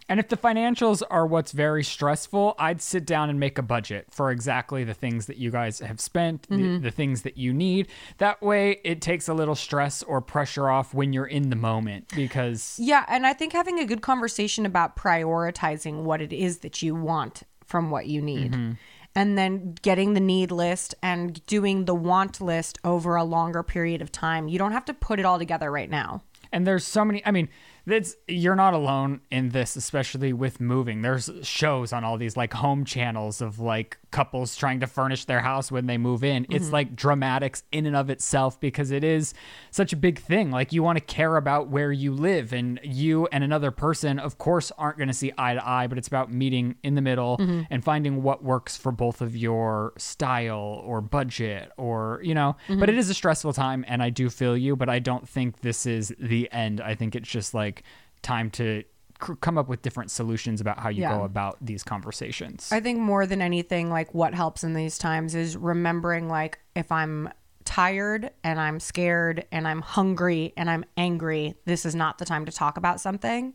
And 0.09 0.19
if 0.19 0.29
the 0.29 0.37
financials 0.37 1.03
are 1.09 1.25
what's 1.25 1.51
very 1.51 1.83
stressful, 1.83 2.55
I'd 2.57 2.81
sit 2.81 3.05
down 3.05 3.29
and 3.29 3.39
make 3.39 3.57
a 3.57 3.61
budget 3.61 4.07
for 4.09 4.31
exactly 4.31 4.83
the 4.83 4.93
things 4.93 5.25
that 5.25 5.37
you 5.37 5.51
guys 5.51 5.79
have 5.79 5.99
spent, 5.99 6.43
the, 6.43 6.55
mm-hmm. 6.55 6.83
the 6.83 6.91
things 6.91 7.23
that 7.23 7.37
you 7.37 7.53
need. 7.53 7.87
That 8.17 8.41
way, 8.41 8.79
it 8.83 9.01
takes 9.01 9.27
a 9.27 9.33
little 9.33 9.55
stress 9.55 10.03
or 10.03 10.21
pressure 10.21 10.69
off 10.69 10.93
when 10.93 11.11
you're 11.11 11.25
in 11.25 11.49
the 11.49 11.55
moment 11.55 12.07
because 12.15 12.77
Yeah, 12.79 13.05
and 13.07 13.27
I 13.27 13.33
think 13.33 13.53
having 13.53 13.79
a 13.79 13.85
good 13.85 14.01
conversation 14.01 14.65
about 14.65 14.95
prioritizing 14.95 16.03
what 16.03 16.21
it 16.21 16.31
is 16.31 16.59
that 16.59 16.81
you 16.81 16.95
want 16.95 17.43
from 17.65 17.91
what 17.91 18.07
you 18.07 18.21
need. 18.21 18.53
Mm-hmm. 18.53 18.71
And 19.13 19.35
then 19.35 19.75
getting 19.81 20.13
the 20.13 20.19
need 20.19 20.51
list 20.51 20.93
and 21.01 21.43
doing 21.47 21.85
the 21.85 21.95
want 21.95 22.39
list 22.39 22.77
over 22.83 23.15
a 23.15 23.23
longer 23.23 23.63
period 23.63 24.01
of 24.01 24.11
time. 24.11 24.47
You 24.47 24.59
don't 24.59 24.73
have 24.73 24.85
to 24.85 24.93
put 24.93 25.19
it 25.19 25.25
all 25.25 25.39
together 25.39 25.71
right 25.71 25.89
now. 25.89 26.21
And 26.51 26.67
there's 26.67 26.85
so 26.85 27.03
many. 27.03 27.25
I 27.25 27.31
mean, 27.31 27.49
that's 27.87 28.17
you're 28.27 28.55
not 28.55 28.73
alone 28.73 29.21
in 29.31 29.49
this, 29.49 29.77
especially 29.77 30.33
with 30.33 30.59
moving. 30.59 31.03
There's 31.03 31.31
shows 31.41 31.93
on 31.93 32.03
all 32.03 32.17
these 32.17 32.35
like 32.35 32.53
home 32.53 32.83
channels 32.83 33.39
of 33.39 33.59
like 33.59 33.97
couples 34.11 34.57
trying 34.57 34.81
to 34.81 34.87
furnish 34.87 35.23
their 35.23 35.39
house 35.39 35.71
when 35.71 35.85
they 35.85 35.97
move 35.97 36.21
in. 36.21 36.45
It's 36.49 36.65
mm-hmm. 36.65 36.73
like 36.73 36.95
dramatics 36.97 37.63
in 37.71 37.85
and 37.85 37.95
of 37.95 38.09
itself 38.09 38.59
because 38.59 38.91
it 38.91 39.05
is 39.05 39.33
such 39.71 39.93
a 39.93 39.95
big 39.95 40.19
thing. 40.19 40.51
Like 40.51 40.73
you 40.73 40.83
want 40.83 40.97
to 40.97 41.03
care 41.03 41.37
about 41.37 41.69
where 41.69 41.93
you 41.93 42.13
live, 42.13 42.51
and 42.51 42.77
you 42.83 43.27
and 43.31 43.41
another 43.41 43.71
person, 43.71 44.19
of 44.19 44.37
course, 44.37 44.69
aren't 44.77 44.97
going 44.97 45.07
to 45.07 45.13
see 45.13 45.31
eye 45.37 45.53
to 45.53 45.65
eye. 45.65 45.87
But 45.87 45.97
it's 45.97 46.09
about 46.09 46.29
meeting 46.29 46.75
in 46.83 46.95
the 46.95 47.01
middle 47.01 47.37
mm-hmm. 47.37 47.61
and 47.69 47.85
finding 47.85 48.21
what 48.21 48.43
works 48.43 48.75
for 48.75 48.91
both 48.91 49.21
of 49.21 49.33
your 49.33 49.93
style 49.97 50.81
or 50.83 50.99
budget, 50.99 51.71
or 51.77 52.19
you 52.21 52.35
know. 52.35 52.57
But 52.67 52.73
mm-hmm. 52.73 52.83
it 52.83 52.97
is 52.97 53.09
a 53.09 53.13
stressful 53.13 53.53
time, 53.53 53.85
and 53.87 54.03
I 54.03 54.09
do 54.09 54.29
feel 54.29 54.57
you. 54.57 54.75
But 54.75 54.89
I 54.89 54.99
don't 54.99 55.27
think 55.27 55.61
this 55.61 55.85
is 55.85 56.13
the 56.19 56.51
end. 56.51 56.81
I 56.81 56.93
think 56.93 57.15
it's 57.15 57.29
just 57.29 57.53
like 57.53 57.76
time 58.21 58.49
to 58.51 58.83
c- 59.25 59.33
come 59.41 59.57
up 59.57 59.67
with 59.67 59.81
different 59.81 60.11
solutions 60.11 60.61
about 60.61 60.79
how 60.79 60.89
you 60.89 61.01
Yeah. 61.01 61.17
go 61.17 61.23
about 61.23 61.57
these 61.61 61.83
conversations. 61.83 62.69
I 62.71 62.79
think 62.79 62.99
more 62.99 63.25
than 63.25 63.41
anything, 63.41 63.89
like 63.89 64.13
what 64.13 64.33
helps 64.33 64.63
in 64.63 64.73
these 64.73 64.97
times 64.97 65.35
is 65.35 65.55
remembering, 65.57 66.27
like, 66.29 66.59
if 66.75 66.91
I'm 66.91 67.29
tired 67.65 68.31
and 68.43 68.59
I'm 68.59 68.79
scared 68.79 69.45
and 69.51 69.67
I'm 69.67 69.81
hungry 69.81 70.53
and 70.55 70.69
I'm 70.69 70.85
angry, 70.95 71.55
this 71.65 71.85
is 71.85 71.95
not 71.95 72.17
the 72.17 72.25
time 72.25 72.45
to 72.45 72.51
talk 72.51 72.77
about 72.77 73.01
something. 73.01 73.53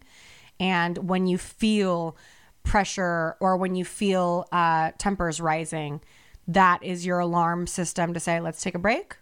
And 0.61 0.99
when 1.09 1.27
you 1.27 1.39
feel 1.39 2.17
pressure 2.63 3.37
or 3.41 3.57
when 3.57 3.75
you 3.75 3.85
feel 3.85 4.47
uh, 4.53 4.93
tempers 4.99 5.41
rising, 5.41 6.01
that 6.47 6.83
is 6.83 7.07
your 7.07 7.19
alarm 7.21 7.67
system 7.67 8.15
to 8.15 8.21
say, 8.21 8.39
let's 8.41 8.63
take 8.63 8.75
a 8.75 8.79
break. 8.79 9.17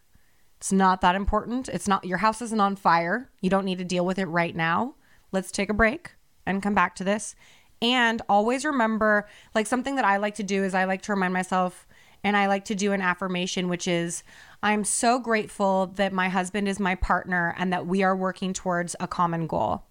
It's 0.61 0.73
not 0.73 1.01
that 1.01 1.15
important. 1.15 1.71
It's 1.71 1.89
not, 1.89 2.05
your 2.05 2.19
house 2.19 2.43
isn't 2.43 2.61
on 2.61 2.77
fire. 2.77 3.31
You 3.41 3.49
don't 3.49 3.65
need 3.65 3.79
to 3.79 3.85
deal 3.85 4.05
with 4.05 4.19
it 4.19 4.27
right 4.27 4.55
now. 4.55 4.95
Let's 5.33 5.51
take 5.51 5.71
a 5.71 5.75
break 5.75 6.13
and 6.45 6.63
come 6.63 6.75
back 6.75 6.95
to 6.97 7.05
this. 7.05 7.35
And 7.81 8.21
always 8.29 8.67
remember, 8.67 9.27
like 9.55 9.67
something 9.67 9.97
that 9.97 10.05
I 10.05 10.19
like 10.19 10.35
to 10.35 10.43
do 10.43 10.63
is 10.63 10.75
I 10.75 10.85
like 10.85 11.01
to 11.03 11.13
remind 11.13 11.33
myself 11.33 11.89
and 12.23 12.37
I 12.37 12.47
like 12.47 12.67
to 12.67 12.75
do 12.75 12.93
an 12.93 13.01
affirmation, 13.01 13.71
which 13.71 13.89
is 13.89 14.23
I'm 14.63 14.85
so 14.85 15.19
grateful 15.19 15.87
that 15.95 16.13
my 16.13 16.29
husband 16.29 16.69
is 16.69 16.79
my 16.79 16.95
partner 16.95 17.55
and 17.57 17.73
that 17.73 17.87
we 17.87 18.03
are 18.03 18.15
working 18.15 18.53
towards 18.53 18.95
a 19.01 19.09
common 19.09 19.47
goal. 19.47 19.85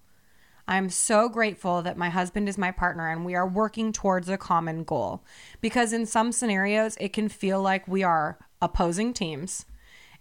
I'm 0.67 0.91
so 0.91 1.29
grateful 1.29 1.81
that 1.81 1.97
my 1.97 2.09
husband 2.09 2.47
is 2.47 2.59
my 2.59 2.69
partner 2.69 3.09
and 3.09 3.25
we 3.25 3.33
are 3.33 3.47
working 3.47 3.91
towards 3.91 4.29
a 4.29 4.37
common 4.37 4.83
goal. 4.83 5.23
Because 5.61 5.93
in 5.93 6.05
some 6.05 6.31
scenarios, 6.31 6.95
it 6.99 7.11
can 7.11 7.27
feel 7.27 7.59
like 7.59 7.87
we 7.87 8.03
are 8.03 8.37
opposing 8.61 9.13
teams 9.13 9.65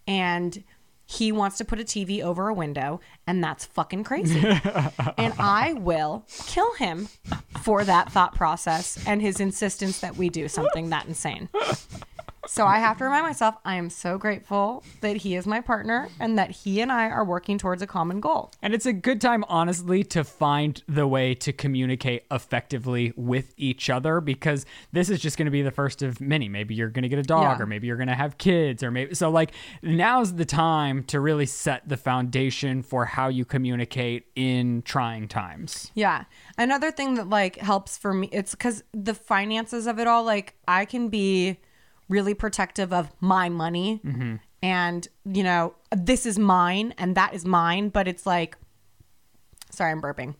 and 0.08 0.64
he 1.10 1.30
wants 1.32 1.56
to 1.58 1.64
put 1.64 1.78
a 1.80 1.84
TV 1.84 2.22
over 2.22 2.48
a 2.48 2.54
window, 2.54 3.00
and 3.26 3.42
that's 3.42 3.64
fucking 3.64 4.04
crazy. 4.04 4.40
and 5.16 5.32
I 5.38 5.74
will 5.78 6.26
kill 6.46 6.74
him 6.74 7.08
for 7.62 7.84
that 7.84 8.10
thought 8.12 8.34
process 8.34 9.02
and 9.06 9.22
his 9.22 9.40
insistence 9.40 10.00
that 10.00 10.16
we 10.16 10.28
do 10.28 10.48
something 10.48 10.90
that 10.90 11.06
insane. 11.06 11.48
So 12.48 12.64
I 12.66 12.78
have 12.78 12.96
to 12.98 13.04
remind 13.04 13.24
myself 13.26 13.56
I 13.64 13.74
am 13.76 13.90
so 13.90 14.16
grateful 14.16 14.82
that 15.02 15.18
he 15.18 15.36
is 15.36 15.46
my 15.46 15.60
partner 15.60 16.08
and 16.18 16.38
that 16.38 16.50
he 16.50 16.80
and 16.80 16.90
I 16.90 17.08
are 17.10 17.24
working 17.24 17.58
towards 17.58 17.82
a 17.82 17.86
common 17.86 18.20
goal. 18.20 18.50
And 18.62 18.72
it's 18.74 18.86
a 18.86 18.92
good 18.92 19.20
time, 19.20 19.44
honestly, 19.48 20.02
to 20.04 20.24
find 20.24 20.82
the 20.88 21.06
way 21.06 21.34
to 21.34 21.52
communicate 21.52 22.24
effectively 22.30 23.12
with 23.16 23.52
each 23.58 23.90
other 23.90 24.20
because 24.22 24.64
this 24.92 25.10
is 25.10 25.20
just 25.20 25.36
going 25.36 25.44
to 25.44 25.50
be 25.52 25.60
the 25.62 25.70
first 25.70 26.02
of 26.02 26.20
many. 26.22 26.48
Maybe 26.48 26.74
you're 26.74 26.88
going 26.88 27.02
to 27.02 27.08
get 27.08 27.18
a 27.18 27.22
dog, 27.22 27.58
Yeah. 27.58 27.62
or 27.62 27.66
maybe 27.66 27.86
you're 27.86 27.96
going 27.98 28.08
to 28.08 28.14
have 28.14 28.38
kids, 28.38 28.82
or 28.82 28.90
maybe 28.90 29.14
so. 29.14 29.30
Like 29.30 29.52
now's 29.82 30.34
the 30.34 30.46
time 30.46 31.04
to 31.04 31.20
really 31.20 31.46
set 31.46 31.86
the 31.88 31.96
foundation 31.98 32.82
for 32.82 33.04
how 33.04 33.28
you 33.28 33.44
communicate 33.44 34.26
in 34.34 34.82
trying 34.82 35.28
times. 35.28 35.90
Yeah. 35.94 36.24
Another 36.56 36.90
thing 36.90 37.14
that 37.16 37.28
like 37.28 37.56
helps 37.58 37.98
for 37.98 38.14
me, 38.14 38.30
it's 38.32 38.52
because 38.52 38.82
the 38.92 39.14
finances 39.14 39.86
of 39.86 39.98
it 39.98 40.06
all, 40.06 40.24
like 40.24 40.54
I 40.66 40.86
can 40.86 41.08
be 41.08 41.58
really 42.08 42.34
protective 42.34 42.92
of 42.92 43.10
my 43.20 43.48
money 43.48 44.00
mm-hmm. 44.04 44.36
and, 44.62 45.08
you 45.24 45.42
know, 45.42 45.74
this 45.90 46.26
is 46.26 46.38
mine 46.38 46.94
and 46.98 47.14
that 47.16 47.34
is 47.34 47.44
mine, 47.44 47.88
but 47.88 48.08
it's 48.08 48.26
like, 48.26 48.56
sorry, 49.70 49.92
I'm 49.92 50.02
burping. 50.02 50.34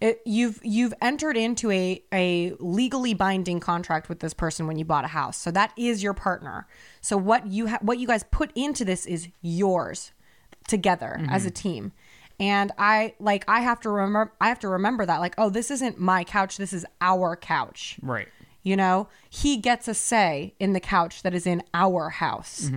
It, 0.00 0.20
you've 0.24 0.60
you've 0.62 0.94
entered 1.00 1.36
into 1.36 1.70
a 1.70 2.02
a 2.12 2.52
legally 2.60 3.14
binding 3.14 3.60
contract 3.60 4.08
with 4.08 4.20
this 4.20 4.34
person 4.34 4.66
when 4.66 4.78
you 4.78 4.84
bought 4.84 5.04
a 5.04 5.08
house. 5.08 5.36
So 5.36 5.50
that 5.50 5.72
is 5.76 6.02
your 6.02 6.14
partner. 6.14 6.66
So 7.00 7.16
what 7.16 7.46
you 7.46 7.68
ha- 7.68 7.78
what 7.82 7.98
you 7.98 8.06
guys 8.06 8.24
put 8.30 8.50
into 8.54 8.84
this 8.84 9.06
is 9.06 9.28
yours 9.42 10.12
together 10.68 11.20
as 11.28 11.42
mm-hmm. 11.42 11.48
a 11.48 11.50
team. 11.50 11.92
And 12.40 12.72
I 12.78 13.14
like 13.20 13.44
I 13.48 13.60
have 13.60 13.80
to 13.80 13.90
remember 13.90 14.32
I 14.40 14.48
have 14.48 14.58
to 14.60 14.68
remember 14.68 15.06
that 15.06 15.20
like 15.20 15.34
oh 15.38 15.50
this 15.50 15.70
isn't 15.70 15.98
my 15.98 16.24
couch 16.24 16.56
this 16.56 16.72
is 16.72 16.84
our 17.00 17.36
couch. 17.36 17.96
Right. 18.02 18.28
You 18.64 18.76
know, 18.76 19.08
he 19.30 19.58
gets 19.58 19.86
a 19.86 19.94
say 19.94 20.54
in 20.58 20.72
the 20.72 20.80
couch 20.80 21.22
that 21.22 21.34
is 21.34 21.46
in 21.46 21.62
our 21.72 22.08
house. 22.08 22.70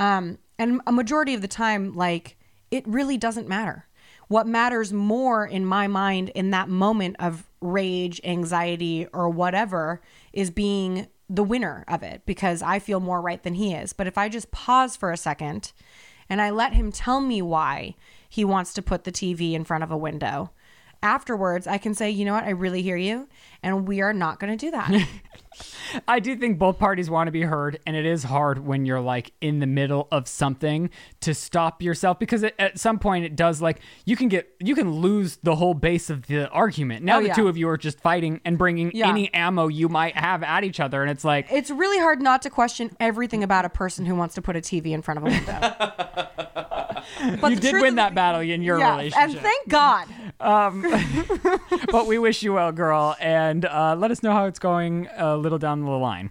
Um, 0.00 0.38
and 0.58 0.80
a 0.86 0.92
majority 0.92 1.34
of 1.34 1.42
the 1.42 1.48
time, 1.48 1.94
like, 1.94 2.36
it 2.70 2.86
really 2.88 3.16
doesn't 3.16 3.46
matter. 3.46 3.86
What 4.28 4.46
matters 4.46 4.92
more 4.92 5.46
in 5.46 5.64
my 5.64 5.86
mind 5.86 6.30
in 6.30 6.50
that 6.50 6.68
moment 6.68 7.16
of 7.18 7.48
rage, 7.60 8.20
anxiety, 8.24 9.06
or 9.12 9.28
whatever 9.28 10.00
is 10.32 10.50
being 10.50 11.08
the 11.30 11.42
winner 11.44 11.84
of 11.88 12.02
it 12.02 12.22
because 12.26 12.62
I 12.62 12.78
feel 12.78 13.00
more 13.00 13.20
right 13.20 13.42
than 13.42 13.54
he 13.54 13.74
is. 13.74 13.92
But 13.92 14.06
if 14.06 14.16
I 14.16 14.28
just 14.28 14.50
pause 14.50 14.96
for 14.96 15.12
a 15.12 15.16
second 15.16 15.72
and 16.28 16.40
I 16.40 16.50
let 16.50 16.72
him 16.72 16.90
tell 16.90 17.20
me 17.20 17.42
why 17.42 17.94
he 18.28 18.44
wants 18.44 18.72
to 18.74 18.82
put 18.82 19.04
the 19.04 19.12
TV 19.12 19.52
in 19.52 19.64
front 19.64 19.84
of 19.84 19.90
a 19.90 19.96
window, 19.96 20.50
afterwards 21.02 21.66
I 21.66 21.78
can 21.78 21.94
say, 21.94 22.10
you 22.10 22.24
know 22.24 22.32
what, 22.34 22.44
I 22.44 22.50
really 22.50 22.82
hear 22.82 22.96
you, 22.96 23.28
and 23.62 23.86
we 23.86 24.00
are 24.00 24.12
not 24.12 24.40
going 24.40 24.56
to 24.56 24.66
do 24.66 24.70
that. 24.72 25.06
I 26.06 26.20
do 26.20 26.36
think 26.36 26.58
both 26.58 26.78
parties 26.78 27.08
want 27.10 27.26
to 27.28 27.32
be 27.32 27.42
heard, 27.42 27.80
and 27.86 27.96
it 27.96 28.04
is 28.06 28.22
hard 28.24 28.58
when 28.64 28.84
you're 28.86 29.00
like 29.00 29.32
in 29.40 29.58
the 29.58 29.66
middle 29.66 30.06
of 30.12 30.28
something 30.28 30.90
to 31.22 31.34
stop 31.34 31.82
yourself 31.82 32.18
because 32.18 32.42
it, 32.44 32.54
at 32.58 32.78
some 32.78 32.98
point 32.98 33.24
it 33.24 33.34
does 33.34 33.60
like 33.60 33.80
you 34.04 34.14
can 34.14 34.28
get 34.28 34.48
you 34.60 34.74
can 34.74 34.92
lose 35.00 35.38
the 35.42 35.56
whole 35.56 35.74
base 35.74 36.10
of 36.10 36.26
the 36.26 36.48
argument. 36.50 37.04
Now 37.04 37.18
Oh, 37.18 37.22
the 37.22 37.28
yeah. 37.28 37.34
two 37.34 37.48
of 37.48 37.56
you 37.56 37.68
are 37.68 37.76
just 37.78 37.98
fighting 38.00 38.40
and 38.44 38.56
bringing 38.58 38.92
Yeah. 38.94 39.08
any 39.08 39.32
ammo 39.34 39.66
you 39.68 39.88
might 39.88 40.16
have 40.16 40.42
at 40.44 40.62
each 40.62 40.78
other, 40.78 41.02
and 41.02 41.10
it's 41.10 41.24
like 41.24 41.46
it's 41.50 41.70
really 41.70 41.98
hard 41.98 42.20
not 42.22 42.42
to 42.42 42.50
question 42.50 42.94
everything 43.00 43.42
about 43.42 43.64
a 43.64 43.70
person 43.70 44.04
who 44.06 44.14
wants 44.14 44.34
to 44.36 44.42
put 44.42 44.54
a 44.56 44.60
TV 44.60 44.92
in 44.92 45.02
front 45.02 45.18
of 45.18 45.24
a 45.24 45.26
window. 45.30 46.74
but 47.40 47.50
you 47.50 47.56
did 47.56 47.74
win 47.74 47.96
that 47.96 48.14
battle 48.14 48.40
in 48.40 48.62
your 48.62 48.78
yeah, 48.78 48.92
relationship. 48.92 49.30
and 49.30 49.38
thank 49.40 49.68
God. 49.68 50.08
but 51.90 52.06
we 52.06 52.18
wish 52.18 52.42
you 52.42 52.52
well, 52.52 52.70
girl, 52.72 53.16
and 53.20 53.64
uh, 53.64 53.96
let 53.98 54.10
us 54.10 54.22
know 54.22 54.32
how 54.32 54.46
it's 54.46 54.60
going 54.60 55.08
a 55.16 55.36
little 55.36 55.58
down 55.58 55.84
the 55.84 55.90
line. 55.90 56.30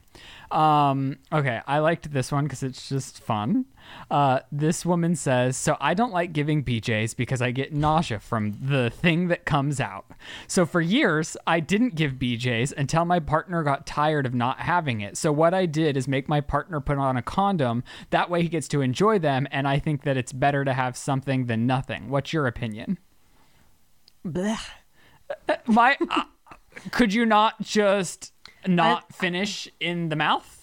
Um, 0.50 1.18
okay, 1.32 1.62
I 1.68 1.80
liked 1.80 2.12
this 2.14 2.32
one 2.32 2.46
because 2.46 2.64
it's 2.64 2.88
just 2.88 3.20
fun. 3.20 3.66
Uh, 4.10 4.40
this 4.52 4.86
woman 4.86 5.16
says, 5.16 5.58
So 5.58 5.76
I 5.80 5.94
don't 5.94 6.14
like 6.14 6.34
giving 6.34 6.64
BJs 6.64 7.16
because 7.16 7.42
I 7.42 7.52
get 7.52 7.74
nausea 7.74 8.20
from 8.20 8.58
the 8.62 8.90
thing 8.90 9.28
that 9.28 9.46
comes 9.46 9.80
out. 9.80 10.06
So 10.48 10.66
for 10.66 10.82
years, 10.82 11.36
I 11.46 11.60
didn't 11.60 11.96
give 11.96 12.14
BJs 12.14 12.74
until 12.78 13.06
my 13.06 13.20
partner 13.20 13.64
got 13.64 13.86
tired 13.86 14.26
of 14.26 14.34
not 14.34 14.60
having 14.60 15.02
it. 15.02 15.18
So 15.18 15.32
what 15.32 15.54
I 15.54 15.66
did 15.66 15.98
is 15.98 16.08
make 16.08 16.30
my 16.30 16.42
partner 16.42 16.80
put 16.80 16.98
on 16.98 17.18
a 17.18 17.22
condom. 17.22 17.84
That 18.12 18.30
way 18.30 18.42
he 18.42 18.48
gets 18.48 18.68
to 18.70 18.82
enjoy 18.82 19.20
them, 19.20 19.48
and 19.52 19.68
I 19.68 19.80
think 19.80 20.04
that 20.04 20.18
it's 20.18 20.34
better 20.34 20.64
to 20.64 20.74
have 20.74 20.96
something 20.96 21.48
than 21.48 21.68
nothing. 21.68 22.10
What's 22.10 22.34
your 22.34 22.48
opinion? 22.48 22.98
Blech. 24.26 24.70
my 25.68 25.98
uh, 26.10 26.24
could 26.92 27.14
you 27.14 27.26
not 27.26 27.62
just 27.62 28.34
not 28.66 29.14
finish 29.14 29.70
in 29.80 30.10
the 30.10 30.16
mouth 30.16 30.57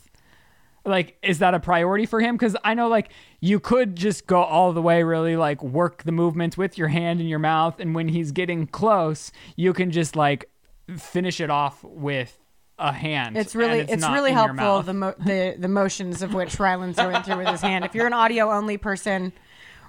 like 0.84 1.16
is 1.22 1.38
that 1.38 1.54
a 1.54 1.60
priority 1.60 2.06
for 2.06 2.20
him 2.20 2.34
because 2.36 2.56
i 2.64 2.74
know 2.74 2.88
like 2.88 3.10
you 3.40 3.58
could 3.58 3.96
just 3.96 4.26
go 4.26 4.42
all 4.42 4.72
the 4.72 4.82
way 4.82 5.02
really 5.02 5.36
like 5.36 5.62
work 5.62 6.02
the 6.04 6.12
movements 6.12 6.56
with 6.56 6.76
your 6.76 6.88
hand 6.88 7.20
in 7.20 7.26
your 7.26 7.38
mouth 7.38 7.80
and 7.80 7.94
when 7.94 8.08
he's 8.08 8.32
getting 8.32 8.66
close 8.66 9.32
you 9.56 9.72
can 9.72 9.90
just 9.90 10.16
like 10.16 10.50
finish 10.96 11.40
it 11.40 11.50
off 11.50 11.82
with 11.84 12.38
a 12.78 12.92
hand 12.92 13.36
It's 13.36 13.54
really 13.54 13.80
it's 13.80 13.92
it's, 13.92 14.08
really 14.08 14.32
helpful 14.32 14.82
the 14.82 14.94
mo- 14.94 15.14
the 15.18 15.54
the 15.58 15.68
motions 15.68 16.22
of 16.22 16.34
which 16.34 16.58
Ryland's 16.58 16.96
going 16.96 17.22
through 17.22 17.38
with 17.38 17.46
his 17.46 17.60
hand. 17.60 17.84
If 17.84 17.94
you're 17.94 18.08
an 18.08 18.12
audio 18.12 18.50
only 18.50 18.78
person, 18.78 19.32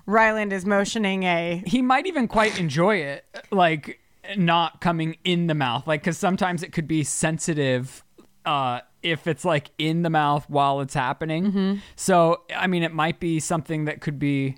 Ryland 0.05 0.53
is 0.53 0.67
motioning 0.67 1.23
a 1.23 1.63
he 1.65 1.81
might 1.81 2.05
even 2.05 2.27
quite 2.27 2.59
enjoy 2.59 2.97
it 2.97 3.25
like 3.49 3.99
not 4.35 4.81
coming 4.81 5.17
in 5.23 5.47
the 5.47 5.55
mouth. 5.55 5.87
Like, 5.87 6.01
because 6.01 6.17
sometimes 6.17 6.63
it 6.63 6.71
could 6.71 6.87
be 6.87 7.03
sensitive 7.03 8.03
uh, 8.45 8.81
if 9.01 9.27
it's 9.27 9.45
like 9.45 9.71
in 9.77 10.01
the 10.01 10.09
mouth 10.09 10.45
while 10.49 10.81
it's 10.81 10.93
happening. 10.93 11.45
Mm-hmm. 11.45 11.75
So, 11.95 12.41
I 12.55 12.67
mean, 12.67 12.83
it 12.83 12.93
might 12.93 13.19
be 13.19 13.39
something 13.39 13.85
that 13.85 14.01
could 14.01 14.19
be 14.19 14.57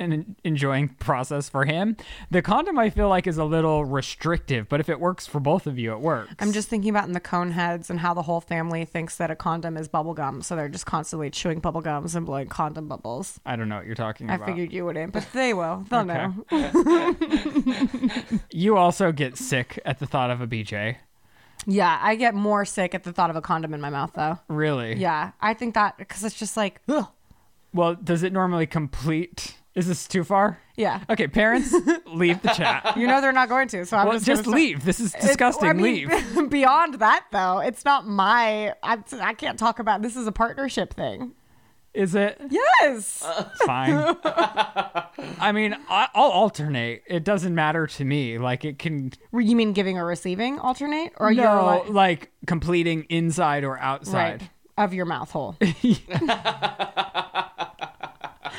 an 0.00 0.36
enjoying 0.44 0.88
process 0.98 1.48
for 1.48 1.64
him. 1.64 1.96
The 2.30 2.42
condom, 2.42 2.78
I 2.78 2.90
feel 2.90 3.08
like, 3.08 3.26
is 3.26 3.38
a 3.38 3.44
little 3.44 3.84
restrictive, 3.84 4.68
but 4.68 4.80
if 4.80 4.88
it 4.88 5.00
works 5.00 5.26
for 5.26 5.40
both 5.40 5.66
of 5.66 5.78
you, 5.78 5.92
it 5.92 6.00
works. 6.00 6.34
I'm 6.38 6.52
just 6.52 6.68
thinking 6.68 6.90
about 6.90 7.06
in 7.06 7.12
the 7.12 7.20
Coneheads 7.20 7.90
and 7.90 8.00
how 8.00 8.14
the 8.14 8.22
whole 8.22 8.40
family 8.40 8.84
thinks 8.84 9.16
that 9.16 9.30
a 9.30 9.36
condom 9.36 9.76
is 9.76 9.88
bubble 9.88 10.14
gum, 10.14 10.42
so 10.42 10.56
they're 10.56 10.68
just 10.68 10.86
constantly 10.86 11.30
chewing 11.30 11.60
bubble 11.60 11.80
gums 11.80 12.14
and 12.14 12.26
blowing 12.26 12.48
condom 12.48 12.88
bubbles. 12.88 13.40
I 13.46 13.56
don't 13.56 13.68
know 13.68 13.76
what 13.76 13.86
you're 13.86 13.94
talking 13.94 14.30
I 14.30 14.34
about. 14.34 14.48
I 14.48 14.52
figured 14.52 14.72
you 14.72 14.84
wouldn't, 14.84 15.12
but 15.12 15.28
they 15.32 15.54
will. 15.54 15.84
They'll 15.88 16.04
know. 16.04 16.34
You 18.50 18.76
also 18.76 19.12
get 19.12 19.36
sick 19.36 19.78
at 19.84 19.98
the 19.98 20.06
thought 20.06 20.30
of 20.30 20.40
a 20.40 20.46
BJ. 20.46 20.96
Yeah, 21.66 21.98
I 22.02 22.14
get 22.16 22.34
more 22.34 22.64
sick 22.64 22.94
at 22.94 23.04
the 23.04 23.12
thought 23.12 23.30
of 23.30 23.36
a 23.36 23.40
condom 23.42 23.74
in 23.74 23.80
my 23.80 23.90
mouth, 23.90 24.12
though. 24.14 24.38
Really? 24.48 24.96
Yeah, 24.96 25.32
I 25.40 25.54
think 25.54 25.74
that 25.74 25.96
because 25.98 26.24
it's 26.24 26.38
just 26.38 26.56
like, 26.56 26.80
ugh. 26.88 27.06
Well, 27.72 27.94
does 27.94 28.22
it 28.22 28.32
normally 28.32 28.66
complete? 28.66 29.56
Is 29.74 29.88
this 29.88 30.06
too 30.06 30.22
far? 30.22 30.60
yeah. 30.76 31.02
Okay, 31.10 31.26
parents, 31.26 31.74
leave 32.06 32.40
the 32.42 32.48
chat. 32.48 32.96
You 32.96 33.06
know 33.06 33.20
they're 33.20 33.32
not 33.32 33.48
going 33.48 33.68
to, 33.68 33.84
so 33.84 33.96
I'm 33.96 34.06
Well, 34.06 34.14
just 34.14 34.26
just 34.26 34.46
leave. 34.46 34.84
This 34.84 35.00
is 35.00 35.12
disgusting. 35.12 35.68
I 35.68 35.72
mean, 35.72 36.08
leave. 36.08 36.48
beyond 36.50 36.94
that, 36.94 37.26
though, 37.32 37.58
it's 37.58 37.84
not 37.84 38.06
my. 38.06 38.72
I, 38.82 38.98
I 39.20 39.34
can't 39.34 39.58
talk 39.58 39.78
about. 39.80 40.02
This 40.02 40.16
is 40.16 40.26
a 40.26 40.32
partnership 40.32 40.94
thing. 40.94 41.32
Is 41.94 42.14
it 42.14 42.40
Yes. 42.50 43.26
fine? 43.66 44.16
I 45.40 45.52
mean, 45.52 45.74
I, 45.88 46.08
I'll 46.14 46.30
alternate. 46.30 47.02
It 47.06 47.24
doesn't 47.24 47.54
matter 47.54 47.86
to 47.86 48.04
me. 48.04 48.38
Like 48.38 48.64
it 48.64 48.78
can. 48.78 49.12
you 49.32 49.56
mean 49.56 49.72
giving 49.72 49.98
or 49.98 50.04
receiving 50.04 50.58
alternate, 50.58 51.12
or 51.16 51.30
you're 51.30 51.62
like, 51.62 51.88
like 51.88 52.32
completing 52.46 53.04
inside 53.08 53.64
or 53.64 53.78
outside. 53.78 54.42
right 54.42 54.50
of 54.76 54.94
your 54.94 55.06
mouth 55.06 55.30
hole? 55.30 55.56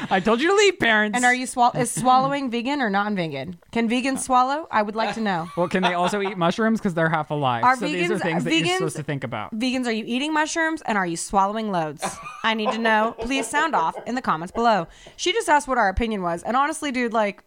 I 0.10 0.20
told 0.20 0.42
you 0.42 0.50
to 0.50 0.56
leave, 0.56 0.78
parents. 0.80 1.16
and 1.16 1.26
are 1.26 1.34
you 1.34 1.46
swall? 1.48 1.72
Is 1.72 1.92
swallowing 1.92 2.50
vegan 2.52 2.82
or 2.82 2.90
non-vegan? 2.90 3.58
Can 3.72 3.90
vegans 3.90 4.20
swallow? 4.20 4.68
I 4.72 4.82
would 4.82 4.96
like 4.96 5.16
to 5.16 5.22
know. 5.22 5.48
Well, 5.56 5.68
can 5.70 5.84
they 5.84 5.94
also 5.94 6.22
eat 6.22 6.38
mushrooms 6.38 6.80
because 6.80 6.94
they're 6.94 7.10
half 7.10 7.32
alive? 7.32 7.64
Are 7.64 7.76
so 7.76 7.88
these 7.88 8.10
are 8.12 8.16
vegans- 8.16 8.22
things 8.22 8.44
that 8.44 8.54
you're 8.56 8.78
supposed 8.78 8.96
to 8.98 9.04
think 9.04 9.24
about. 9.24 9.54
Vegans, 9.58 9.86
are 9.88 9.92
you 9.92 10.04
eating 10.06 10.34
mushrooms 10.34 10.82
and 10.86 10.98
are 10.98 11.06
you 11.08 11.18
swallowing 11.18 11.72
loads? 11.72 12.04
I 12.44 12.54
need 12.54 12.72
to 12.72 12.78
know. 12.78 13.16
Please 13.20 13.48
sound 13.48 13.76
off 13.76 13.96
in 14.06 14.16
the 14.16 14.22
comments 14.22 14.52
below. 14.52 14.88
She 15.16 15.32
just 15.34 15.48
asked 15.50 15.68
what 15.68 15.78
our 15.78 15.90
opinion 15.90 16.22
was, 16.22 16.44
and 16.44 16.56
honestly, 16.58 16.92
dude, 16.92 17.14
like 17.14 17.44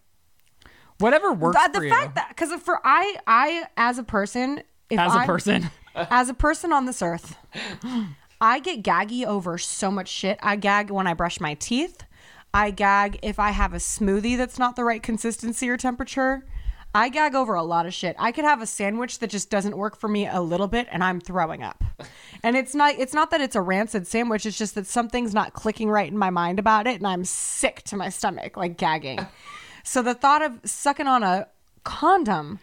Whatever 0.98 1.32
works 1.32 1.56
the, 1.62 1.70
for 1.74 1.80
the 1.80 1.86
you. 1.86 1.92
fact 1.92 2.16
that 2.16 2.28
because 2.30 2.50
for 2.60 2.80
I, 2.84 3.16
I 3.26 3.66
as 3.76 3.98
a 3.98 4.02
person, 4.02 4.62
if 4.90 4.98
as 4.98 5.12
a 5.14 5.18
I'm- 5.18 5.26
person. 5.26 5.70
as 5.94 6.28
a 6.28 6.34
person 6.34 6.72
on 6.72 6.86
this 6.86 7.02
earth, 7.02 7.36
I 8.40 8.58
get 8.60 8.82
gaggy 8.82 9.24
over 9.24 9.58
so 9.58 9.90
much 9.92 10.08
shit. 10.08 10.38
I 10.42 10.56
gag 10.56 10.90
when 10.90 11.06
I 11.06 11.14
brush 11.14 11.40
my 11.40 11.54
teeth. 11.54 12.02
I 12.54 12.70
gag 12.70 13.18
if 13.22 13.38
I 13.38 13.50
have 13.50 13.72
a 13.74 13.78
smoothie 13.78 14.36
that's 14.36 14.58
not 14.58 14.76
the 14.76 14.84
right 14.84 15.02
consistency 15.02 15.68
or 15.68 15.76
temperature. 15.76 16.46
I 16.94 17.10
gag 17.10 17.34
over 17.34 17.54
a 17.54 17.62
lot 17.62 17.84
of 17.86 17.92
shit. 17.92 18.16
I 18.18 18.32
could 18.32 18.44
have 18.46 18.62
a 18.62 18.66
sandwich 18.66 19.18
that 19.18 19.28
just 19.28 19.50
doesn't 19.50 19.76
work 19.76 19.96
for 19.96 20.08
me 20.08 20.26
a 20.26 20.40
little 20.40 20.68
bit 20.68 20.88
and 20.90 21.04
I'm 21.04 21.20
throwing 21.20 21.62
up. 21.62 21.82
And 22.44 22.56
it's 22.56 22.72
not 22.72 22.94
it's 22.96 23.12
not 23.14 23.32
that 23.32 23.40
it's 23.40 23.56
a 23.56 23.60
rancid 23.60 24.06
sandwich, 24.06 24.46
it's 24.46 24.56
just 24.56 24.76
that 24.76 24.86
something's 24.86 25.34
not 25.34 25.54
clicking 25.54 25.90
right 25.90 26.08
in 26.08 26.16
my 26.16 26.30
mind 26.30 26.60
about 26.60 26.86
it 26.86 26.98
and 26.98 27.06
I'm 27.06 27.24
sick 27.24 27.82
to 27.86 27.96
my 27.96 28.10
stomach, 28.10 28.56
like 28.56 28.76
gagging. 28.76 29.18
So 29.82 30.02
the 30.02 30.14
thought 30.14 30.42
of 30.42 30.60
sucking 30.64 31.06
on 31.08 31.22
a 31.24 31.48
condom 31.82 32.60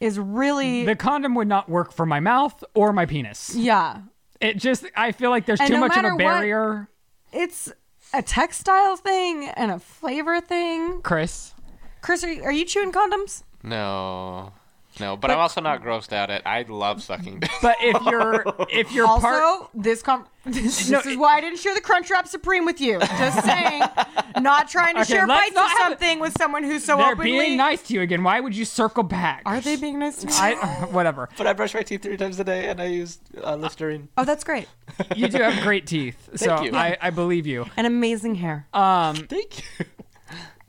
is 0.00 0.18
really 0.18 0.84
the 0.84 0.96
condom 0.96 1.34
would 1.36 1.48
not 1.48 1.68
work 1.68 1.92
for 1.92 2.04
my 2.04 2.20
mouth 2.20 2.62
or 2.74 2.92
my 2.92 3.06
penis. 3.06 3.54
yeah. 3.54 4.00
It 4.40 4.58
just, 4.58 4.84
I 4.96 5.12
feel 5.12 5.30
like 5.30 5.46
there's 5.46 5.60
And 5.60 5.68
too 5.68 5.74
no 5.74 5.80
much 5.80 5.96
of 5.96 6.04
a 6.04 6.08
what- 6.10 6.18
barrier. 6.18 6.88
it's 7.32 7.72
a 8.12 8.22
textile 8.22 8.96
thing 8.96 9.48
and 9.48 9.70
a 9.70 9.78
flavor 9.78 10.40
thing. 10.40 11.00
Chris, 11.02 11.54
Chris, 12.00 12.24
are 12.24 12.32
you, 12.32 12.42
are 12.44 12.52
you 12.52 12.64
chewing 12.64 12.92
condoms? 12.92 13.42
No. 13.62 14.52
No, 14.98 15.16
but, 15.16 15.30
I'm 15.30 15.38
also 15.38 15.60
not 15.60 15.82
grossed 15.82 16.12
out 16.12 16.30
at. 16.30 16.46
I 16.46 16.62
love 16.68 17.02
sucking. 17.02 17.40
dick. 17.40 17.50
but 17.62 17.76
if 17.80 18.02
you're 18.06 18.44
if 18.70 18.92
you're 18.92 19.06
Also, 19.06 19.20
part, 19.26 19.68
this 19.74 20.02
com- 20.02 20.26
this, 20.46 20.88
No, 20.88 20.98
this 20.98 21.06
is 21.06 21.16
why 21.18 21.36
I 21.36 21.40
didn't 21.40 21.58
share 21.58 21.74
the 21.74 21.80
Crunchwrap 21.80 22.26
Supreme 22.26 22.64
with 22.64 22.80
you. 22.80 22.98
Just 23.00 23.44
saying, 23.44 23.82
not 24.40 24.68
trying 24.68 24.94
to 24.94 25.02
Okay, 25.02 25.12
share 25.14 25.26
bites 25.26 25.50
of 25.50 25.54
not 25.56 25.70
have- 25.70 25.78
something 25.90 26.18
with 26.20 26.34
someone 26.38 26.62
who's 26.64 26.84
so 26.84 26.96
they're 26.96 27.12
openly. 27.12 27.30
being 27.32 27.56
nice 27.56 27.82
to 27.88 27.94
you 27.94 28.00
again. 28.00 28.22
Why 28.24 28.40
would 28.40 28.56
you 28.56 28.64
circle 28.64 29.02
back? 29.02 29.42
Are 29.44 29.60
they 29.60 29.76
being 29.76 29.98
nice 29.98 30.16
to 30.18 30.26
me? 30.28 30.32
I 30.34 30.54
whatever. 30.90 31.28
but 31.36 31.46
I 31.46 31.52
brush 31.52 31.74
my 31.74 31.82
teeth 31.82 32.02
three 32.02 32.16
times 32.16 32.40
a 32.40 32.44
day, 32.44 32.68
and 32.68 32.80
I 32.80 32.86
use 32.86 33.18
uh, 33.42 33.54
Listerine. 33.56 34.08
oh, 34.16 34.24
that's 34.24 34.44
great. 34.44 34.68
You 35.14 35.28
do 35.28 35.38
have 35.42 35.62
great 35.62 35.86
teeth, 35.86 36.30
so 36.36 36.62
you. 36.62 36.72
I, 36.74 36.96
I 37.00 37.10
believe 37.10 37.46
you. 37.46 37.66
And 37.76 37.86
amazing 37.86 38.36
hair. 38.36 38.66
Um, 38.72 39.14
Thank 39.16 39.58
you. 39.78 39.86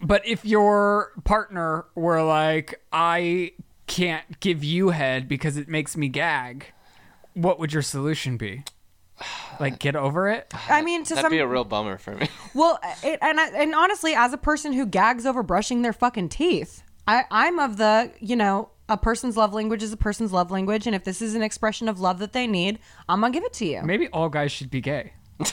but 0.01 0.27
if 0.27 0.43
your 0.43 1.11
partner 1.23 1.85
were 1.95 2.21
like, 2.23 2.81
I 2.91 3.51
can't 3.87 4.39
give 4.39 4.63
you 4.63 4.89
head 4.89 5.27
because 5.27 5.57
it 5.57 5.67
makes 5.67 5.97
me 5.97 6.07
gag, 6.09 6.67
what 7.33 7.59
would 7.59 7.73
your 7.73 7.81
solution 7.81 8.37
be? 8.37 8.63
Like, 9.59 9.79
get 9.79 9.95
over 9.95 10.29
it. 10.29 10.53
I 10.69 10.83
mean, 10.83 11.03
to 11.05 11.15
That'd 11.15 11.23
some 11.23 11.31
be 11.31 11.39
a 11.39 11.47
real 11.47 11.63
bummer 11.63 11.97
for 11.97 12.11
me. 12.15 12.27
Well, 12.53 12.79
it, 13.03 13.19
and 13.21 13.39
I, 13.39 13.49
and 13.49 13.73
honestly, 13.75 14.13
as 14.15 14.33
a 14.33 14.37
person 14.37 14.73
who 14.73 14.85
gags 14.85 15.25
over 15.25 15.43
brushing 15.43 15.81
their 15.83 15.93
fucking 15.93 16.29
teeth, 16.29 16.81
I 17.07 17.23
I'm 17.29 17.59
of 17.59 17.77
the 17.77 18.11
you 18.19 18.35
know 18.35 18.69
a 18.89 18.97
person's 18.97 19.37
love 19.37 19.53
language 19.53 19.83
is 19.83 19.93
a 19.93 19.97
person's 19.97 20.33
love 20.33 20.49
language, 20.49 20.87
and 20.87 20.95
if 20.95 21.03
this 21.03 21.21
is 21.21 21.35
an 21.35 21.43
expression 21.43 21.87
of 21.87 21.99
love 21.99 22.17
that 22.19 22.33
they 22.33 22.47
need, 22.47 22.79
I'm 23.07 23.21
gonna 23.21 23.33
give 23.33 23.43
it 23.43 23.53
to 23.53 23.65
you. 23.65 23.83
Maybe 23.83 24.07
all 24.09 24.29
guys 24.29 24.51
should 24.51 24.71
be 24.71 24.81
gay. 24.81 25.13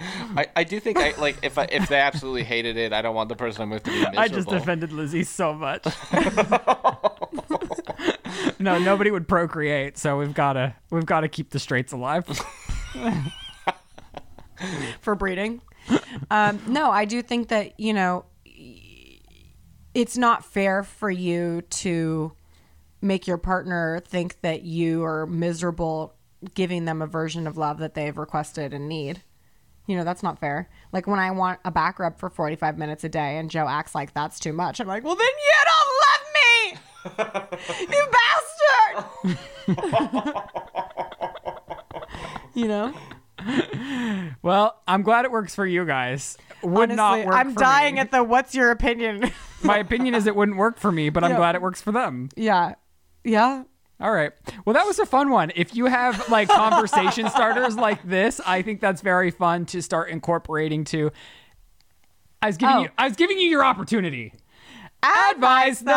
I, 0.00 0.46
I 0.54 0.64
do 0.64 0.78
think 0.80 0.98
I 0.98 1.14
like 1.18 1.38
if 1.42 1.58
I 1.58 1.64
if 1.64 1.88
they 1.88 1.98
absolutely 1.98 2.44
hated 2.44 2.76
it, 2.76 2.92
I 2.92 3.02
don't 3.02 3.14
want 3.14 3.28
the 3.28 3.36
person 3.36 3.62
I'm 3.62 3.70
with 3.70 3.82
to 3.84 3.90
be 3.90 3.96
miserable. 3.96 4.18
I 4.20 4.28
just 4.28 4.52
offended 4.52 4.90
Lizze 4.90 5.26
so 5.26 5.52
much. 5.54 5.84
no, 8.60 8.78
nobody 8.78 9.10
would 9.10 9.26
procreate, 9.26 9.98
so 9.98 10.18
we've 10.18 10.34
gotta 10.34 10.74
we've 10.90 11.06
gotta 11.06 11.28
keep 11.28 11.50
the 11.50 11.58
straights 11.58 11.92
alive. 11.92 12.24
for 15.00 15.14
breeding. 15.14 15.60
um, 16.30 16.60
no, 16.66 16.90
I 16.90 17.04
do 17.04 17.22
think 17.22 17.48
that 17.48 17.78
you 17.80 17.92
know 17.92 18.24
it's 19.94 20.16
not 20.16 20.44
fair 20.44 20.82
for 20.82 21.10
you 21.10 21.62
to 21.62 22.32
make 23.00 23.26
your 23.26 23.38
partner 23.38 24.00
think 24.06 24.40
that 24.42 24.62
you 24.62 25.04
are 25.04 25.26
miserable 25.26 26.14
giving 26.54 26.84
them 26.84 27.02
a 27.02 27.06
version 27.06 27.46
of 27.46 27.56
love 27.56 27.78
that 27.78 27.94
they've 27.94 28.16
requested 28.16 28.72
and 28.72 28.88
need. 28.88 29.22
You 29.88 29.96
know, 29.96 30.04
that's 30.04 30.22
not 30.22 30.38
fair. 30.38 30.68
Like 30.92 31.06
when 31.08 31.18
I 31.18 31.30
want 31.32 31.58
a 31.64 31.70
back 31.70 31.98
rub 31.98 32.18
for 32.18 32.28
45 32.30 32.76
minutes 32.78 33.02
a 33.04 33.08
day 33.08 33.38
and 33.38 33.50
Joe 33.50 33.66
acts 33.66 33.94
like 33.94 34.12
that's 34.14 34.38
too 34.38 34.52
much, 34.52 34.78
I'm 34.80 34.86
like, 34.86 35.02
well, 35.02 35.16
then 35.16 35.26
you 35.26 35.52
don't 35.64 35.90
love 36.04 36.22
me! 36.38 37.86
you 37.96 38.04
bastard! 40.14 40.44
you 42.54 42.68
know? 42.68 42.92
well, 44.42 44.80
I'm 44.86 45.02
glad 45.02 45.24
it 45.24 45.30
works 45.30 45.54
for 45.54 45.64
you 45.66 45.84
guys. 45.84 46.36
Would 46.62 46.90
not 46.90 47.24
work 47.24 47.34
I'm 47.34 47.52
for 47.54 47.60
dying 47.60 47.94
me. 47.94 48.00
at 48.00 48.10
the 48.10 48.22
what's 48.24 48.54
your 48.54 48.70
opinion? 48.70 49.30
My 49.62 49.78
opinion 49.78 50.14
is 50.14 50.26
it 50.26 50.36
wouldn't 50.36 50.56
work 50.58 50.78
for 50.78 50.90
me, 50.92 51.08
but 51.10 51.24
I'm 51.24 51.30
Yeah. 51.32 51.36
glad 51.36 51.54
it 51.54 51.62
works 51.62 51.80
for 51.80 51.92
them. 51.92 52.28
yeah. 52.36 52.74
Yeah. 53.24 53.64
All 54.00 54.12
right. 54.12 54.30
Well, 54.64 54.74
that 54.74 54.86
was 54.86 54.98
a 55.00 55.06
fun 55.06 55.30
one. 55.30 55.50
If 55.56 55.74
you 55.74 55.86
have 55.86 56.28
like 56.28 56.48
conversation 56.48 57.28
starters 57.30 57.76
like 57.76 58.02
this, 58.08 58.40
I 58.46 58.62
think 58.62 58.80
that's 58.80 59.00
very 59.02 59.30
fun 59.32 59.66
to 59.66 59.82
start 59.82 60.10
incorporating 60.10 60.84
to. 60.86 61.10
I 62.40 62.46
was 62.46 62.56
giving 62.56 62.76
Oh. 62.76 62.80
you 62.82 62.88
I 62.96 63.08
was 63.08 63.16
giving 63.16 63.38
you 63.38 63.48
your 63.48 63.64
opportunity. 63.64 64.32
Advice 65.02 65.82
I 65.86 65.92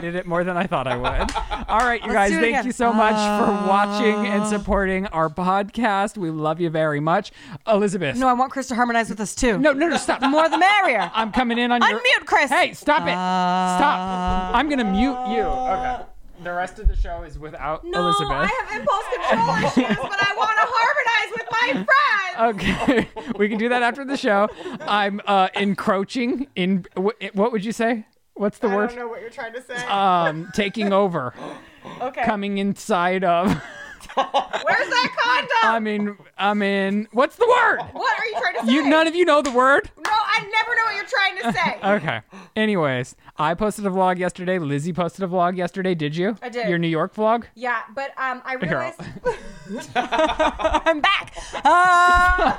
hated 0.00 0.14
it 0.16 0.26
more 0.26 0.44
than 0.44 0.56
I 0.56 0.66
thought 0.66 0.86
I 0.86 0.96
would. 0.96 1.30
All 1.68 1.78
right, 1.80 2.02
you 2.02 2.10
guys, 2.12 2.30
do 2.30 2.38
it 2.38 2.40
thank 2.40 2.54
again. 2.54 2.66
you 2.66 2.72
so 2.72 2.92
much 2.92 3.14
for 3.14 3.68
watching 3.68 4.26
and 4.26 4.46
supporting 4.46 5.06
our 5.08 5.28
podcast. 5.28 6.16
We 6.16 6.30
love 6.30 6.58
you 6.60 6.70
very 6.70 7.00
much. 7.00 7.32
Elizabeth. 7.66 8.16
No, 8.16 8.26
I 8.28 8.32
want 8.32 8.50
Chris 8.50 8.68
to 8.68 8.74
harmonize 8.74 9.10
with 9.10 9.20
us 9.20 9.34
too. 9.34 9.58
no, 9.58 9.72
no, 9.72 9.88
no, 9.88 9.96
stop. 9.96 10.20
The 10.20 10.28
more 10.28 10.48
the 10.48 10.58
merrier. 10.58 11.10
I'm 11.14 11.32
coming 11.32 11.58
in 11.58 11.70
on 11.70 11.82
your 11.82 11.98
Unmute, 12.00 12.24
Chris. 12.26 12.50
Hey, 12.50 12.72
stop 12.72 13.02
it. 13.02 13.12
Stop. 13.12 14.54
I'm 14.54 14.68
going 14.68 14.78
to 14.78 14.84
mute 14.84 15.18
you. 15.36 15.42
Okay. 15.42 16.02
The 16.42 16.52
rest 16.52 16.78
of 16.78 16.88
the 16.88 16.96
show 16.96 17.22
is 17.22 17.38
without 17.38 17.84
No, 17.84 18.00
Elizabeth. 18.00 18.30
I 18.32 18.46
have 18.46 18.80
impulse 18.80 19.04
control 19.14 19.56
issues, 19.86 19.96
but 19.98 20.18
I 20.18 20.34
want 20.38 20.56
to 20.56 20.66
harmonize 20.66 21.30
with 21.36 21.48
my 21.50 21.84
friends. 21.84 21.96
Okay, 22.40 23.08
we 23.38 23.50
can 23.50 23.58
do 23.58 23.68
that 23.68 23.82
after 23.82 24.06
the 24.06 24.16
show. 24.16 24.48
I'm 24.80 25.20
uh, 25.26 25.48
encroaching 25.54 26.46
in. 26.56 26.86
wh- 26.96 27.10
What 27.36 27.52
would 27.52 27.62
you 27.62 27.72
say? 27.72 28.06
What's 28.34 28.58
the 28.58 28.68
I 28.68 28.76
word? 28.76 28.84
I 28.84 28.86
don't 28.94 28.98
know 28.98 29.08
what 29.08 29.20
you're 29.20 29.30
trying 29.30 29.52
to 29.54 29.62
say. 29.62 29.76
Um, 29.86 30.50
taking 30.54 30.92
over, 30.92 31.34
okay. 32.00 32.22
coming 32.24 32.58
inside 32.58 33.24
of. 33.24 33.62
Where's 34.16 34.88
that 34.88 35.16
condom? 35.22 35.48
I 35.62 35.78
mean, 35.78 36.16
I 36.36 36.54
mean, 36.54 37.08
what's 37.12 37.36
the 37.36 37.46
word? 37.46 37.80
what 37.92 38.18
are 38.18 38.26
you 38.26 38.40
trying 38.40 38.54
to 38.60 38.66
say? 38.66 38.72
You 38.72 38.88
none 38.88 39.06
of 39.06 39.14
you 39.14 39.24
know 39.24 39.40
the 39.40 39.52
word. 39.52 39.90
no, 39.96 40.10
I 40.10 40.40
never 40.40 40.74
know 40.74 40.84
what 40.84 40.96
you're 40.96 41.04
trying 41.04 41.36
to 41.36 41.52
say. 41.52 41.76
Okay. 42.00 42.20
Anyways, 42.56 43.16
I 43.40 43.54
posted 43.54 43.86
a 43.86 43.88
vlog 43.88 44.18
yesterday. 44.18 44.58
Lizze 44.58 44.94
posted 44.94 45.24
a 45.24 45.26
vlog 45.26 45.56
yesterday. 45.56 45.94
Did 45.94 46.14
you? 46.14 46.36
I 46.42 46.50
did. 46.50 46.68
Your 46.68 46.76
New 46.76 46.88
York 46.88 47.14
vlog. 47.14 47.44
Yeah, 47.54 47.80
but 47.94 48.10
um, 48.18 48.42
I 48.44 48.56
realized 48.56 49.00
I'm 49.96 51.00
back. 51.00 51.32
Uh, 51.64 52.56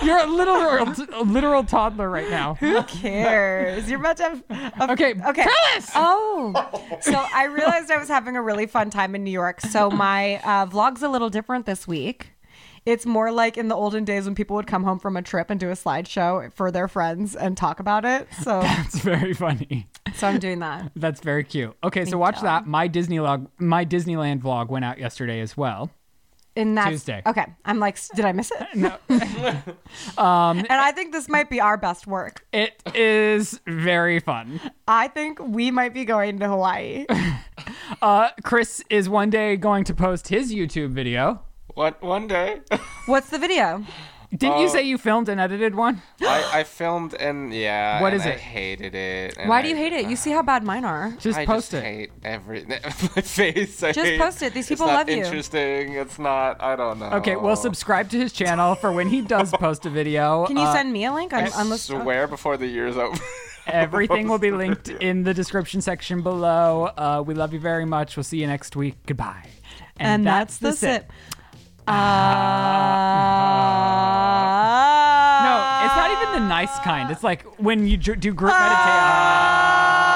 You're 0.02 0.18
a 0.18 0.26
literal, 0.26 0.92
a 1.12 1.22
literal 1.22 1.62
toddler 1.62 2.10
right 2.10 2.28
now. 2.28 2.54
who 2.54 2.82
cares? 2.82 3.88
You're 3.88 4.00
about 4.00 4.16
to 4.16 4.24
have. 4.24 4.42
A, 4.80 4.92
Okay. 4.94 5.14
Okay. 5.28 5.44
Tell 5.44 5.76
us. 5.76 5.90
Oh, 5.94 6.98
so 7.00 7.24
I 7.32 7.44
realized 7.44 7.92
I 7.92 7.98
was 7.98 8.08
having 8.08 8.34
a 8.34 8.42
really 8.42 8.66
fun 8.66 8.90
time 8.90 9.14
in 9.14 9.22
New 9.22 9.30
York. 9.30 9.60
So 9.60 9.90
my 9.90 10.38
uh, 10.38 10.66
vlog's 10.66 11.02
a 11.04 11.08
little 11.08 11.30
different 11.30 11.66
this 11.66 11.86
week. 11.86 12.31
It's 12.84 13.06
more 13.06 13.30
like 13.30 13.56
in 13.56 13.68
the 13.68 13.76
olden 13.76 14.04
days 14.04 14.24
when 14.24 14.34
people 14.34 14.56
would 14.56 14.66
come 14.66 14.82
home 14.82 14.98
from 14.98 15.16
a 15.16 15.22
trip 15.22 15.50
and 15.50 15.60
do 15.60 15.68
a 15.70 15.74
slideshow 15.74 16.52
for 16.52 16.70
their 16.72 16.88
friends 16.88 17.36
and 17.36 17.56
talk 17.56 17.78
about 17.80 18.04
it. 18.04 18.26
So, 18.42 18.60
It's 18.64 18.98
very 18.98 19.34
funny. 19.34 19.86
so 20.14 20.26
I'm 20.26 20.40
doing 20.40 20.58
that. 20.60 20.90
That's 20.96 21.20
very 21.20 21.44
cute. 21.44 21.76
Okay, 21.84 22.04
so 22.04 22.18
watch 22.18 22.40
that. 22.40 22.66
My 22.66 22.88
Disney 22.88 23.20
log, 23.20 23.48
my 23.58 23.84
Disneyland 23.84 24.40
vlog 24.42 24.68
went 24.68 24.84
out 24.84 24.98
yesterday 24.98 25.40
as 25.40 25.56
well. 25.56 25.90
And 26.56 26.76
that's 26.76 26.90
Tuesday. 26.90 27.22
Okay, 27.24 27.46
I'm 27.64 27.78
like, 27.78 27.96
did 28.14 28.24
I 28.26 28.32
miss 28.32 28.50
it? 28.50 28.66
No, 28.74 28.96
And 30.18 30.66
I 30.68 30.92
think 30.92 31.12
this 31.12 31.28
might 31.28 31.48
be 31.48 31.60
our 31.60 31.76
best 31.78 32.06
work. 32.06 32.44
it 32.52 32.82
is 32.94 33.60
very 33.66 34.18
fun. 34.20 34.60
I 34.88 35.08
think 35.08 35.38
we 35.40 35.70
might 35.70 35.94
be 35.94 36.04
going 36.04 36.40
to 36.40 36.48
Hawaii. 36.48 37.06
Uh, 38.02 38.30
Chris 38.42 38.82
is 38.90 39.08
one 39.08 39.30
day 39.30 39.56
going 39.56 39.84
to 39.84 39.94
post 39.94 40.28
his 40.28 40.52
YouTube 40.52 40.90
video. 40.90 41.42
One 41.74 41.94
one 42.00 42.26
day, 42.26 42.60
What's 43.06 43.30
the 43.30 43.38
video? 43.38 43.84
Didn't 44.34 44.60
you 44.60 44.68
say 44.70 44.82
you 44.82 44.96
filmed 44.96 45.28
and 45.28 45.38
edited 45.38 45.74
one? 45.74 46.00
I, 46.22 46.60
I 46.60 46.64
filmed 46.64 47.12
and 47.12 47.52
yeah. 47.52 48.00
What 48.00 48.12
and 48.14 48.20
is 48.22 48.26
I 48.26 48.30
it? 48.30 48.40
hated 48.40 48.94
it. 48.94 49.36
and 49.36 49.46
Why 49.48 49.60
do 49.60 49.68
you 49.68 49.74
I- 49.74 49.78
hate 49.78 49.92
it? 49.92 50.06
You 50.06 50.16
see 50.16 50.30
how 50.30 50.40
bad 50.42 50.64
mine 50.64 50.86
are. 50.86 51.14
Just 51.18 51.38
I 51.38 51.44
post 51.44 51.72
just 51.72 51.82
it. 51.82 51.86
hate 51.86 52.10
every 52.24 52.64
my 52.68 52.78
face. 53.22 53.82
I 53.82 53.92
Just 53.92 54.06
hate- 54.08 54.18
post 54.20 54.40
it. 54.42 54.54
These 54.54 54.68
people 54.68 54.86
it's 54.86 54.92
not 54.92 54.98
love 55.00 55.10
you. 55.10 55.22
Interesting. 55.24 55.92
It's 55.94 56.18
not. 56.18 56.62
I 56.62 56.76
don't 56.76 56.98
know. 56.98 57.10
Okay, 57.20 57.36
well, 57.36 57.56
subscribe 57.56 58.08
to 58.10 58.18
his 58.18 58.32
channel 58.32 58.74
for 58.74 58.90
when 58.90 59.08
he 59.08 59.20
does 59.20 59.50
post 59.64 59.84
a 59.84 59.90
video. 59.90 60.46
Can 60.46 60.56
you 60.56 60.62
Uh, 60.64 60.72
send 60.72 60.92
me 60.94 61.04
a 61.04 61.12
link? 61.12 61.34
I'm, 61.34 61.44
I 61.44 61.50
I'm 61.54 61.76
swear 61.76 62.26
before 62.26 62.56
the 62.56 62.66
year's 62.66 62.96
over. 62.96 63.18
Everything 63.66 64.28
will 64.28 64.38
be 64.38 64.50
linked 64.50 64.88
in 64.88 65.24
the 65.24 65.34
description 65.34 65.80
section 65.82 66.22
below. 66.22 66.84
Uh, 66.96 67.22
we 67.24 67.34
love 67.34 67.52
you 67.52 67.60
very 67.60 67.84
much. 67.84 68.16
We'll 68.16 68.24
see 68.24 68.40
you 68.40 68.46
next 68.46 68.76
week. 68.76 68.96
Goodbye. 69.06 69.46
And 69.98 70.26
that's 70.26 70.56
the 70.56 70.72
sip. 70.72 71.12
Uh, 71.86 71.92
No, 75.44 75.54
it's 75.86 75.96
not 75.96 76.10
even 76.12 76.32
the 76.42 76.48
nice 76.48 76.78
kind. 76.80 77.10
It's 77.10 77.24
like 77.24 77.42
when 77.58 77.86
you 77.86 77.96
do 77.96 78.14
group 78.32 78.52
meditation. 78.52 78.88
Uh, 78.88 80.08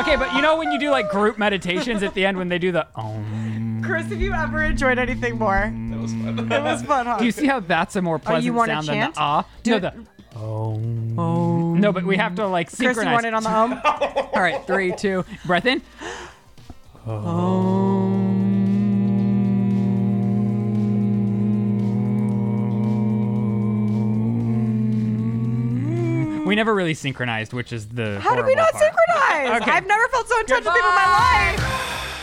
Okay, 0.00 0.14
but 0.14 0.32
you 0.32 0.40
know 0.42 0.56
when 0.56 0.70
you 0.70 0.78
do 0.78 0.90
like 0.92 1.10
group 1.10 1.38
meditations 1.38 2.04
at 2.04 2.14
the 2.14 2.24
end 2.24 2.38
when 2.38 2.48
they 2.48 2.58
do 2.58 2.70
the 2.70 2.86
um. 2.94 3.82
Chris, 3.84 4.06
have 4.06 4.20
you 4.20 4.32
ever 4.32 4.62
enjoyed 4.62 4.96
anything 4.98 5.38
more? 5.38 5.72
that 5.90 5.98
was 6.00 6.12
fun. 6.12 6.38
It 6.52 6.62
was 6.62 6.82
fun, 6.82 7.06
huh? 7.06 7.18
Do 7.18 7.24
you 7.24 7.32
see 7.32 7.46
how 7.48 7.58
that's 7.58 7.96
a 7.96 8.02
more 8.02 8.20
pleasant 8.20 8.44
you 8.44 8.52
wanna 8.54 8.74
sound 8.74 8.86
chant? 8.86 9.14
than 9.16 9.20
the 9.20 9.20
ah? 9.20 9.44
Do 9.64 9.70
no, 9.72 9.76
it- 9.76 9.80
the 9.80 9.92
um. 10.38 11.80
No, 11.80 11.90
but 11.92 12.04
we 12.04 12.16
have 12.16 12.36
to 12.36 12.46
like 12.46 12.68
Chris, 12.68 12.78
you 12.80 12.86
synchronize. 12.94 13.12
want 13.14 13.26
it 13.26 13.34
on 13.34 13.42
the 13.42 13.50
home? 13.50 13.72
All 13.84 14.40
right, 14.40 14.64
three, 14.68 14.92
two, 14.92 15.24
breath 15.44 15.66
in. 15.66 15.82
We 26.48 26.54
um, 26.54 26.56
never 26.56 26.74
really 26.74 26.94
synchronized, 26.94 27.52
which 27.52 27.72
is 27.72 27.88
the. 27.88 28.18
How 28.20 28.34
did 28.34 28.46
we 28.46 28.54
not 28.54 28.72
synchronize? 28.72 28.96
Okay. 29.38 29.70
I've 29.70 29.86
never 29.86 30.08
felt 30.08 30.28
so 30.28 30.40
in 30.40 30.46
touch 30.46 30.64
with 30.64 30.74
people 30.74 30.88
in 30.88 30.94
my 30.94 31.54
life. 31.54 32.17